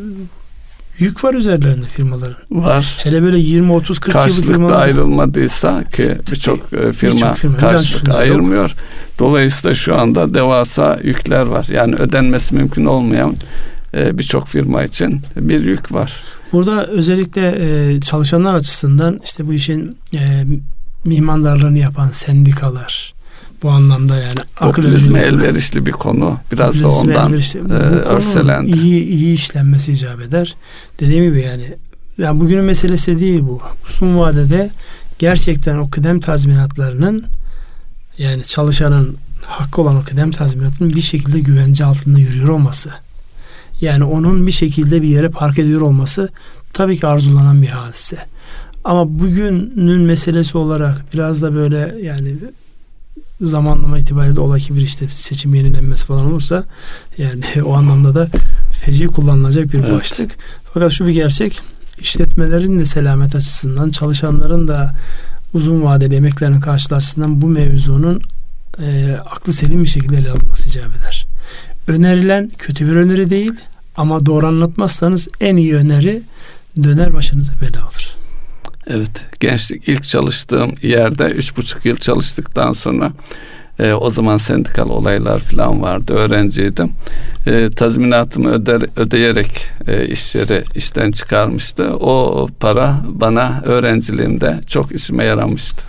yük 1.01 1.23
var 1.23 1.33
üzerlerinde 1.33 1.85
firmaların. 1.85 2.35
Var. 2.51 2.97
Hele 3.03 3.23
böyle 3.23 3.37
20 3.39 3.71
30 3.73 3.99
40 3.99 4.15
yıllık 4.15 4.23
Karşılıklı 4.23 4.53
firmalar 4.53 4.81
ayrılmadıysa 4.81 5.83
ki 5.83 6.17
birçok 6.31 6.73
e, 6.73 6.93
firma 6.93 7.15
Birçok 7.15 7.37
firma 7.37 7.57
karşılık 7.57 7.71
bilançosunda 7.71 8.11
yok. 8.11 8.19
ayırmıyor. 8.19 8.75
Dolayısıyla 9.19 9.75
şu 9.75 9.99
anda 9.99 10.33
devasa 10.33 10.99
yükler 11.03 11.41
var. 11.45 11.67
Yani 11.71 11.95
ödenmesi 11.95 12.55
mümkün 12.55 12.85
olmayan 12.85 13.35
e, 13.93 14.17
birçok 14.17 14.47
firma 14.47 14.83
için 14.83 15.21
bir 15.35 15.63
yük 15.65 15.91
var. 15.91 16.13
Burada 16.53 16.87
özellikle 16.87 17.55
e, 17.95 18.01
çalışanlar 18.01 18.53
açısından 18.53 19.19
işte 19.23 19.47
bu 19.47 19.53
işin 19.53 19.97
mihmandarlığını 21.05 21.77
yapan 21.77 22.09
sendikalar 22.09 23.13
bu 23.63 23.69
anlamda 23.69 24.17
yani 24.17 24.35
akıl 24.59 24.83
özüne- 24.83 25.19
elverişli 25.19 25.85
bir 25.85 25.91
konu. 25.91 26.37
Biraz 26.51 26.83
da 26.83 26.89
popülizme 26.89 27.13
ondan 27.17 27.29
elverişli. 27.29 27.69
Bu 27.69 27.73
e, 27.73 27.77
örselendi. 27.77 28.71
iyi, 28.71 29.03
iyi 29.03 29.33
işlenmesi 29.33 29.91
icap 29.91 30.21
eder. 30.21 30.55
Dediğim 30.99 31.23
gibi 31.23 31.41
yani 31.41 31.75
yani 32.17 32.39
bugünün 32.39 32.63
meselesi 32.63 33.19
değil 33.19 33.41
bu. 33.41 33.61
Uzun 33.89 34.17
vadede 34.17 34.69
gerçekten 35.19 35.77
o 35.77 35.89
kıdem 35.89 36.19
tazminatlarının 36.19 37.25
yani 38.17 38.43
çalışanın 38.43 39.17
hakkı 39.45 39.81
olan 39.81 39.95
o 39.95 40.03
kıdem 40.03 40.31
tazminatının 40.31 40.89
bir 40.89 41.01
şekilde 41.01 41.39
güvence 41.39 41.85
altında 41.85 42.19
yürüyor 42.19 42.49
olması. 42.49 42.89
Yani 43.81 44.03
onun 44.03 44.47
bir 44.47 44.51
şekilde 44.51 45.01
bir 45.01 45.07
yere 45.07 45.29
park 45.29 45.59
ediyor 45.59 45.81
olması 45.81 46.29
tabii 46.73 46.99
ki 46.99 47.07
arzulanan 47.07 47.61
bir 47.61 47.67
hadise. 47.67 48.17
Ama 48.83 49.19
bugünün 49.19 50.01
meselesi 50.01 50.57
olarak 50.57 51.05
biraz 51.13 51.41
da 51.41 51.53
böyle 51.53 51.95
yani 52.01 52.35
zamanlama 53.41 53.99
itibariyle 53.99 54.35
de 54.35 54.41
ola 54.41 54.59
ki 54.59 54.75
bir 54.75 54.81
işte 54.81 55.07
seçim 55.09 55.53
yenilenmesi 55.53 56.05
falan 56.05 56.25
olursa 56.25 56.63
yani 57.17 57.43
o 57.65 57.73
anlamda 57.73 58.15
da 58.15 58.27
feci 58.71 59.07
kullanılacak 59.07 59.73
bir 59.73 59.79
Evet. 59.79 59.91
başlık. 59.91 60.37
Fakat 60.73 60.91
şu 60.91 61.07
bir 61.07 61.11
gerçek 61.11 61.61
işletmelerin 61.99 62.79
de 62.79 62.85
selamet 62.85 63.35
açısından 63.35 63.91
çalışanların 63.91 64.67
da 64.67 64.95
uzun 65.53 65.83
vadeli 65.83 66.15
emeklerinin 66.15 66.59
karşılığı 66.59 66.95
açısından 66.95 67.41
bu 67.41 67.47
mevzunun 67.47 68.21
e, 68.79 69.17
aklı 69.31 69.53
selim 69.53 69.83
bir 69.83 69.89
şekilde 69.89 70.17
ele 70.17 70.31
alınması 70.31 70.69
icap 70.69 70.95
eder. 70.97 71.27
Önerilen 71.87 72.51
kötü 72.57 72.87
bir 72.87 72.95
öneri 72.95 73.29
değil 73.29 73.53
ama 73.97 74.25
doğru 74.25 74.47
anlatmazsanız 74.47 75.27
en 75.41 75.55
iyi 75.55 75.75
öneri 75.75 76.21
döner 76.83 77.13
başınıza 77.13 77.53
bela 77.61 77.81
olur. 77.83 78.20
Evet, 78.87 79.11
gençlik 79.39 79.87
ilk 79.87 80.03
çalıştığım 80.03 80.73
yerde 80.81 81.23
üç 81.23 81.57
buçuk 81.57 81.85
yıl 81.85 81.97
çalıştıktan 81.97 82.73
sonra 82.73 83.11
e, 83.79 83.93
o 83.93 84.09
zaman 84.09 84.37
sendikal 84.37 84.89
olaylar 84.89 85.39
falan 85.39 85.81
vardı. 85.81 86.13
Öğrenciydim. 86.13 86.91
E, 87.47 87.69
tazminatımı 87.75 88.51
öder, 88.51 88.81
ödeyerek 88.95 89.65
e, 89.87 90.07
iş 90.07 90.35
yeri 90.35 90.63
işten 90.75 91.11
çıkarmıştı. 91.11 91.95
O 91.95 92.47
para 92.59 93.01
bana 93.07 93.61
öğrenciliğimde 93.65 94.61
çok 94.67 94.91
işime 94.91 95.23
yaramıştı. 95.23 95.85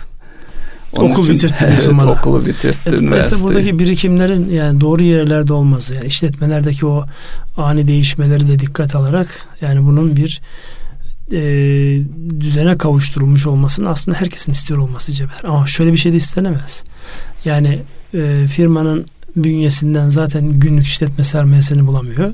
Okul 0.97 1.29
bitirtti 1.29 1.67
diyorsun 1.67 1.91
evet, 1.91 2.01
bana. 2.01 2.11
okulu 2.11 2.45
bitirtti. 2.45 2.95
Evet, 2.99 3.33
buradaki 3.41 3.79
birikimlerin 3.79 4.49
yani 4.49 4.81
doğru 4.81 5.03
yerlerde 5.03 5.53
olması 5.53 5.95
yani 5.95 6.05
işletmelerdeki 6.05 6.85
o 6.85 7.05
ani 7.57 7.87
değişmeleri 7.87 8.47
de 8.47 8.59
dikkat 8.59 8.95
alarak 8.95 9.27
yani 9.61 9.85
bunun 9.85 10.15
bir 10.15 10.41
e, 11.31 11.39
düzene 12.39 12.77
kavuşturulmuş 12.77 13.47
olmasını 13.47 13.89
aslında 13.89 14.17
herkesin 14.17 14.51
istiyor 14.51 14.79
olması 14.79 15.11
icap 15.11 15.31
eder. 15.31 15.49
Ama 15.49 15.67
şöyle 15.67 15.91
bir 15.91 15.97
şey 15.97 16.11
de 16.11 16.17
istenemez. 16.17 16.83
Yani 17.45 17.79
e, 18.13 18.47
firmanın 18.47 19.05
bünyesinden 19.35 20.09
zaten 20.09 20.59
günlük 20.59 20.85
işletme 20.85 21.23
sermayesini 21.23 21.87
bulamıyor. 21.87 22.33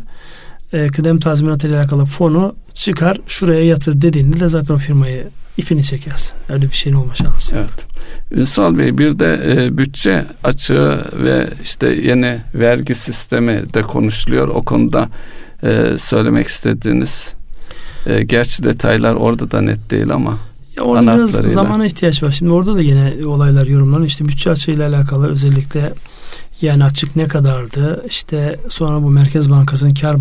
E, 0.74 0.88
kıdem 0.88 1.20
tazminatı 1.20 1.68
ile 1.68 1.78
alakalı 1.78 2.06
fonu 2.06 2.56
çıkar 2.74 3.18
şuraya 3.28 3.66
yatır 3.66 4.02
dediğinde 4.02 4.40
de 4.40 4.48
zaten 4.48 4.74
o 4.76 4.78
firmayı 4.78 5.28
ipini 5.58 5.84
çekersin. 5.84 6.38
Öyle 6.50 6.70
bir 6.70 6.76
şeyin 6.76 6.96
olma 6.96 7.16
şansı 7.16 7.56
yok. 7.56 7.66
Evet. 7.70 7.88
Ünsal 8.32 8.78
Bey 8.78 8.98
bir 8.98 9.20
de 9.20 9.42
e, 9.46 9.78
bütçe 9.78 10.26
açığı 10.44 11.06
ve 11.14 11.50
işte 11.64 11.88
yeni 11.88 12.42
vergi 12.56 12.96
sistemi 12.96 13.74
de 13.74 13.82
konuşuluyor. 13.82 14.48
O 14.48 14.62
konuda 14.62 15.10
e, 15.64 15.98
söylemek 16.00 16.48
istediğiniz 16.48 17.34
e, 18.10 18.24
gerçi 18.24 18.64
detaylar 18.64 19.16
orada 19.16 19.52
da 19.52 19.62
net 19.62 19.92
değil 19.92 20.14
ama 20.14 20.40
ya 20.78 20.84
orada 20.84 21.16
biraz 21.16 21.32
zamana 21.32 21.86
ihtiyaç 21.86 22.24
var. 22.24 22.32
Şimdi 22.32 22.52
orada 22.52 22.76
da 22.76 22.82
yine 22.82 23.14
olaylar 23.26 23.68
yorumlanıyor. 23.68 24.08
İşte 24.08 24.28
bütçe 24.28 24.52
açığıyla 24.52 24.90
alakalı 24.90 25.28
özellikle 25.28 25.94
yani 26.62 26.84
açık 26.84 27.16
ne 27.16 27.28
kadardı? 27.28 28.06
İşte 28.10 28.60
sonra 28.70 29.04
bu 29.04 29.10
Merkez 29.10 29.50
Bankası'nın 29.50 29.94
kar, 29.94 30.18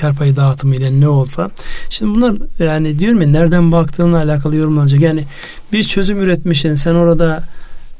kar 0.00 0.14
payı 0.14 0.36
dağıtımı 0.36 0.76
ile 0.76 1.00
ne 1.00 1.08
oldu 1.08 1.30
falan. 1.30 1.50
Şimdi 1.90 2.14
bunlar 2.14 2.36
yani 2.58 2.98
diyorum 2.98 3.22
ya 3.22 3.28
nereden 3.28 3.72
baktığınla 3.72 4.16
alakalı 4.16 4.56
yorumlanacak. 4.56 5.00
Yani 5.00 5.24
bir 5.72 5.82
çözüm 5.82 6.20
üretmişsin 6.20 6.74
sen 6.74 6.94
orada 6.94 7.44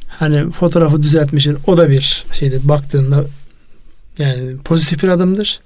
hani 0.08 0.50
fotoğrafı 0.50 1.02
düzeltmişsin 1.02 1.58
o 1.66 1.78
da 1.78 1.90
bir 1.90 2.24
şeydir 2.32 2.68
baktığında 2.68 3.24
yani 4.18 4.56
pozitif 4.56 5.02
bir 5.02 5.08
adımdır. 5.08 5.60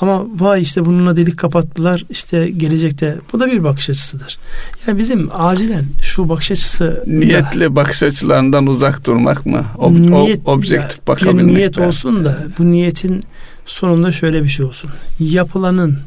Ama 0.00 0.26
vay 0.38 0.62
işte 0.62 0.86
bununla 0.86 1.16
delik 1.16 1.36
kapattılar 1.36 2.04
işte 2.10 2.50
gelecekte 2.50 3.18
bu 3.32 3.40
da 3.40 3.46
bir 3.46 3.64
bakış 3.64 3.90
açısıdır. 3.90 4.38
Yani 4.86 4.98
bizim 4.98 5.28
acilen 5.32 5.84
şu 6.02 6.28
bakış 6.28 6.50
açısı 6.50 7.04
niyetli 7.06 7.60
da, 7.60 7.76
bakış 7.76 8.02
açılarından 8.02 8.66
uzak 8.66 9.06
durmak 9.06 9.46
mı? 9.46 9.64
Ob, 9.78 9.98
niyet, 9.98 10.48
objektif 10.48 10.98
ya, 10.98 11.06
bakabilmek. 11.06 11.48
Bir 11.48 11.54
niyet 11.54 11.78
olsun 11.78 12.24
da 12.24 12.38
bu 12.58 12.70
niyetin 12.70 13.24
sonunda 13.66 14.12
şöyle 14.12 14.42
bir 14.42 14.48
şey 14.48 14.66
olsun. 14.66 14.90
Yapılanın 15.18 15.98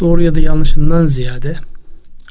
doğru 0.00 0.22
ya 0.22 0.34
da 0.34 0.40
yanlışından 0.40 1.06
ziyade 1.06 1.56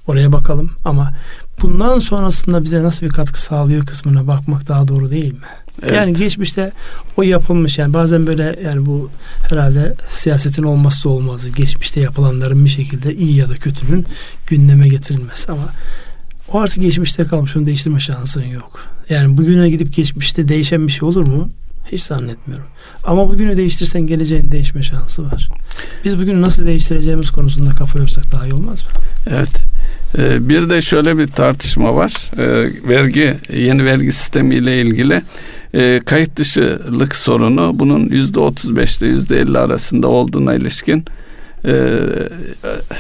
oraya 0.08 0.32
bakalım 0.32 0.72
ama 0.86 1.14
bundan 1.62 2.00
sonrasında 2.00 2.64
bize 2.64 2.84
nasıl 2.84 3.06
bir 3.06 3.12
katkı 3.12 3.42
sağlıyor 3.42 3.86
kısmına 3.86 4.28
bakmak 4.28 4.68
daha 4.68 4.88
doğru 4.88 5.12
değil 5.12 5.34
mi? 5.34 5.48
Evet. 5.84 5.96
Yani 5.96 6.14
geçmişte 6.14 6.72
o 7.18 7.24
yapılmış 7.24 7.78
yani 7.78 7.94
bazen 7.94 8.28
böyle 8.28 8.60
yani 8.64 8.86
bu 8.86 9.10
herhalde 9.50 9.96
siyasetin 10.08 10.64
olmazsa 10.64 11.10
olmazı 11.10 11.52
geçmişte 11.52 12.00
yapılanların 12.00 12.66
bir 12.66 12.70
şekilde 12.70 13.16
iyi 13.16 13.36
ya 13.36 13.50
da 13.50 13.56
kötünün 13.56 14.06
gündeme 14.48 14.88
getirilmesi 14.88 15.52
ama 15.52 15.70
o 16.52 16.60
artık 16.60 16.84
geçmişte 16.84 17.24
kalmış 17.24 17.58
onu 17.58 17.66
değiştirme 17.66 18.00
şansın 18.00 18.46
yok. 18.46 18.86
Yani 19.10 19.38
bugüne 19.38 19.70
gidip 19.70 19.94
geçmişte 19.94 20.48
değişen 20.48 20.88
bir 20.88 20.92
şey 20.92 21.10
olur 21.10 21.28
mu? 21.28 21.50
Hiç 21.92 22.02
zannetmiyorum. 22.02 22.66
Ama 23.04 23.30
bugünü 23.30 23.58
değiştirsen 23.58 24.02
geleceğin 24.02 24.52
değişme 24.52 24.84
şansı 24.84 25.26
var. 25.26 25.50
Biz 26.06 26.20
bugünü 26.20 26.42
nasıl 26.42 26.66
değiştireceğimiz 26.66 27.32
konusunda 27.32 27.70
kafa 27.70 28.00
yorsak 28.00 28.32
daha 28.32 28.48
iyi 28.48 28.54
olmaz 28.54 28.84
mı? 28.84 28.90
Evet. 29.28 29.66
Ee, 30.18 30.50
bir 30.50 30.70
de 30.70 30.82
şöyle 30.82 31.18
bir 31.18 31.28
tartışma 31.28 31.96
var. 31.96 32.14
Ee, 32.38 32.70
vergi 32.90 33.38
yeni 33.54 33.86
vergi 33.86 34.12
sistemiyle 34.12 34.82
ilgili 34.82 35.22
e, 35.74 36.02
kayıt 36.06 36.36
dışılık 36.36 37.16
sorunu 37.16 37.72
bunun 37.74 38.10
yüzde 38.10 38.40
otuz 38.40 38.76
beşte 38.76 39.08
yüzde 39.08 39.40
elli 39.40 39.58
arasında 39.58 40.08
olduğuna 40.08 40.54
ilişkin 40.54 41.06
e, 41.66 42.00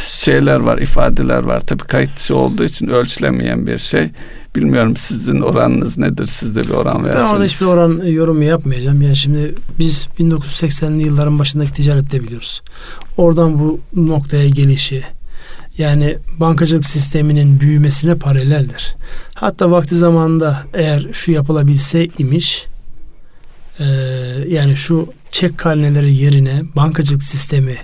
şeyler 0.07 0.59
var, 0.59 0.77
ifadeler 0.77 1.43
var. 1.43 1.61
Tabii 1.61 1.83
kayıt 1.83 2.17
dışı 2.17 2.35
olduğu 2.35 2.63
için 2.63 2.87
ölçülemeyen 2.87 3.67
bir 3.67 3.77
şey. 3.77 4.09
Bilmiyorum 4.55 4.97
sizin 4.97 5.41
oranınız 5.41 5.97
nedir? 5.97 6.27
Siz 6.27 6.55
de 6.55 6.63
bir 6.63 6.69
oran 6.69 7.05
versiniz. 7.05 7.25
Ben 7.25 7.35
ona 7.35 7.43
hiçbir 7.43 7.65
oran 7.65 8.05
yorumu 8.05 8.43
yapmayacağım. 8.43 9.01
Yani 9.01 9.15
şimdi 9.15 9.55
biz 9.79 10.07
1980'li 10.19 11.03
yılların 11.03 11.39
başındaki 11.39 11.73
ticarette 11.73 12.23
biliyoruz. 12.23 12.61
Oradan 13.17 13.59
bu 13.59 13.79
noktaya 13.95 14.49
gelişi, 14.49 15.03
yani 15.79 16.17
bankacılık 16.39 16.85
sisteminin 16.85 17.59
büyümesine 17.59 18.15
paraleldir. 18.15 18.95
Hatta 19.35 19.71
vakti 19.71 19.95
zamanında 19.95 20.63
eğer 20.73 21.07
şu 21.11 21.31
yapılabilse 21.31 22.07
imiş 22.17 22.65
e, 23.79 23.85
yani 24.47 24.75
şu 24.75 25.13
çek 25.31 25.57
karneleri 25.57 26.13
yerine 26.13 26.61
bankacılık 26.75 27.23
sistemi 27.23 27.75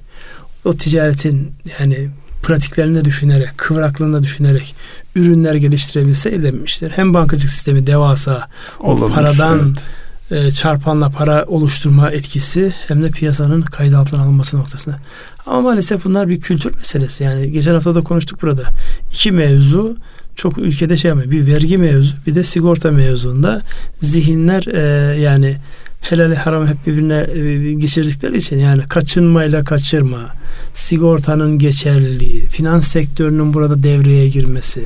o 0.65 0.73
ticaretin 0.73 1.51
yani 1.79 2.09
pratiklerinde 2.43 3.05
düşünerek, 3.05 3.57
kıvraklığında 3.57 4.23
düşünerek 4.23 4.75
ürünler 5.15 5.55
geliştirebilse 5.55 6.29
edemiştir. 6.29 6.91
Hem 6.95 7.13
bankacılık 7.13 7.51
sistemi 7.51 7.87
devasa 7.87 8.47
o 8.79 9.07
paradan 9.07 9.59
evet 9.59 9.83
e, 10.31 10.51
çarpanla 10.51 11.09
para 11.09 11.45
oluşturma 11.47 12.11
etkisi 12.11 12.73
hem 12.87 13.03
de 13.03 13.09
piyasanın 13.09 13.61
kayıt 13.61 13.93
altına 13.93 14.23
alınması 14.23 14.57
noktasında. 14.57 14.97
Ama 15.45 15.61
maalesef 15.61 16.05
bunlar 16.05 16.29
bir 16.29 16.41
kültür 16.41 16.75
meselesi. 16.75 17.23
Yani 17.23 17.51
geçen 17.51 17.73
hafta 17.73 17.95
da 17.95 18.01
konuştuk 18.01 18.41
burada. 18.41 18.63
İki 19.11 19.31
mevzu 19.31 19.97
çok 20.35 20.57
ülkede 20.57 20.97
şey 20.97 21.09
yapmıyor. 21.09 21.31
Bir 21.31 21.47
vergi 21.47 21.77
mevzu 21.77 22.15
bir 22.27 22.35
de 22.35 22.43
sigorta 22.43 22.91
mevzunda 22.91 23.61
zihinler 23.99 24.65
e, 24.65 25.15
yani 25.19 25.57
helal 26.01 26.35
haram 26.35 26.67
hep 26.67 26.87
birbirine 26.87 27.27
e, 27.33 27.73
geçirdikleri 27.73 28.37
için 28.37 28.57
yani 28.57 28.83
kaçınmayla 28.83 29.63
kaçırma, 29.63 30.33
sigortanın 30.73 31.59
geçerliliği, 31.59 32.45
finans 32.45 32.87
sektörünün 32.87 33.53
burada 33.53 33.83
devreye 33.83 34.27
girmesi, 34.27 34.81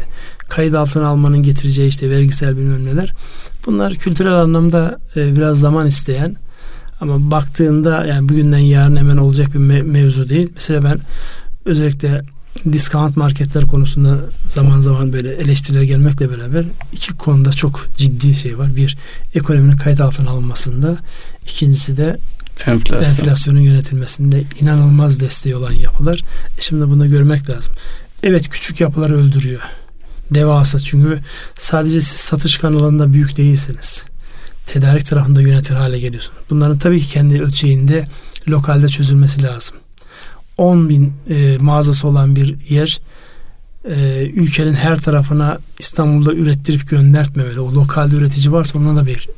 kayıt 0.50 0.76
altına 0.76 1.08
almanın 1.08 1.44
getireceği 1.44 1.90
işte 1.90 2.10
vergisel 2.10 2.58
bilmem 2.58 2.86
neler 2.86 3.14
Bunlar 3.66 3.96
kültürel 3.96 4.34
anlamda 4.34 4.98
e, 5.16 5.36
biraz 5.36 5.60
zaman 5.60 5.88
isteyen 5.88 6.36
ama 7.02 7.32
baktığında 7.32 8.06
yani 8.06 8.30
bugünden 8.30 8.58
yarın 8.58 8.96
hemen 8.96 9.18
olacak 9.18 9.54
bir 9.54 9.60
me- 9.60 9.84
mevzu 9.84 10.30
değil. 10.30 10.50
Mesela 10.56 10.84
ben 10.84 11.00
özellikle 11.66 12.22
discount 12.72 13.18
marketler 13.18 13.64
konusunda 13.64 14.18
zaman 14.48 14.80
zaman 14.80 15.14
böyle 15.14 15.36
eleştiriler 15.36 15.82
gelmekle 15.82 16.30
beraber 16.32 16.66
iki 16.94 17.14
konuda 17.14 17.52
çok 17.52 17.86
ciddi 17.98 18.36
şey 18.36 18.58
var. 18.58 18.76
Bir 18.76 18.98
ekonominin 19.36 19.78
kayıt 19.78 20.02
altına 20.02 20.30
alınmasında, 20.30 20.98
ikincisi 21.44 21.98
de 21.98 22.16
Enflasyon. 22.66 23.12
enflasyonun 23.12 23.60
yönetilmesinde 23.60 24.42
inanılmaz 24.62 25.20
desteği 25.20 25.56
olan 25.56 25.72
yapılar. 25.72 26.24
E 26.58 26.62
şimdi 26.62 26.90
bunu 26.90 27.10
görmek 27.10 27.50
lazım. 27.50 27.74
Evet 28.24 28.50
küçük 28.50 28.82
yapılar 28.82 29.10
öldürüyor 29.10 29.62
devasa 30.32 30.80
çünkü 30.80 31.20
sadece 31.56 32.02
siz 32.02 32.20
satış 32.20 32.58
kanalında 32.58 33.14
büyük 33.14 33.38
değilsiniz. 33.38 34.06
Tedarik 34.66 35.06
tarafında 35.06 35.42
yönetir 35.42 35.76
hale 35.76 36.00
geliyorsunuz. 36.00 36.40
Bunların 36.50 36.78
tabii 36.78 37.00
ki 37.00 37.08
kendi 37.08 37.42
ölçeğinde 37.42 38.08
lokalde 38.48 38.88
çözülmesi 38.88 39.44
lazım. 39.44 39.78
10 40.58 40.90
bin 40.90 41.14
e, 41.30 41.58
mağazası 41.58 42.08
olan 42.08 42.36
bir 42.36 42.70
yer 42.70 43.00
e, 43.86 44.26
ülkenin 44.34 44.74
her 44.74 45.02
tarafına 45.02 45.58
İstanbul'da 45.80 46.34
ürettirip 46.34 46.90
göndertmemeli. 46.90 47.60
O 47.60 47.74
lokalde 47.74 48.16
üretici 48.16 48.52
varsa 48.52 48.80
ona 48.80 48.96
da 48.96 49.06
bir 49.06 49.30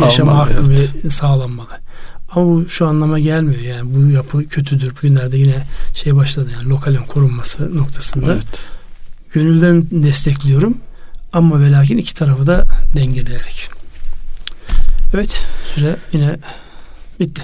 yaşama 0.00 0.32
Almalı, 0.32 0.52
hakkı 0.52 0.72
evet. 0.72 1.04
ve 1.04 1.10
sağlanmalı. 1.10 1.80
Ama 2.30 2.46
bu 2.46 2.68
şu 2.68 2.86
anlama 2.86 3.18
gelmiyor. 3.18 3.60
Yani 3.60 3.94
bu 3.94 4.10
yapı 4.10 4.48
kötüdür. 4.48 4.96
Bugünlerde 4.96 5.36
yine 5.36 5.66
şey 5.94 6.16
başladı 6.16 6.50
yani 6.58 6.68
lokalin 6.68 7.06
korunması 7.06 7.76
noktasında. 7.76 8.32
Evet 8.32 8.46
gönülden 9.32 9.86
destekliyorum. 9.90 10.76
Ama 11.32 11.60
ve 11.60 11.72
lakin 11.72 11.98
iki 11.98 12.14
tarafı 12.14 12.46
da 12.46 12.64
dengeleyerek. 12.96 13.70
Evet 15.14 15.46
süre 15.74 15.96
yine 16.12 16.36
bitti. 17.20 17.42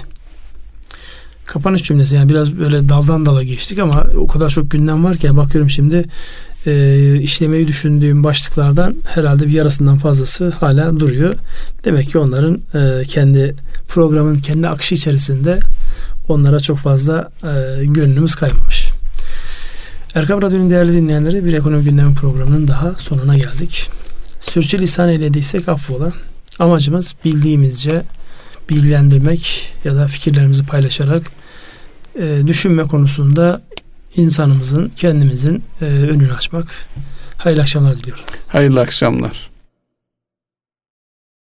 Kapanış 1.45 1.83
cümlesi 1.83 2.15
yani 2.15 2.29
biraz 2.29 2.57
böyle 2.57 2.89
daldan 2.89 3.25
dala 3.25 3.43
geçtik 3.43 3.79
ama 3.79 4.05
o 4.17 4.27
kadar 4.27 4.49
çok 4.49 4.71
gündem 4.71 5.03
var 5.03 5.17
ki 5.17 5.37
bakıyorum 5.37 5.69
şimdi 5.69 6.05
e, 6.65 7.15
işlemeyi 7.21 7.67
düşündüğüm 7.67 8.23
başlıklardan 8.23 8.95
herhalde 9.05 9.47
bir 9.47 9.51
yarısından 9.51 9.97
fazlası 9.97 10.49
hala 10.49 10.99
duruyor. 10.99 11.35
Demek 11.85 12.09
ki 12.09 12.17
onların 12.17 12.61
e, 12.73 13.03
kendi 13.03 13.55
programın 13.87 14.35
kendi 14.35 14.67
akışı 14.67 14.95
içerisinde 14.95 15.59
onlara 16.27 16.59
çok 16.59 16.77
fazla 16.77 17.31
e, 17.43 17.85
gönlümüz 17.85 18.35
kaymamış. 18.35 18.88
Erkam 20.19 20.41
Radyo'nun 20.41 20.69
değerli 20.69 20.93
dinleyenleri 20.93 21.45
bir 21.45 21.53
ekonomi 21.53 21.83
gündemi 21.83 22.13
programının 22.13 22.67
daha 22.67 22.93
sonuna 22.93 23.37
geldik. 23.37 23.89
Sürçülisan 24.41 25.09
eylediysek 25.09 25.69
affola. 25.69 26.13
Amacımız 26.59 27.15
bildiğimizce 27.25 28.03
bilgilendirmek 28.69 29.73
ya 29.83 29.95
da 29.95 30.07
fikirlerimizi 30.07 30.65
paylaşarak 30.65 31.23
e, 32.15 32.47
düşünme 32.47 32.83
konusunda 32.83 33.61
insanımızın, 34.15 34.89
kendimizin 34.89 35.63
e, 35.81 35.85
önünü 35.85 36.33
açmak. 36.33 36.67
Hayırlı 37.37 37.61
akşamlar 37.61 37.97
diliyorum. 37.99 38.23
Hayırlı 38.47 38.81
akşamlar. 38.81 39.49